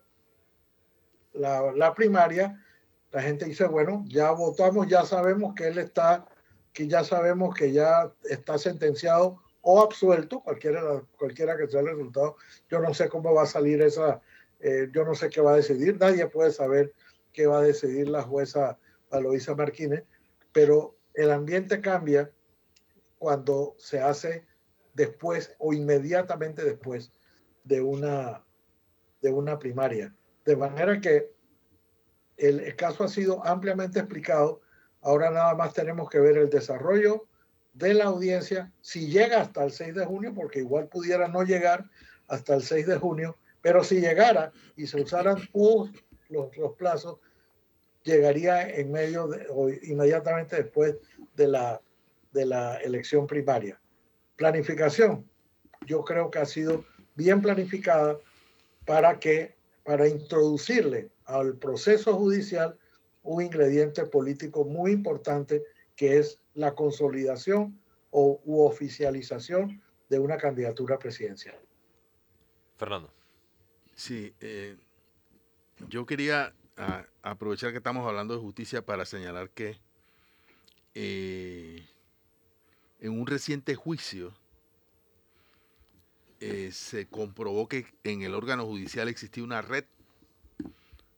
la, 1.33 1.71
la 1.73 1.93
primaria, 1.93 2.63
la 3.11 3.21
gente 3.21 3.45
dice, 3.45 3.65
bueno, 3.65 4.03
ya 4.07 4.31
votamos, 4.31 4.87
ya 4.87 5.05
sabemos 5.05 5.53
que 5.55 5.67
él 5.67 5.77
está, 5.77 6.25
que 6.73 6.87
ya 6.87 7.03
sabemos 7.03 7.55
que 7.55 7.71
ya 7.71 8.11
está 8.23 8.57
sentenciado 8.57 9.41
o 9.62 9.82
absuelto, 9.82 10.41
cualquiera, 10.41 11.03
cualquiera 11.18 11.57
que 11.57 11.68
sea 11.68 11.82
el 11.82 11.88
resultado. 11.88 12.36
Yo 12.70 12.80
no 12.80 12.93
sé 12.93 13.10
cómo 13.10 13.34
va 13.34 13.43
a 13.43 13.47
salir 13.47 13.82
esa, 13.82 14.22
eh, 14.60 14.89
yo 14.91 15.03
no 15.03 15.16
sé 15.16 15.30
qué 15.30 15.41
va 15.41 15.53
a 15.53 15.57
decidir, 15.57 15.97
nadie 15.99 16.28
puede 16.28 16.51
saber 16.51 16.93
qué 17.34 17.47
va 17.47 17.60
a 17.60 17.64
decidir 17.64 18.10
la 18.10 18.24
jueza 18.24 18.78
Aloisa 19.12 19.55
Martínez, 19.55 20.03
pero 20.51 20.95
el 21.14 21.32
ambiente 21.32 21.82
cambia 21.82 22.32
cuando 23.18 23.76
se 23.78 23.99
hace 23.99 24.45
después 24.93 25.55
o 25.60 25.74
inmediatamente 25.74 26.64
después 26.64 27.12
de 27.64 27.82
una, 27.82 28.43
de 29.22 29.32
una 29.32 29.60
primaria. 29.60 30.16
De 30.45 30.55
manera 30.55 30.99
que 30.99 31.32
el, 32.38 32.76
caso 32.76 33.03
ha 33.03 33.07
sido 33.07 33.45
ampliamente 33.45 33.99
explicado. 33.99 34.62
Ahora 35.01 35.30
nada 35.30 35.55
más 35.55 35.74
tenemos 35.74 36.10
que 36.10 36.20
ver 36.20 36.38
el 36.38 36.49
desarrollo 36.49 37.28
de 37.74 37.93
la 37.93 38.05
audiencia, 38.05 38.72
si 38.82 39.07
llega 39.07 39.41
hasta 39.41 39.63
el 39.63 39.72
6 39.72 39.95
de 39.95 40.05
junio, 40.05 40.34
porque 40.34 40.59
igual 40.59 40.88
pudiera 40.88 41.28
no 41.28 41.43
llegar 41.43 41.86
hasta 42.28 42.55
el 42.55 42.63
6 42.63 42.88
de 42.88 42.97
junio, 42.97 43.38
pero 43.61 43.84
si 43.84 43.99
llegara 43.99 44.51
y 44.76 44.88
se 44.88 45.01
usaran 45.01 45.38
los, 45.53 46.57
los 46.57 46.74
plazos, 46.78 47.20
llegaría 48.03 48.70
en 48.70 48.91
medio 48.91 49.28
de, 49.28 49.45
o 49.49 49.70
inmediatamente 49.70 50.55
después 50.57 50.95
de 51.36 51.47
la, 51.47 51.82
de 52.32 52.45
la 52.45 52.78
elección 52.78 53.28
primaria. 53.28 53.80
Planificación, 54.36 55.30
yo 55.86 56.03
creo 56.03 56.32
que 56.32 56.39
ha 56.39 56.45
sido 56.45 56.86
bien 57.15 57.41
planificada 57.41 58.17
para 58.86 59.20
que 59.20 59.55
para 59.84 60.07
introducirle 60.07 61.09
al 61.26 61.55
proceso 61.57 62.15
judicial 62.15 62.78
un 63.24 63.41
ingrediente 63.43 64.05
político 64.05 64.63
muy 64.63 64.91
importante 64.91 65.63
que 65.99 66.17
es 66.17 66.39
la 66.53 66.75
consolidación 66.75 67.77
o 68.09 68.39
u 68.45 68.61
oficialización 68.61 69.81
de 70.07 70.17
una 70.17 70.37
candidatura 70.37 70.97
presidencial. 70.97 71.59
Fernando. 72.77 73.11
Sí, 73.95 74.33
eh, 74.39 74.77
yo 75.89 76.05
quería 76.05 76.53
aprovechar 77.21 77.71
que 77.71 77.79
estamos 77.79 78.07
hablando 78.07 78.33
de 78.33 78.39
justicia 78.39 78.81
para 78.85 79.03
señalar 79.03 79.49
que 79.49 79.77
eh, 80.95 81.85
en 83.01 83.19
un 83.19 83.27
reciente 83.27 83.75
juicio 83.75 84.33
eh, 86.39 86.69
se 86.71 87.07
comprobó 87.09 87.67
que 87.67 87.85
en 88.05 88.21
el 88.21 88.35
órgano 88.35 88.65
judicial 88.65 89.09
existía 89.09 89.43
una 89.43 89.61
red, 89.61 89.83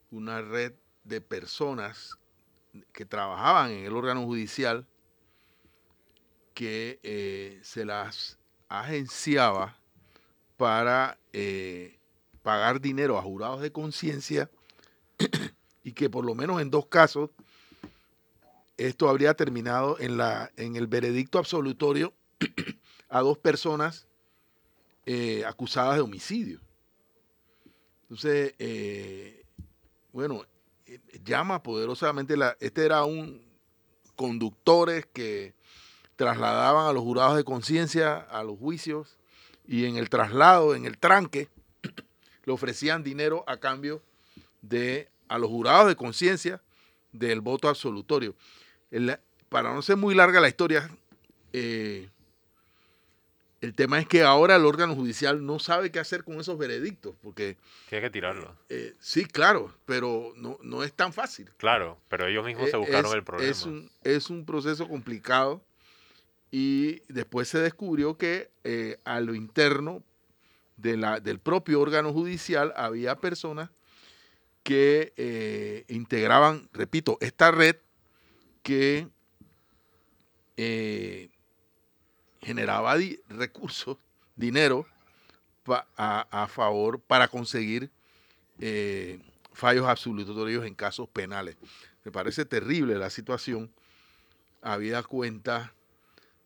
una 0.09 0.41
red 0.41 0.73
de 1.03 1.21
personas 1.21 2.17
que 2.93 3.05
trabajaban 3.05 3.71
en 3.71 3.85
el 3.85 3.93
órgano 3.93 4.23
judicial 4.25 4.85
que 6.53 6.99
eh, 7.03 7.59
se 7.63 7.85
las 7.85 8.37
agenciaba 8.69 9.77
para 10.57 11.17
eh, 11.33 11.97
pagar 12.43 12.81
dinero 12.81 13.17
a 13.17 13.21
jurados 13.21 13.61
de 13.61 13.71
conciencia 13.71 14.49
y 15.83 15.93
que 15.93 16.09
por 16.09 16.25
lo 16.25 16.35
menos 16.35 16.61
en 16.61 16.69
dos 16.69 16.85
casos 16.85 17.29
esto 18.77 19.09
habría 19.09 19.33
terminado 19.33 19.99
en, 19.99 20.17
la, 20.17 20.51
en 20.57 20.75
el 20.75 20.87
veredicto 20.87 21.37
absolutorio 21.37 22.13
a 23.09 23.21
dos 23.21 23.37
personas 23.37 24.07
eh, 25.05 25.43
acusadas 25.45 25.95
de 25.95 26.01
homicidio. 26.01 26.59
Entonces, 28.03 28.53
eh, 28.59 29.45
bueno, 30.11 30.45
llama 31.23 31.63
poderosamente, 31.63 32.37
la, 32.37 32.57
este 32.59 32.85
era 32.85 33.03
un 33.03 33.41
conductores 34.15 35.05
que 35.07 35.53
trasladaban 36.15 36.87
a 36.87 36.93
los 36.93 37.03
jurados 37.03 37.35
de 37.35 37.43
conciencia 37.43 38.17
a 38.17 38.43
los 38.43 38.59
juicios 38.59 39.17
y 39.65 39.85
en 39.85 39.97
el 39.97 40.09
traslado, 40.09 40.75
en 40.75 40.85
el 40.85 40.97
tranque, 40.97 41.49
le 42.45 42.53
ofrecían 42.53 43.03
dinero 43.03 43.43
a 43.47 43.57
cambio 43.57 44.01
de 44.61 45.09
a 45.27 45.37
los 45.37 45.49
jurados 45.49 45.87
de 45.87 45.95
conciencia 45.95 46.61
del 47.11 47.41
voto 47.41 47.67
absolutorio. 47.67 48.35
para 49.49 49.73
no 49.73 49.81
ser 49.81 49.97
muy 49.97 50.13
larga 50.13 50.39
la 50.39 50.49
historia, 50.49 50.89
eh, 51.53 52.09
el 53.61 53.75
tema 53.75 53.99
es 53.99 54.07
que 54.07 54.23
ahora 54.23 54.55
el 54.55 54.65
órgano 54.65 54.95
judicial 54.95 55.45
no 55.45 55.59
sabe 55.59 55.91
qué 55.91 55.99
hacer 55.99 56.23
con 56.23 56.39
esos 56.39 56.57
veredictos, 56.57 57.15
porque... 57.21 57.57
Tiene 57.89 58.05
que 58.05 58.09
tirarlo. 58.09 58.55
Eh, 58.69 58.95
sí, 58.99 59.23
claro, 59.25 59.71
pero 59.85 60.33
no, 60.35 60.57
no, 60.63 60.83
es 60.83 60.93
tan 60.93 61.13
fácil. 61.13 61.51
Claro, 61.57 61.99
pero 62.09 62.25
ellos 62.25 62.43
mismos 62.43 62.71
se 62.71 62.75
eh, 62.75 62.79
buscaron 62.79 63.13
el 63.13 63.23
problema. 63.23 63.51
Es 63.51 63.63
un, 63.63 63.91
es 64.03 64.31
un, 64.31 64.45
proceso 64.45 64.87
complicado 64.87 65.63
y 66.49 67.01
después 67.07 67.49
se 67.49 67.59
descubrió 67.59 68.17
que 68.17 68.49
eh, 68.63 68.97
a 69.05 69.19
lo 69.19 69.35
interno 69.35 70.03
de 70.77 70.97
la, 70.97 71.19
del 71.19 71.37
propio 71.37 71.79
órgano 71.81 72.11
judicial 72.13 72.73
había 72.75 73.17
personas 73.17 73.69
que 74.63 75.85
integraban, 75.87 76.67
repito, 76.73 77.17
esta 77.19 77.51
red 77.51 77.75
que 78.63 79.07
generaba 82.41 82.95
recursos, 83.29 83.97
dinero 84.35 84.85
a, 85.97 86.47
favor 86.49 86.99
para 86.99 87.27
conseguir 87.27 87.91
eh, 88.59 89.19
fallos 89.53 89.85
absolutorios 89.87 90.65
en 90.65 90.73
casos 90.73 91.07
penales. 91.09 91.55
Me 92.03 92.11
parece 92.11 92.45
terrible 92.45 92.95
la 92.95 93.09
situación, 93.09 93.71
habida 94.61 95.03
cuenta 95.03 95.73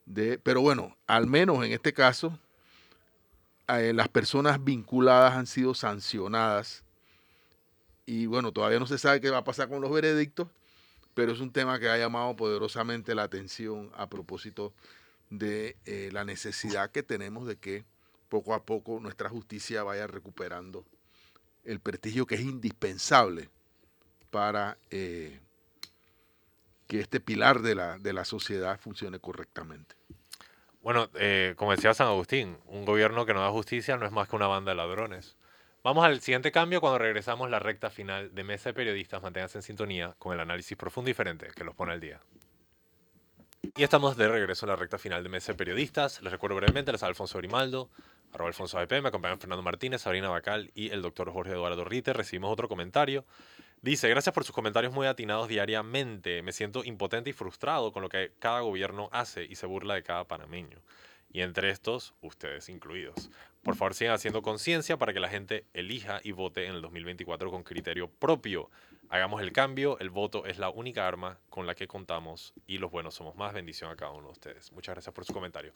de, 0.05 0.37
pero 0.37 0.61
bueno, 0.61 0.97
al 1.07 1.27
menos 1.27 1.63
en 1.65 1.71
este 1.71 1.93
caso, 1.93 2.37
eh, 3.67 3.93
las 3.93 4.09
personas 4.09 4.63
vinculadas 4.63 5.33
han 5.33 5.47
sido 5.47 5.73
sancionadas 5.73 6.83
y 8.05 8.27
bueno, 8.27 8.51
todavía 8.51 8.79
no 8.79 8.85
se 8.85 8.99
sabe 8.99 9.21
qué 9.21 9.29
va 9.31 9.39
a 9.39 9.43
pasar 9.43 9.67
con 9.67 9.81
los 9.81 9.91
veredictos, 9.91 10.47
pero 11.15 11.31
es 11.31 11.39
un 11.39 11.51
tema 11.51 11.79
que 11.79 11.89
ha 11.89 11.97
llamado 11.97 12.35
poderosamente 12.35 13.15
la 13.15 13.23
atención 13.23 13.91
a 13.95 14.07
propósito 14.07 14.73
de 15.29 15.77
eh, 15.85 16.09
la 16.11 16.23
necesidad 16.23 16.91
que 16.91 17.03
tenemos 17.03 17.47
de 17.47 17.57
que 17.57 17.85
poco 18.29 18.53
a 18.53 18.63
poco 18.63 18.99
nuestra 18.99 19.29
justicia 19.29 19.83
vaya 19.83 20.07
recuperando 20.07 20.85
el 21.63 21.79
prestigio 21.79 22.25
que 22.25 22.35
es 22.35 22.41
indispensable 22.41 23.49
para 24.29 24.77
eh, 24.91 25.39
que 26.87 26.99
este 26.99 27.19
pilar 27.19 27.61
de 27.61 27.75
la, 27.75 27.97
de 27.97 28.13
la 28.13 28.25
sociedad 28.25 28.79
funcione 28.79 29.19
correctamente. 29.19 29.95
Bueno, 30.81 31.09
eh, 31.15 31.55
como 31.57 31.71
decía 31.71 31.93
San 31.95 32.07
Agustín, 32.07 32.57
un 32.67 32.85
gobierno 32.85 33.25
que 33.25 33.33
no 33.33 33.41
da 33.41 33.49
justicia 33.49 33.97
no 33.97 34.05
es 34.05 34.11
más 34.11 34.29
que 34.29 34.35
una 34.35 34.47
banda 34.47 34.71
de 34.71 34.75
ladrones. 34.75 35.35
Vamos 35.83 36.05
al 36.05 36.21
siguiente 36.21 36.51
cambio 36.51 36.81
cuando 36.81 36.99
regresamos 36.99 37.49
la 37.49 37.59
recta 37.59 37.89
final 37.89 38.33
de 38.33 38.43
Mesa 38.43 38.69
de 38.69 38.73
Periodistas. 38.73 39.21
Manténganse 39.21 39.57
en 39.59 39.61
sintonía 39.63 40.15
con 40.19 40.33
el 40.33 40.39
análisis 40.39 40.77
profundo 40.77 41.09
y 41.09 41.13
diferente 41.13 41.47
que 41.55 41.63
los 41.63 41.75
pone 41.75 41.93
al 41.93 41.99
día. 41.99 42.19
Y 43.73 43.83
estamos 43.83 44.17
de 44.17 44.27
regreso 44.27 44.65
en 44.65 44.69
la 44.69 44.75
recta 44.75 44.97
final 44.97 45.23
de 45.23 45.29
Mesa 45.29 45.53
de 45.53 45.57
Periodistas. 45.57 46.21
Les 46.21 46.31
recuerdo 46.31 46.57
brevemente, 46.57 46.91
les 46.91 47.01
Alfonso 47.03 47.37
Grimaldo, 47.37 47.89
arroba 48.33 48.49
Alfonso 48.49 48.77
AP, 48.77 49.01
me 49.01 49.07
acompañan 49.07 49.39
Fernando 49.39 49.63
Martínez, 49.63 50.01
Sabrina 50.01 50.29
Bacal 50.29 50.71
y 50.75 50.89
el 50.91 51.01
doctor 51.01 51.31
Jorge 51.31 51.53
Eduardo 51.53 51.85
Rite. 51.85 52.13
Recibimos 52.13 52.51
otro 52.51 52.67
comentario. 52.67 53.25
Dice, 53.81 54.09
gracias 54.09 54.33
por 54.33 54.43
sus 54.43 54.53
comentarios 54.53 54.93
muy 54.93 55.07
atinados 55.07 55.47
diariamente. 55.47 56.41
Me 56.41 56.51
siento 56.51 56.83
impotente 56.83 57.29
y 57.29 57.33
frustrado 57.33 57.91
con 57.91 58.03
lo 58.03 58.09
que 58.09 58.33
cada 58.39 58.59
gobierno 58.59 59.09
hace 59.11 59.45
y 59.45 59.55
se 59.55 59.65
burla 59.65 59.95
de 59.95 60.03
cada 60.03 60.25
panameño. 60.25 60.79
Y 61.31 61.41
entre 61.41 61.69
estos, 61.69 62.13
ustedes 62.21 62.69
incluidos. 62.69 63.29
Por 63.63 63.75
favor, 63.75 63.93
sigan 63.93 64.13
haciendo 64.13 64.41
conciencia 64.41 64.97
para 64.97 65.11
que 65.11 65.19
la 65.19 65.29
gente 65.29 65.65
elija 65.73 66.19
y 66.23 66.33
vote 66.33 66.65
en 66.65 66.75
el 66.75 66.81
2024 66.81 67.49
con 67.49 67.63
criterio 67.63 68.09
propio. 68.09 68.69
Hagamos 69.15 69.41
el 69.41 69.53
cambio, 69.53 69.97
el 69.99 70.09
voto 70.09 70.45
es 70.45 70.59
la 70.59 70.69
única 70.69 71.07
arma 71.07 71.37
con 71.49 71.65
la 71.65 71.73
que 71.73 71.87
contamos 71.87 72.53
y 72.67 72.79
los 72.79 72.91
buenos 72.91 73.15
somos 73.15 73.33
más. 73.37 73.53
Bendición 73.53 73.89
a 73.89 73.95
cada 73.95 74.11
uno 74.11 74.27
de 74.27 74.33
ustedes. 74.33 74.73
Muchas 74.73 74.93
gracias 74.93 75.15
por 75.15 75.23
su 75.23 75.33
comentario. 75.33 75.71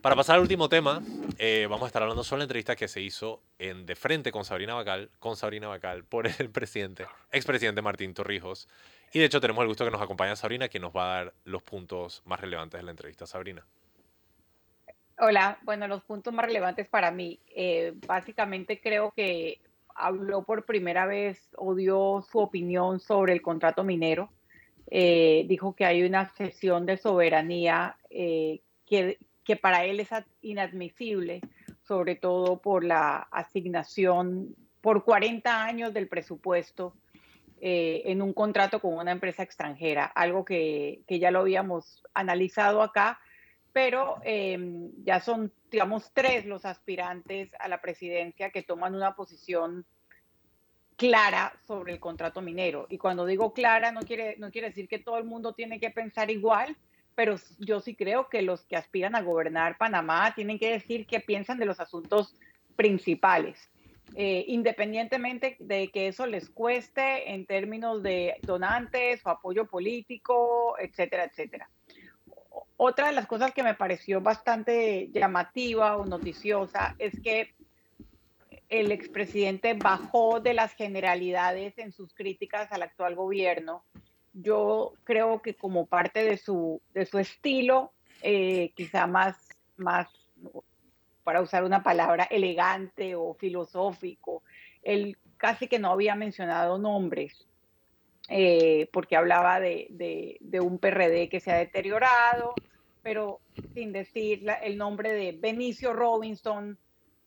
Para 0.00 0.14
pasar 0.14 0.36
al 0.36 0.42
último 0.42 0.68
tema, 0.68 1.02
eh, 1.38 1.66
vamos 1.68 1.82
a 1.82 1.86
estar 1.88 2.02
hablando 2.02 2.22
sobre 2.22 2.38
la 2.38 2.44
entrevista 2.44 2.76
que 2.76 2.86
se 2.86 3.00
hizo 3.00 3.42
en 3.58 3.84
De 3.84 3.96
Frente 3.96 4.30
con 4.30 4.44
Sabrina 4.44 4.74
Bacal, 4.74 5.10
con 5.18 5.34
Sabrina 5.34 5.66
Bacal 5.66 6.04
por 6.04 6.28
el 6.28 6.50
presidente, 6.50 7.04
expresidente 7.32 7.82
Martín 7.82 8.14
Torrijos. 8.14 8.68
Y 9.12 9.18
de 9.18 9.24
hecho 9.24 9.40
tenemos 9.40 9.62
el 9.62 9.68
gusto 9.68 9.84
que 9.84 9.90
nos 9.90 10.00
acompaña 10.00 10.36
Sabrina, 10.36 10.68
que 10.68 10.78
nos 10.78 10.94
va 10.94 11.02
a 11.02 11.24
dar 11.24 11.34
los 11.46 11.64
puntos 11.64 12.22
más 12.26 12.40
relevantes 12.40 12.78
de 12.78 12.84
la 12.84 12.92
entrevista. 12.92 13.26
Sabrina. 13.26 13.66
Hola, 15.18 15.58
bueno, 15.62 15.88
los 15.88 16.04
puntos 16.04 16.32
más 16.32 16.46
relevantes 16.46 16.86
para 16.86 17.10
mí. 17.10 17.40
Eh, 17.48 17.92
básicamente 18.06 18.80
creo 18.80 19.10
que 19.10 19.58
habló 19.98 20.44
por 20.44 20.64
primera 20.64 21.06
vez 21.06 21.48
o 21.56 21.74
dio 21.74 22.24
su 22.30 22.38
opinión 22.38 23.00
sobre 23.00 23.32
el 23.32 23.42
contrato 23.42 23.84
minero. 23.84 24.30
Eh, 24.90 25.44
dijo 25.48 25.74
que 25.74 25.84
hay 25.84 26.02
una 26.02 26.26
cesión 26.34 26.86
de 26.86 26.96
soberanía 26.96 27.96
eh, 28.08 28.60
que, 28.86 29.18
que 29.44 29.56
para 29.56 29.84
él 29.84 30.00
es 30.00 30.08
inadmisible, 30.40 31.40
sobre 31.86 32.16
todo 32.16 32.60
por 32.60 32.84
la 32.84 33.18
asignación 33.30 34.54
por 34.80 35.04
40 35.04 35.64
años 35.64 35.92
del 35.92 36.08
presupuesto 36.08 36.94
eh, 37.60 38.02
en 38.06 38.22
un 38.22 38.32
contrato 38.32 38.80
con 38.80 38.94
una 38.94 39.10
empresa 39.10 39.42
extranjera, 39.42 40.04
algo 40.04 40.44
que, 40.44 41.02
que 41.06 41.18
ya 41.18 41.30
lo 41.30 41.40
habíamos 41.40 42.04
analizado 42.14 42.82
acá, 42.82 43.18
pero 43.78 44.16
em, 44.24 44.90
ya 45.04 45.20
son, 45.20 45.52
digamos, 45.70 46.10
tres 46.12 46.44
los 46.46 46.64
aspirantes 46.64 47.48
a 47.60 47.68
la 47.68 47.80
presidencia 47.80 48.50
que 48.50 48.64
toman 48.64 48.96
una 48.96 49.14
posición 49.14 49.86
clara 50.96 51.52
sobre 51.64 51.92
el 51.92 52.00
contrato 52.00 52.40
minero. 52.40 52.88
Y 52.90 52.98
cuando 52.98 53.24
digo 53.24 53.52
clara, 53.52 53.92
no 53.92 54.00
quiere, 54.00 54.34
no 54.38 54.50
quiere 54.50 54.70
decir 54.70 54.88
que 54.88 54.98
todo 54.98 55.16
el 55.16 55.22
mundo 55.22 55.52
tiene 55.52 55.78
que 55.78 55.90
pensar 55.90 56.28
igual, 56.28 56.76
pero 57.14 57.36
yo 57.60 57.78
sí 57.78 57.94
creo 57.94 58.28
que 58.28 58.42
los 58.42 58.66
que 58.66 58.74
aspiran 58.74 59.14
a 59.14 59.22
gobernar 59.22 59.78
Panamá 59.78 60.34
tienen 60.34 60.58
que 60.58 60.72
decir 60.72 61.06
qué 61.06 61.20
piensan 61.20 61.60
de 61.60 61.66
los 61.66 61.78
asuntos 61.78 62.34
principales, 62.74 63.70
eh, 64.16 64.44
independientemente 64.48 65.56
de 65.60 65.92
que 65.92 66.08
eso 66.08 66.26
les 66.26 66.50
cueste 66.50 67.32
en 67.32 67.46
términos 67.46 68.02
de 68.02 68.38
donantes 68.42 69.24
o 69.24 69.30
apoyo 69.30 69.68
político, 69.68 70.74
etcétera, 70.80 71.26
etcétera. 71.26 71.70
Otra 72.80 73.08
de 73.08 73.12
las 73.12 73.26
cosas 73.26 73.52
que 73.52 73.64
me 73.64 73.74
pareció 73.74 74.20
bastante 74.20 75.10
llamativa 75.12 75.96
o 75.96 76.06
noticiosa 76.06 76.94
es 77.00 77.12
que 77.20 77.52
el 78.68 78.92
expresidente 78.92 79.74
bajó 79.74 80.38
de 80.38 80.54
las 80.54 80.74
generalidades 80.74 81.76
en 81.78 81.90
sus 81.90 82.14
críticas 82.14 82.70
al 82.70 82.82
actual 82.82 83.16
gobierno. 83.16 83.82
Yo 84.32 84.92
creo 85.02 85.42
que 85.42 85.54
como 85.54 85.86
parte 85.86 86.22
de 86.22 86.36
su, 86.36 86.80
de 86.94 87.04
su 87.04 87.18
estilo, 87.18 87.90
eh, 88.22 88.70
quizá 88.76 89.08
más, 89.08 89.36
más, 89.76 90.06
para 91.24 91.42
usar 91.42 91.64
una 91.64 91.82
palabra, 91.82 92.28
elegante 92.30 93.16
o 93.16 93.34
filosófico, 93.34 94.44
él 94.84 95.18
casi 95.36 95.66
que 95.66 95.80
no 95.80 95.90
había 95.90 96.14
mencionado 96.14 96.78
nombres, 96.78 97.48
eh, 98.30 98.90
porque 98.92 99.16
hablaba 99.16 99.58
de, 99.58 100.36
de, 100.40 100.60
un 100.60 100.78
PRD 100.78 101.30
que 101.30 101.40
se 101.40 101.50
ha 101.50 101.56
deteriorado, 101.56 102.54
pero 103.02 103.40
sin 103.72 103.90
decir 103.92 104.44
el 104.62 104.76
nombre 104.76 105.14
de 105.14 105.32
Benicio 105.32 105.94
Robinson, 105.94 106.78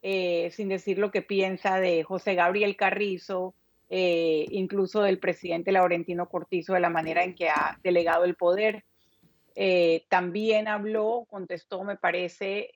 eh, 0.03 0.51
sin 0.51 0.69
decir 0.69 0.99
lo 0.99 1.09
que 1.09 1.23
piensa 1.23 1.79
de 1.79 2.03
José 2.03 2.35
Gabriel 2.35 2.75
Carrizo, 2.75 3.55
eh, 3.89 4.45
incluso 4.51 5.01
del 5.01 5.17
presidente 5.17 5.71
Laurentino 5.71 6.29
Cortizo, 6.29 6.73
de 6.73 6.79
la 6.79 6.91
manera 6.91 7.23
en 7.23 7.33
que 7.33 7.49
ha 7.49 7.79
delegado 7.83 8.23
el 8.23 8.35
poder. 8.35 8.83
también 10.07 10.67
habló, 10.67 11.25
contestó, 11.29 11.83
me 11.83 11.97
parece, 11.97 12.69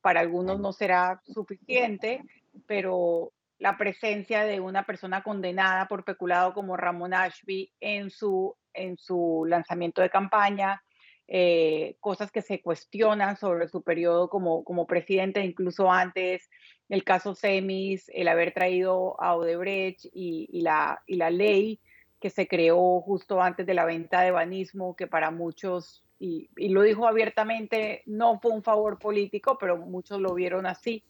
para 0.00 0.20
algunos 0.20 0.58
no 0.58 0.72
será 0.72 1.22
suficiente, 1.24 2.22
pero 2.66 3.32
la 3.58 3.78
presencia 3.78 4.44
de 4.44 4.60
una 4.60 4.84
persona 4.84 5.22
condenada 5.22 5.86
por 5.88 6.04
peculado 6.04 6.52
como 6.52 6.76
Ramón 6.76 7.14
Ashby 7.14 7.72
en 7.80 8.10
su, 8.10 8.54
en 8.74 8.98
su 8.98 9.44
lanzamiento 9.48 10.02
de 10.02 10.10
campaña, 10.10 10.82
eh, 11.28 11.96
cosas 12.00 12.30
que 12.30 12.42
se 12.42 12.60
cuestionan 12.60 13.36
sobre 13.36 13.68
su 13.68 13.82
periodo 13.82 14.28
como, 14.28 14.62
como 14.62 14.86
presidente, 14.86 15.40
incluso 15.40 15.90
antes, 15.90 16.48
el 16.88 17.02
caso 17.02 17.34
Semis, 17.34 18.10
el 18.14 18.28
haber 18.28 18.52
traído 18.52 19.20
a 19.20 19.34
Odebrecht 19.34 20.04
y, 20.12 20.60
la, 20.60 21.02
y 21.06 21.16
la 21.16 21.30
ley 21.30 21.80
que 22.20 22.30
se 22.30 22.46
creó 22.46 23.00
justo 23.00 23.42
antes 23.42 23.66
de 23.66 23.74
la 23.74 23.84
venta 23.84 24.20
de 24.20 24.30
banismo, 24.30 24.94
que 24.94 25.06
para 25.06 25.30
muchos, 25.30 26.04
y, 26.18 26.48
y 26.56 26.68
lo 26.68 26.82
dijo 26.82 27.08
abiertamente, 27.08 28.02
no 28.06 28.38
fue 28.38 28.52
un 28.52 28.62
favor 28.62 28.98
político, 28.98 29.58
pero 29.58 29.76
muchos 29.78 30.20
lo 30.20 30.32
vieron 30.34 30.66
así 30.66 31.02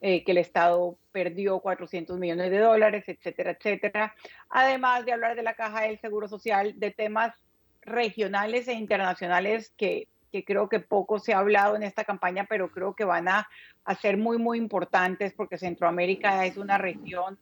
eh, 0.00 0.22
que 0.24 0.32
el 0.32 0.38
Estado 0.38 0.96
perdió 1.12 1.58
400 1.58 2.18
millones 2.18 2.50
de 2.50 2.58
dólares, 2.58 3.04
etcétera, 3.06 3.52
etcétera. 3.52 4.14
Además 4.48 5.04
de 5.04 5.12
hablar 5.12 5.34
de 5.34 5.42
la 5.42 5.54
caja 5.54 5.82
del 5.82 5.98
Seguro 5.98 6.28
Social, 6.28 6.78
de 6.78 6.90
temas 6.90 7.34
regionales 7.82 8.68
e 8.68 8.74
internacionales 8.74 9.72
que, 9.76 10.08
que 10.30 10.44
creo 10.44 10.68
que 10.68 10.80
poco 10.80 11.18
se 11.18 11.32
ha 11.32 11.38
hablado 11.38 11.74
en 11.74 11.82
esta 11.82 12.04
campaña, 12.04 12.46
pero 12.48 12.70
creo 12.70 12.94
que 12.94 13.04
van 13.04 13.28
a, 13.28 13.48
a 13.84 13.94
ser 13.94 14.16
muy, 14.16 14.38
muy 14.38 14.58
importantes 14.58 15.32
porque 15.32 15.58
Centroamérica 15.58 16.46
es 16.46 16.56
una 16.56 16.78
región 16.78 17.38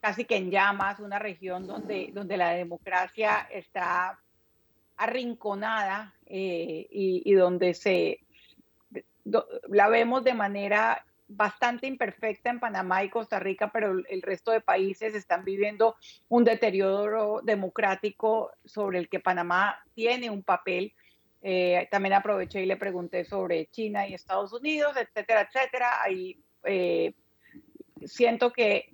casi 0.00 0.24
que 0.24 0.36
en 0.36 0.50
llamas, 0.50 0.98
una 1.00 1.18
región 1.18 1.66
donde, 1.66 2.10
donde 2.12 2.36
la 2.36 2.50
democracia 2.50 3.46
está 3.52 4.18
arrinconada 4.96 6.14
eh, 6.26 6.86
y, 6.90 7.22
y, 7.24 7.32
donde 7.34 7.74
se 7.74 8.20
la 9.24 9.88
vemos 9.88 10.24
de 10.24 10.34
manera 10.34 11.04
bastante 11.30 11.86
imperfecta 11.86 12.50
en 12.50 12.58
Panamá 12.58 13.04
y 13.04 13.08
Costa 13.08 13.38
Rica, 13.38 13.70
pero 13.72 13.92
el 14.08 14.22
resto 14.22 14.50
de 14.50 14.60
países 14.60 15.14
están 15.14 15.44
viviendo 15.44 15.96
un 16.28 16.44
deterioro 16.44 17.40
democrático 17.42 18.50
sobre 18.64 18.98
el 18.98 19.08
que 19.08 19.20
Panamá 19.20 19.80
tiene 19.94 20.28
un 20.28 20.42
papel. 20.42 20.92
Eh, 21.42 21.88
también 21.90 22.14
aproveché 22.14 22.62
y 22.62 22.66
le 22.66 22.76
pregunté 22.76 23.24
sobre 23.24 23.66
China 23.70 24.06
y 24.06 24.14
Estados 24.14 24.52
Unidos, 24.52 24.96
etcétera, 24.96 25.48
etcétera. 25.48 26.02
Ahí 26.02 26.42
eh, 26.64 27.14
siento 28.04 28.52
que 28.52 28.92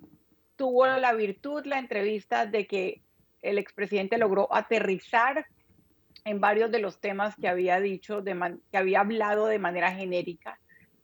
tuvo 0.56 0.86
la 0.86 1.14
virtud 1.14 1.64
la 1.64 1.78
entrevista 1.78 2.46
de 2.46 2.66
que 2.66 3.02
el 3.40 3.58
expresidente 3.58 4.18
logró 4.18 4.52
aterrizar 4.54 5.46
en 6.24 6.40
varios 6.40 6.70
de 6.70 6.80
los 6.80 7.00
temas 7.00 7.34
que 7.36 7.48
había 7.48 7.80
dicho, 7.80 8.20
de 8.20 8.58
que 8.70 8.76
había 8.76 9.00
hablado 9.00 9.46
de 9.46 9.58
manera 9.58 9.92
genérica 9.92 10.58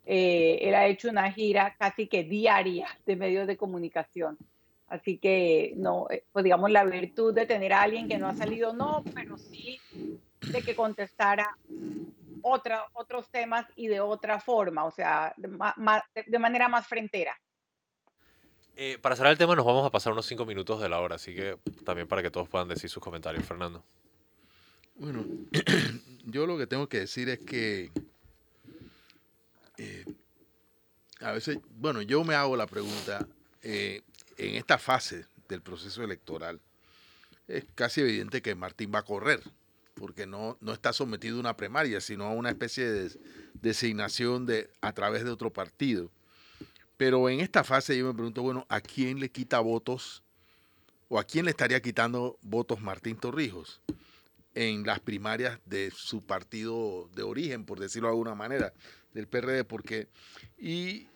eh, 0.05 0.59
él 0.63 0.75
ha 0.75 0.87
hecho 0.87 1.09
una 1.09 1.31
gira 1.33 1.77
casi 1.79 2.07
que 2.07 2.25
diaria 2.25 2.89
de 3.07 3.17
medios 3.17 3.47
de 3.47 3.57
comunicación. 3.57 4.37
Así 4.89 5.17
que, 5.17 5.73
no, 5.77 6.07
eh, 6.11 6.25
pues 6.33 6.45
digamos, 6.45 6.71
la 6.71 6.85
virtud 6.85 7.33
de 7.33 7.47
tener 7.47 7.73
a 7.73 7.83
alguien 7.83 8.09
que 8.09 8.19
no 8.19 8.29
ha 8.29 8.35
salido, 8.35 8.73
no, 8.73 9.03
pero 9.15 9.39
sí 9.39 9.81
de 10.41 10.63
que 10.63 10.75
contestara 10.75 11.57
otra, 12.43 12.85
otros 12.93 13.31
temas 13.31 13.67
y 13.77 13.87
de 13.87 14.01
otra 14.01 14.41
forma, 14.41 14.85
o 14.85 14.91
sea, 14.91 15.33
de, 15.37 16.39
manera 16.39 16.69
más 16.69 16.87
frentera. 16.87 17.39
Eh, 18.77 18.99
para 19.01 19.17
cerrar 19.17 19.33
el 19.33 19.39
tema, 19.39 19.55
nos 19.55 19.65
vamos 19.65 19.87
a 19.87 19.91
pasar 19.91 20.13
unos 20.13 20.27
cinco 20.27 20.45
minutos 20.45 20.81
de 20.81 20.89
la 20.89 21.01
hora, 21.01 21.17
así 21.17 21.35
que 21.35 21.59
también 21.85 22.09
para 22.09 22.23
que 22.23 22.31
todos 22.31 22.49
puedan 22.49 22.69
decir 22.69 22.91
sus 22.91 23.03
comentarios, 23.03 23.47
Fernando. 23.47 23.85
Bueno, 24.97 25.25
yo 26.27 26.47
lo 26.47 26.59
que 26.59 26.67
tengo 26.67 26.89
que 26.89 27.01
decir 27.01 27.29
es 27.29 27.39
que 27.39 27.91
eh, 29.79 30.05
a 31.21 31.33
veces, 31.33 31.59
bueno, 31.71 32.03
yo 32.03 32.25
me 32.25 32.35
hago 32.35 32.57
la 32.57 32.67
pregunta, 32.67 33.27
eh, 33.63 34.03
en 34.37 34.57
esta 34.57 34.79
fase 34.79 35.27
del 35.49 35.63
proceso 35.63 36.03
electoral, 36.03 36.61
es 37.49 37.65
casi 37.75 38.01
evidente 38.01 38.43
que 38.43 38.55
Martín 38.55 38.91
va 38.95 39.01
a 39.01 39.05
correr, 39.05 39.41
porque 39.95 40.27
no, 40.27 40.57
no 40.61 40.73
está 40.73 40.93
sometido 40.93 41.37
a 41.37 41.41
una 41.41 41.57
primaria, 41.57 42.01
sino 42.01 42.25
a 42.25 42.33
una 42.33 42.51
especie 42.51 42.91
de 42.91 43.11
designación 43.55 44.47
de, 44.47 44.71
a 44.81 44.93
través 44.93 45.25
de 45.25 45.31
otro 45.31 45.53
partido. 45.53 46.11
Pero 46.97 47.29
en 47.29 47.41
esta 47.41 47.65
fase 47.65 47.97
yo 47.97 48.07
me 48.07 48.15
pregunto, 48.15 48.43
bueno, 48.43 48.67
¿a 48.69 48.81
quién 48.81 49.21
le 49.21 49.31
quita 49.31 49.61
votos 49.61 50.23
o 51.09 51.19
a 51.19 51.25
quién 51.25 51.45
le 51.45 51.51
estaría 51.51 51.81
quitando 51.81 52.39
votos 52.43 52.81
Martín 52.81 53.17
Torrijos? 53.17 53.81
En 54.55 54.85
las 54.85 55.01
primarias 55.01 55.59
de 55.67 55.91
su 55.95 56.23
partido 56.23 57.09
de 57.15 57.23
origen, 57.23 57.65
por 57.65 57.81
decirlo 57.81 58.09
de 58.09 58.13
alguna 58.13 58.35
manera, 58.35 58.73
del 59.15 59.27
PRD, 59.27 59.65
porque, 59.65 60.09
y 60.59 61.07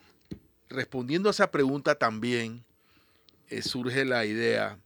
respondiendo 0.68 1.28
a 1.28 1.32
esa 1.32 1.50
pregunta 1.50 1.96
también 1.96 2.64
eh, 3.48 3.62
surge 3.62 4.04
la 4.04 4.24
idea 4.24 4.78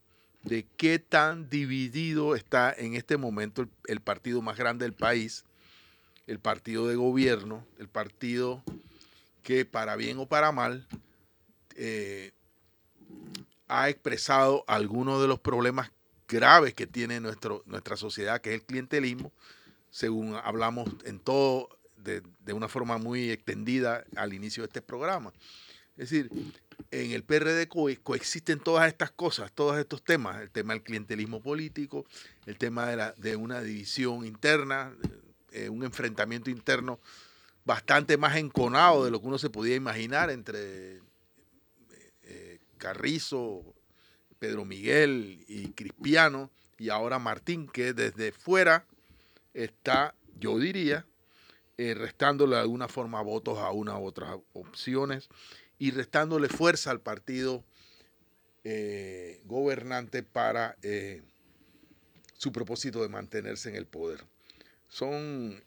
de 0.43 0.67
qué 0.77 0.99
tan 0.99 1.49
dividido 1.49 2.35
está 2.35 2.73
en 2.77 2.95
este 2.95 3.17
momento 3.17 3.67
el, 3.87 4.01
partido 4.01 4.43
más 4.43 4.57
grande 4.57 4.85
del 4.85 4.95
país, 4.95 5.45
el 6.27 6.39
partido 6.39 6.87
de 6.87 6.97
gobierno, 6.97 7.67
el 7.79 7.89
partido 7.89 8.63
que 9.43 9.65
para 9.65 9.97
bien 9.97 10.19
o 10.19 10.27
para 10.27 10.53
mal 10.53 10.87
eh, 11.77 12.33
ha 13.69 13.89
expresado 13.89 14.65
algunos 14.67 15.21
de 15.21 15.29
los 15.29 15.41
problemas 15.41 15.91
graves 16.31 16.75
que 16.75 16.87
tiene 16.87 17.21
nuestro, 17.21 17.63
nuestra 17.67 17.97
sociedad, 17.97 18.41
que 18.41 18.51
es 18.51 18.61
el 18.61 18.67
clientelismo, 18.67 19.33
según 19.91 20.37
hablamos 20.43 20.89
en 21.05 21.19
todo, 21.19 21.69
de, 21.97 22.23
una 22.53 22.69
forma 22.69 22.99
muy 22.99 23.31
extendida 23.31 24.05
al 24.17 24.33
inicio 24.33 24.63
de 24.63 24.69
este 24.69 24.83
programa. 24.83 25.33
Es 25.97 26.11
decir, 26.11 26.31
en 26.91 27.11
el 27.11 27.25
PRD 27.25 27.69
coexisten 27.69 28.59
todas 28.59 28.89
estas 28.89 29.11
cosas, 29.11 29.53
todos 29.53 29.79
estos 29.79 30.03
temas, 30.03 30.41
el 30.41 30.51
tema 30.51 30.73
del 30.73 30.83
clientelismo 30.83 31.43
político, 31.43 32.07
el 32.47 32.57
tema 32.57 32.87
de, 32.87 32.97
la, 32.97 33.13
de 33.19 33.37
una 33.37 33.61
división 33.61 34.25
interna, 34.25 34.95
eh, 35.53 35.69
un 35.69 35.85
enfrentamiento 35.85 36.49
interno 36.49 37.01
bastante 37.65 38.17
más 38.17 38.37
enconado 38.37 39.05
de 39.05 39.11
lo 39.11 39.21
que 39.21 39.27
uno 39.27 39.39
se 39.39 39.51
podía 39.51 39.75
imaginar 39.75 40.31
entre 40.31 40.97
eh, 40.97 41.01
eh, 42.23 42.59
Carrizo, 42.79 43.75
Pedro 44.41 44.65
Miguel 44.65 45.45
y 45.47 45.69
Cristiano 45.73 46.51
y 46.79 46.89
ahora 46.89 47.19
Martín, 47.19 47.69
que 47.69 47.93
desde 47.93 48.33
fuera 48.33 48.87
está, 49.53 50.15
yo 50.41 50.59
diría, 50.59 51.07
eh, 51.77 51.95
restándole 51.95 52.57
de 52.57 52.63
alguna 52.63 52.89
forma 52.89 53.21
votos 53.21 53.59
a 53.59 53.71
una 53.71 53.99
u 53.99 54.07
otras 54.07 54.39
opciones 54.55 55.29
y 55.79 55.91
restándole 55.91 56.49
fuerza 56.49 56.91
al 56.91 57.01
partido 57.01 57.63
eh, 58.65 59.43
gobernante 59.45 60.23
para 60.23 60.77
eh, 60.83 61.23
su 62.39 62.51
propósito 62.51 63.03
de 63.03 63.11
mantenerse 63.11 63.69
en 63.69 63.77
el 63.77 63.87
poder. 63.87 64.25
Son, 64.89 65.63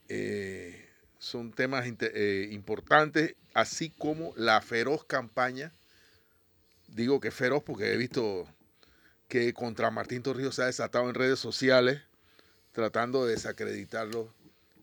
son 1.17 1.51
temas 1.51 1.85
importantes, 1.87 3.35
así 3.53 3.89
como 3.91 4.33
la 4.35 4.59
feroz 4.61 5.05
campaña, 5.05 5.71
digo 6.87 7.19
que 7.19 7.31
feroz 7.31 7.63
porque 7.63 7.93
he 7.93 7.97
visto 7.97 8.47
que 9.27 9.53
contra 9.53 9.91
Martín 9.91 10.23
Torrijos 10.23 10.55
se 10.55 10.63
ha 10.63 10.65
desatado 10.67 11.09
en 11.09 11.15
redes 11.15 11.39
sociales, 11.39 12.01
tratando 12.71 13.25
de 13.25 13.33
desacreditarlo 13.33 14.33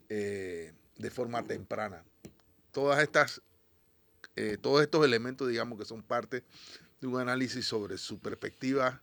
eh, 0.09 0.73
de 0.99 1.11
forma 1.11 1.43
temprana. 1.45 2.03
Todas 2.73 3.03
estas, 3.03 3.43
eh, 4.37 4.57
todos 4.61 4.83
estos 4.83 5.05
elementos, 5.05 5.49
digamos 5.49 5.79
que 5.79 5.85
son 5.85 6.03
parte 6.03 6.45
de 7.01 7.07
un 7.07 7.21
análisis 7.21 7.67
sobre 7.67 7.99
su 7.99 8.19
perspectiva 8.19 9.01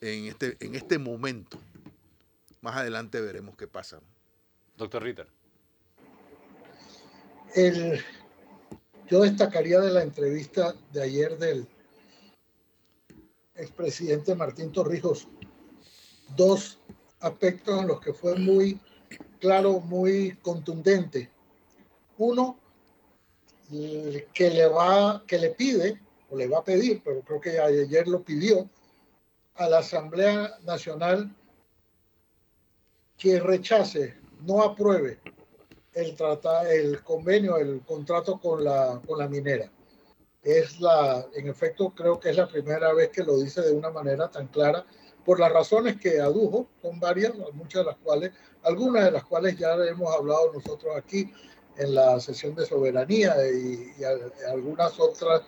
en 0.00 0.26
este, 0.26 0.56
en 0.60 0.74
este 0.74 0.98
momento. 0.98 1.58
Más 2.60 2.76
adelante 2.76 3.20
veremos 3.20 3.56
qué 3.56 3.66
pasa. 3.66 4.00
Doctor 4.76 5.02
Ritter. 5.02 5.26
yo 9.08 9.22
destacaría 9.22 9.80
de 9.80 9.90
la 9.90 10.02
entrevista 10.02 10.74
de 10.92 11.02
ayer 11.02 11.38
del 11.38 11.66
expresidente 13.60 14.34
Martín 14.34 14.72
Torrijos 14.72 15.28
dos 16.36 16.78
aspectos 17.20 17.80
en 17.80 17.88
los 17.88 18.00
que 18.00 18.12
fue 18.12 18.36
muy 18.36 18.80
claro, 19.38 19.80
muy 19.80 20.36
contundente. 20.42 21.30
Uno, 22.18 22.58
que 23.70 24.50
le 24.50 24.66
va, 24.66 25.22
que 25.26 25.38
le 25.38 25.50
pide 25.50 26.00
o 26.28 26.36
le 26.36 26.48
va 26.48 26.58
a 26.58 26.64
pedir, 26.64 27.02
pero 27.04 27.20
creo 27.22 27.40
que 27.40 27.58
ayer 27.58 28.06
lo 28.08 28.22
pidió, 28.22 28.68
a 29.54 29.68
la 29.68 29.78
Asamblea 29.78 30.58
Nacional 30.62 31.34
que 33.18 33.38
rechace, 33.38 34.14
no 34.46 34.62
apruebe 34.62 35.18
el, 35.92 36.14
trata, 36.14 36.72
el 36.72 37.02
convenio, 37.02 37.58
el 37.58 37.82
contrato 37.82 38.40
con 38.40 38.64
la, 38.64 39.00
con 39.06 39.18
la 39.18 39.28
minera. 39.28 39.70
Es 40.42 40.80
la, 40.80 41.26
en 41.34 41.48
efecto, 41.48 41.90
creo 41.90 42.18
que 42.18 42.30
es 42.30 42.36
la 42.36 42.48
primera 42.48 42.92
vez 42.94 43.10
que 43.10 43.22
lo 43.22 43.36
dice 43.38 43.60
de 43.60 43.72
una 43.72 43.90
manera 43.90 44.30
tan 44.30 44.48
clara, 44.48 44.84
por 45.24 45.38
las 45.38 45.52
razones 45.52 45.96
que 46.00 46.20
adujo, 46.20 46.68
son 46.80 46.98
varias, 46.98 47.34
muchas 47.52 47.84
de 47.84 47.90
las 47.90 47.96
cuales, 47.98 48.32
algunas 48.62 49.04
de 49.04 49.10
las 49.10 49.24
cuales 49.24 49.56
ya 49.58 49.74
hemos 49.74 50.14
hablado 50.14 50.52
nosotros 50.52 50.96
aquí 50.96 51.30
en 51.76 51.94
la 51.94 52.18
sesión 52.20 52.54
de 52.54 52.66
soberanía 52.66 53.34
y, 53.48 54.02
algunas 54.50 54.98
otras 54.98 55.42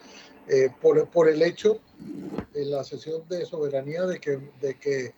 eh, 0.48 0.70
por, 0.80 1.08
por, 1.08 1.28
el 1.28 1.42
hecho 1.42 1.78
en 2.54 2.70
la 2.70 2.84
sesión 2.84 3.26
de 3.28 3.46
soberanía 3.46 4.02
de 4.02 4.20
que, 4.20 4.38
de 4.60 4.78
que 4.78 5.14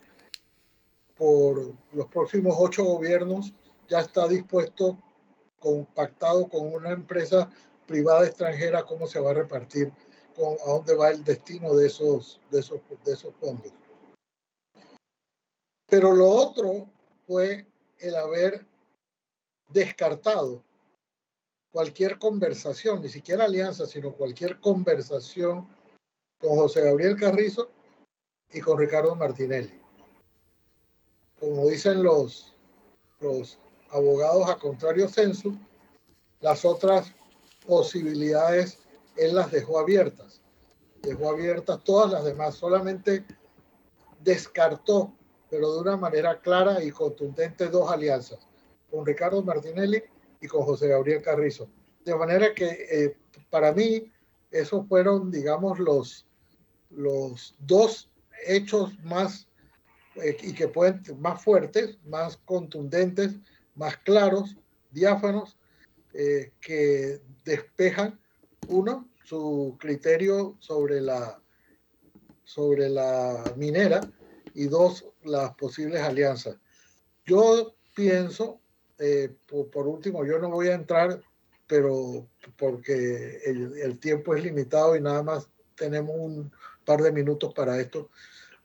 por 1.17 1.73
los 1.93 2.07
próximos 2.07 2.55
ocho 2.59 2.85
gobiernos 2.85 3.53
ya 3.89 4.01
está 4.01 4.27
dispuesto, 4.29 4.99
compactado 5.59 6.49
con 6.49 6.73
una 6.73 6.91
empresa 6.91 7.51
privada 7.87 8.27
extranjera, 8.27 8.85
cómo 8.85 9.07
se 9.07 9.21
va 9.21 9.31
a 9.31 9.35
repartir, 9.35 9.93
con, 10.37 10.55
a 10.55 10.73
dónde 10.73 10.95
va 10.95 11.11
el 11.11 11.23
destino 11.25 11.75
de 11.75 11.87
esos, 11.87 12.41
de 12.51 12.61
esos, 12.61 12.81
de 13.05 13.13
esos 13.13 13.35
fondos. 13.37 13.73
Pero 15.87 16.13
lo 16.13 16.29
otro 16.29 16.89
fue 17.27 17.67
el 17.99 18.17
haber 18.17 18.67
descartado 19.69 20.63
cualquier 21.73 22.19
conversación, 22.19 23.03
ni 23.03 23.09
siquiera 23.09 23.45
alianza, 23.45 23.87
sino 23.87 24.13
cualquier 24.13 24.61
conversación 24.61 25.69
con 26.39 26.57
José 26.57 26.83
Gabriel 26.83 27.17
Carrizo 27.17 27.71
y 28.53 28.61
con 28.61 28.79
Ricardo 28.79 29.15
Martinelli. 29.15 29.81
Como 31.41 31.67
dicen 31.67 32.03
los, 32.03 32.55
los 33.21 33.59
abogados 33.91 34.49
a 34.49 34.57
contrario 34.57 35.09
censo, 35.09 35.53
las 36.41 36.65
otras 36.65 37.13
posibilidades 37.67 38.79
él 39.17 39.35
las 39.35 39.51
dejó 39.51 39.79
abiertas. 39.79 40.41
Dejó 41.03 41.31
abiertas 41.31 41.83
todas 41.85 42.11
las 42.11 42.25
demás, 42.25 42.55
solamente 42.55 43.25
descartó, 44.21 45.13
pero 45.51 45.75
de 45.75 45.81
una 45.81 45.97
manera 45.97 46.41
clara 46.41 46.83
y 46.83 46.91
contundente, 46.91 47.69
dos 47.69 47.91
alianzas, 47.91 48.47
con 48.91 49.05
Ricardo 49.05 49.43
Martinelli 49.43 50.03
y 50.41 50.47
con 50.47 50.63
José 50.63 50.89
Gabriel 50.89 51.23
Carrizo. 51.23 51.69
De 52.05 52.15
manera 52.15 52.55
que 52.55 52.87
eh, 52.91 53.17
para 53.51 53.73
mí 53.73 54.11
esos 54.51 54.87
fueron, 54.89 55.31
digamos, 55.31 55.79
los, 55.79 56.27
los 56.91 57.55
dos 57.59 58.11
hechos 58.47 58.99
más 59.03 59.47
eh, 60.17 60.37
y 60.43 60.55
que 60.55 60.69
pueden 60.69 61.03
más 61.19 61.43
fuertes, 61.43 61.99
más 62.05 62.37
contundentes, 62.39 63.37
más 63.75 63.97
claros, 63.99 64.57
diáfanos, 64.91 65.59
eh, 66.13 66.53
que 66.61 67.21
despejan 67.45 68.19
uno 68.69 69.09
su 69.25 69.77
criterio 69.79 70.57
sobre 70.61 71.01
la 71.01 71.41
sobre 72.45 72.89
la 72.89 73.55
minera 73.57 74.01
y 74.55 74.67
dos 74.67 75.07
las 75.25 75.55
posibles 75.55 76.01
alianzas. 76.03 76.57
Yo 77.25 77.75
pienso, 77.95 78.61
eh, 78.99 79.35
por, 79.73 79.89
último, 79.89 80.25
yo 80.25 80.39
no 80.39 80.51
voy 80.51 80.69
a 80.69 80.75
entrar, 80.75 81.21
pero 81.67 82.29
porque 82.57 83.41
el, 83.47 83.99
tiempo 83.99 84.35
es 84.35 84.45
limitado 84.45 84.95
y 84.95 85.01
nada 85.01 85.23
más 85.23 85.49
tenemos 85.75 86.15
un 86.17 86.53
par 86.85 87.03
de 87.03 87.13
minutos 87.13 87.53
para 87.55 87.81
esto. 87.81 88.11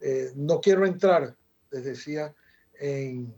Eh, 0.01 0.32
no 0.36 0.59
quiero 0.59 0.86
entrar, 0.86 1.36
les 1.71 1.84
decía, 1.86 2.36
en, 2.80 3.34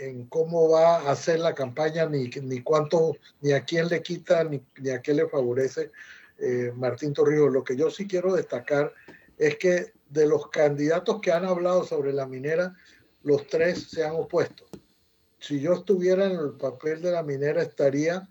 en, 0.00 0.26
cómo 0.26 0.68
va 0.70 0.96
a 0.96 1.10
hacer 1.10 1.40
la 1.40 1.54
campaña, 1.54 2.06
ni, 2.06 2.28
ni 2.28 2.62
cuánto, 2.62 3.16
ni 3.40 3.52
a 3.52 3.64
quién 3.64 3.88
le 3.88 4.02
quita, 4.02 4.44
ni, 4.44 4.62
ni 4.80 4.90
a 4.90 5.02
qué 5.02 5.14
le 5.14 5.28
favorece 5.28 5.90
eh, 6.38 6.72
Martín 6.74 7.12
Torrijos. 7.12 7.52
Lo 7.52 7.64
que 7.64 7.76
yo 7.76 7.90
sí 7.90 8.06
quiero 8.06 8.34
destacar 8.34 8.92
es 9.36 9.56
que 9.56 9.92
de 10.08 10.26
los 10.26 10.48
candidatos 10.48 11.20
que 11.20 11.32
han 11.32 11.44
hablado 11.44 11.84
sobre 11.84 12.12
la 12.12 12.26
minera, 12.26 12.74
los 13.22 13.46
tres 13.46 13.88
se 13.90 14.04
han 14.04 14.14
opuesto. 14.14 14.64
Si 15.38 15.60
yo 15.60 15.74
estuviera 15.74 16.26
en 16.26 16.32
el 16.32 16.52
papel 16.52 17.02
de 17.02 17.12
la 17.12 17.22
minera, 17.22 17.62
estaría 17.62 18.28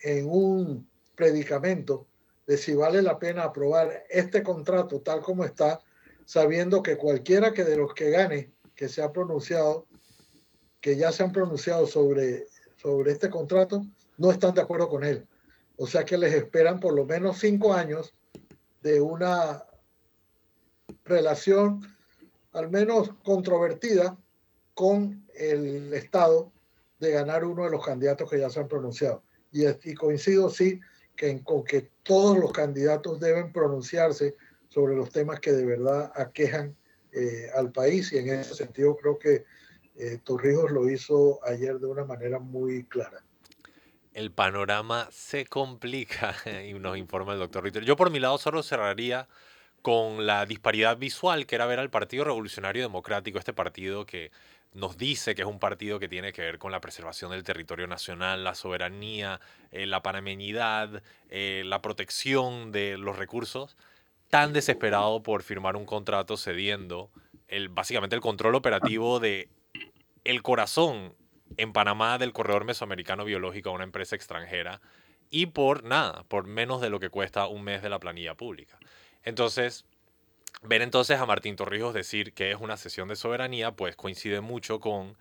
en 0.00 0.26
un 0.28 0.88
predicamento 1.14 2.06
de 2.46 2.58
si 2.58 2.74
vale 2.74 3.00
la 3.00 3.18
pena 3.18 3.44
aprobar 3.44 4.04
este 4.10 4.42
contrato 4.42 5.00
tal 5.00 5.20
como 5.20 5.44
está, 5.44 5.80
sabiendo 6.26 6.82
que 6.82 6.96
cualquiera 6.96 7.52
que 7.52 7.64
de 7.64 7.76
los 7.76 7.94
que 7.94 8.10
gane, 8.10 8.50
que 8.74 8.88
se 8.88 9.02
ha 9.02 9.12
pronunciado, 9.12 9.86
que 10.84 10.96
ya 10.96 11.10
se 11.12 11.22
han 11.22 11.32
pronunciado 11.32 11.86
sobre, 11.86 12.46
sobre 12.76 13.12
este 13.12 13.30
contrato, 13.30 13.86
no 14.18 14.30
están 14.30 14.52
de 14.52 14.60
acuerdo 14.60 14.86
con 14.86 15.02
él. 15.02 15.26
O 15.78 15.86
sea 15.86 16.04
que 16.04 16.18
les 16.18 16.34
esperan 16.34 16.78
por 16.78 16.92
lo 16.92 17.06
menos 17.06 17.38
cinco 17.38 17.72
años 17.72 18.12
de 18.82 19.00
una 19.00 19.64
relación 21.06 21.80
al 22.52 22.68
menos 22.68 23.08
controvertida 23.24 24.18
con 24.74 25.26
el 25.34 25.94
Estado 25.94 26.52
de 27.00 27.12
ganar 27.12 27.46
uno 27.46 27.64
de 27.64 27.70
los 27.70 27.82
candidatos 27.82 28.28
que 28.28 28.40
ya 28.40 28.50
se 28.50 28.60
han 28.60 28.68
pronunciado. 28.68 29.22
Y, 29.52 29.64
y 29.66 29.94
coincido, 29.94 30.50
sí, 30.50 30.80
que, 31.16 31.42
con 31.42 31.64
que 31.64 31.92
todos 32.02 32.36
los 32.36 32.52
candidatos 32.52 33.20
deben 33.20 33.54
pronunciarse 33.54 34.36
sobre 34.68 34.94
los 34.94 35.08
temas 35.08 35.40
que 35.40 35.52
de 35.52 35.64
verdad 35.64 36.12
aquejan 36.14 36.76
eh, 37.10 37.48
al 37.54 37.72
país 37.72 38.12
y 38.12 38.18
en 38.18 38.28
ese 38.28 38.54
sentido 38.54 38.94
creo 38.98 39.18
que 39.18 39.46
eh, 39.96 40.18
Torrijos 40.22 40.70
lo 40.70 40.88
hizo 40.90 41.40
ayer 41.44 41.78
de 41.78 41.86
una 41.86 42.04
manera 42.04 42.38
muy 42.38 42.84
clara. 42.84 43.22
El 44.12 44.30
panorama 44.30 45.08
se 45.10 45.46
complica 45.46 46.34
y 46.68 46.74
nos 46.74 46.96
informa 46.96 47.32
el 47.32 47.38
doctor 47.38 47.64
Ritter. 47.64 47.84
Yo 47.84 47.96
por 47.96 48.10
mi 48.10 48.20
lado 48.20 48.38
solo 48.38 48.62
cerraría 48.62 49.28
con 49.82 50.24
la 50.26 50.46
disparidad 50.46 50.96
visual 50.96 51.46
que 51.46 51.56
era 51.56 51.66
ver 51.66 51.78
al 51.78 51.90
Partido 51.90 52.24
Revolucionario 52.24 52.82
Democrático, 52.82 53.38
este 53.38 53.52
partido 53.52 54.06
que 54.06 54.30
nos 54.72 54.96
dice 54.96 55.34
que 55.34 55.42
es 55.42 55.48
un 55.48 55.58
partido 55.58 55.98
que 55.98 56.08
tiene 56.08 56.32
que 56.32 56.42
ver 56.42 56.58
con 56.58 56.72
la 56.72 56.80
preservación 56.80 57.30
del 57.30 57.44
territorio 57.44 57.86
nacional, 57.86 58.44
la 58.44 58.54
soberanía, 58.54 59.40
eh, 59.70 59.86
la 59.86 60.02
panameñidad, 60.02 61.02
eh, 61.28 61.62
la 61.66 61.80
protección 61.80 62.72
de 62.72 62.98
los 62.98 63.18
recursos, 63.18 63.76
tan 64.30 64.52
desesperado 64.52 65.22
por 65.22 65.42
firmar 65.42 65.76
un 65.76 65.86
contrato 65.86 66.36
cediendo 66.36 67.10
el, 67.46 67.68
básicamente 67.68 68.16
el 68.16 68.22
control 68.22 68.56
operativo 68.56 69.20
de 69.20 69.48
el 70.24 70.42
corazón 70.42 71.14
en 71.56 71.72
Panamá 71.72 72.18
del 72.18 72.32
corredor 72.32 72.64
mesoamericano 72.64 73.24
biológico 73.24 73.70
a 73.70 73.72
una 73.72 73.84
empresa 73.84 74.16
extranjera 74.16 74.80
y 75.30 75.46
por 75.46 75.84
nada, 75.84 76.24
por 76.24 76.46
menos 76.46 76.80
de 76.80 76.90
lo 76.90 77.00
que 77.00 77.10
cuesta 77.10 77.46
un 77.46 77.62
mes 77.62 77.82
de 77.82 77.90
la 77.90 77.98
planilla 77.98 78.34
pública. 78.34 78.78
Entonces, 79.22 79.86
Ver 80.66 80.80
entonces 80.80 81.20
a 81.20 81.26
Martín 81.26 81.56
Torrijos 81.56 81.92
decir 81.92 82.32
que 82.32 82.50
es 82.50 82.58
una 82.58 82.78
sesión 82.78 83.06
de 83.08 83.16
soberanía, 83.16 83.72
pues 83.72 83.96
coincide 83.96 84.40
mucho 84.40 84.80
con 84.80 85.14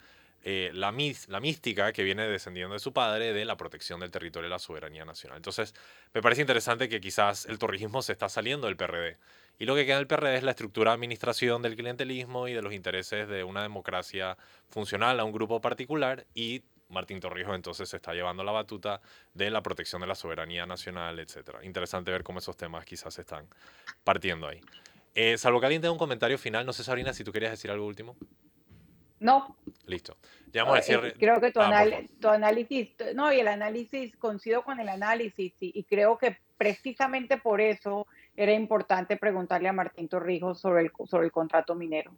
eh, 0.43 0.71
la, 0.73 0.93
la 1.27 1.39
mística 1.41 1.91
que 1.91 2.03
viene 2.03 2.25
descendiendo 2.27 2.73
de 2.73 2.79
su 2.79 2.93
padre 2.93 3.33
de 3.33 3.43
la 3.43 3.57
protección 3.57 3.99
del 3.99 4.09
territorio 4.09 4.47
y 4.47 4.51
la 4.51 4.59
soberanía 4.59 5.03
nacional. 5.03 5.35
Entonces, 5.35 5.75
me 6.13 6.21
parece 6.21 6.41
interesante 6.41 6.87
que 6.87 7.01
quizás 7.01 7.45
el 7.45 7.59
torrijismo 7.59 8.01
se 8.01 8.13
está 8.13 8.29
saliendo 8.29 8.67
del 8.67 8.77
PRD. 8.77 9.17
Y 9.59 9.65
lo 9.65 9.75
que 9.75 9.85
queda 9.85 9.97
del 9.97 10.07
PRD 10.07 10.35
es 10.35 10.43
la 10.43 10.51
estructura 10.51 10.91
de 10.91 10.95
administración 10.95 11.61
del 11.61 11.75
clientelismo 11.75 12.47
y 12.47 12.53
de 12.53 12.61
los 12.61 12.73
intereses 12.73 13.27
de 13.27 13.43
una 13.43 13.61
democracia 13.61 14.37
funcional 14.69 15.19
a 15.19 15.23
un 15.23 15.31
grupo 15.31 15.61
particular 15.61 16.25
y 16.33 16.63
Martín 16.89 17.19
Torrijos 17.19 17.55
entonces 17.55 17.89
se 17.89 17.97
está 17.97 18.13
llevando 18.13 18.43
la 18.43 18.51
batuta 18.51 19.01
de 19.33 19.49
la 19.49 19.61
protección 19.61 20.01
de 20.01 20.07
la 20.07 20.15
soberanía 20.15 20.65
nacional, 20.65 21.19
etc. 21.19 21.55
Interesante 21.63 22.11
ver 22.11 22.23
cómo 22.23 22.39
esos 22.39 22.55
temas 22.55 22.85
quizás 22.85 23.13
se 23.13 23.21
están 23.21 23.47
partiendo 24.03 24.47
ahí. 24.47 24.61
Eh, 25.15 25.37
salvo 25.37 25.59
que 25.59 25.67
alguien 25.67 25.81
tenga 25.81 25.91
un 25.91 25.97
comentario 25.97 26.37
final, 26.37 26.65
no 26.65 26.73
sé, 26.73 26.83
Sabrina, 26.83 27.13
si 27.13 27.23
tú 27.23 27.31
querías 27.31 27.51
decir 27.51 27.69
algo 27.69 27.85
último. 27.85 28.15
No. 29.19 29.55
Listo. 29.85 30.17
Llegamos 30.51 30.73
al 30.73 30.79
eh, 30.79 30.83
cierre. 30.83 31.13
Creo 31.13 31.39
que 31.39 31.51
tu, 31.51 31.61
ah, 31.61 31.85
tu, 32.19 32.27
análisis, 32.29 32.93
no, 33.15 33.31
y 33.31 33.39
el 33.39 33.47
análisis, 33.47 34.15
coincido 34.17 34.63
con 34.63 34.79
el 34.79 34.89
análisis, 34.89 35.53
y, 35.59 35.83
creo 35.83 36.17
que 36.17 36.37
precisamente 36.57 37.37
por 37.37 37.61
eso 37.61 38.07
era 38.35 38.53
importante 38.53 39.17
preguntarle 39.17 39.69
a 39.69 39.73
Martín 39.73 40.07
Torrijos 40.07 40.59
sobre 40.59 40.81
el, 40.83 40.91
sobre 41.07 41.25
el 41.25 41.31
contrato 41.31 41.75
minero. 41.75 42.11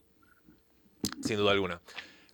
Sin 1.22 1.38
duda 1.38 1.52
alguna. 1.52 1.82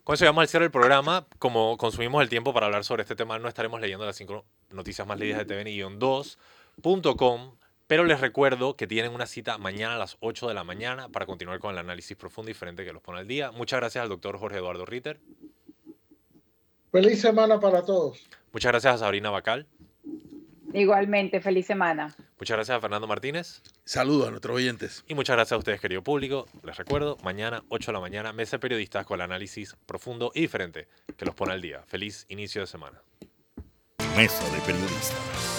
Con 0.04 0.14
eso 0.14 0.24
llegamos 0.24 0.42
al 0.42 0.48
cierre 0.48 0.64
del 0.64 0.72
programa. 0.72 1.26
Como 1.38 1.76
consumimos 1.76 2.22
el 2.22 2.28
tiempo 2.28 2.52
para 2.52 2.66
hablar 2.66 2.84
sobre 2.84 3.02
este 3.02 3.14
tema, 3.14 3.38
no 3.38 3.48
estaremos 3.48 3.80
leyendo 3.80 4.04
las 4.04 4.16
cinco 4.16 4.44
noticias 4.70 5.06
más 5.06 5.18
leídas 5.18 5.46
de 5.46 5.64
tvn-2.com 5.64 7.52
pero 7.92 8.04
les 8.04 8.20
recuerdo 8.22 8.74
que 8.74 8.86
tienen 8.86 9.12
una 9.12 9.26
cita 9.26 9.58
mañana 9.58 9.96
a 9.96 9.98
las 9.98 10.16
8 10.20 10.48
de 10.48 10.54
la 10.54 10.64
mañana 10.64 11.10
para 11.10 11.26
continuar 11.26 11.58
con 11.58 11.72
el 11.72 11.78
análisis 11.78 12.16
profundo 12.16 12.48
y 12.48 12.54
diferente 12.54 12.86
que 12.86 12.92
los 12.94 13.02
pone 13.02 13.18
al 13.18 13.28
día. 13.28 13.52
Muchas 13.52 13.80
gracias 13.80 14.02
al 14.02 14.08
doctor 14.08 14.38
Jorge 14.38 14.56
Eduardo 14.56 14.86
Ritter. 14.86 15.20
Feliz 16.90 17.20
semana 17.20 17.60
para 17.60 17.84
todos. 17.84 18.26
Muchas 18.50 18.72
gracias 18.72 18.94
a 18.94 18.98
Sabrina 18.98 19.28
Bacal. 19.28 19.66
Igualmente, 20.74 21.40
feliz 21.40 21.66
semana. 21.66 22.14
Muchas 22.38 22.56
gracias 22.56 22.76
a 22.76 22.80
Fernando 22.80 23.06
Martínez. 23.06 23.62
Saludos 23.84 24.28
a 24.28 24.30
nuestros 24.30 24.56
oyentes. 24.56 25.04
Y 25.06 25.14
muchas 25.14 25.36
gracias 25.36 25.52
a 25.52 25.58
ustedes, 25.58 25.80
querido 25.80 26.02
público. 26.02 26.46
Les 26.62 26.76
recuerdo, 26.76 27.18
mañana, 27.22 27.62
8 27.68 27.90
de 27.90 27.92
la 27.92 28.00
mañana, 28.00 28.32
Mesa 28.32 28.56
de 28.56 28.60
Periodistas 28.60 29.06
con 29.06 29.16
el 29.16 29.22
análisis 29.22 29.76
profundo 29.86 30.32
y 30.34 30.40
diferente 30.40 30.88
que 31.16 31.24
los 31.24 31.34
pone 31.34 31.52
al 31.52 31.60
día. 31.60 31.82
Feliz 31.86 32.26
inicio 32.28 32.62
de 32.62 32.66
semana. 32.66 33.00
Mesa 34.16 34.44
de 34.50 34.60
Periodistas. 34.60 35.51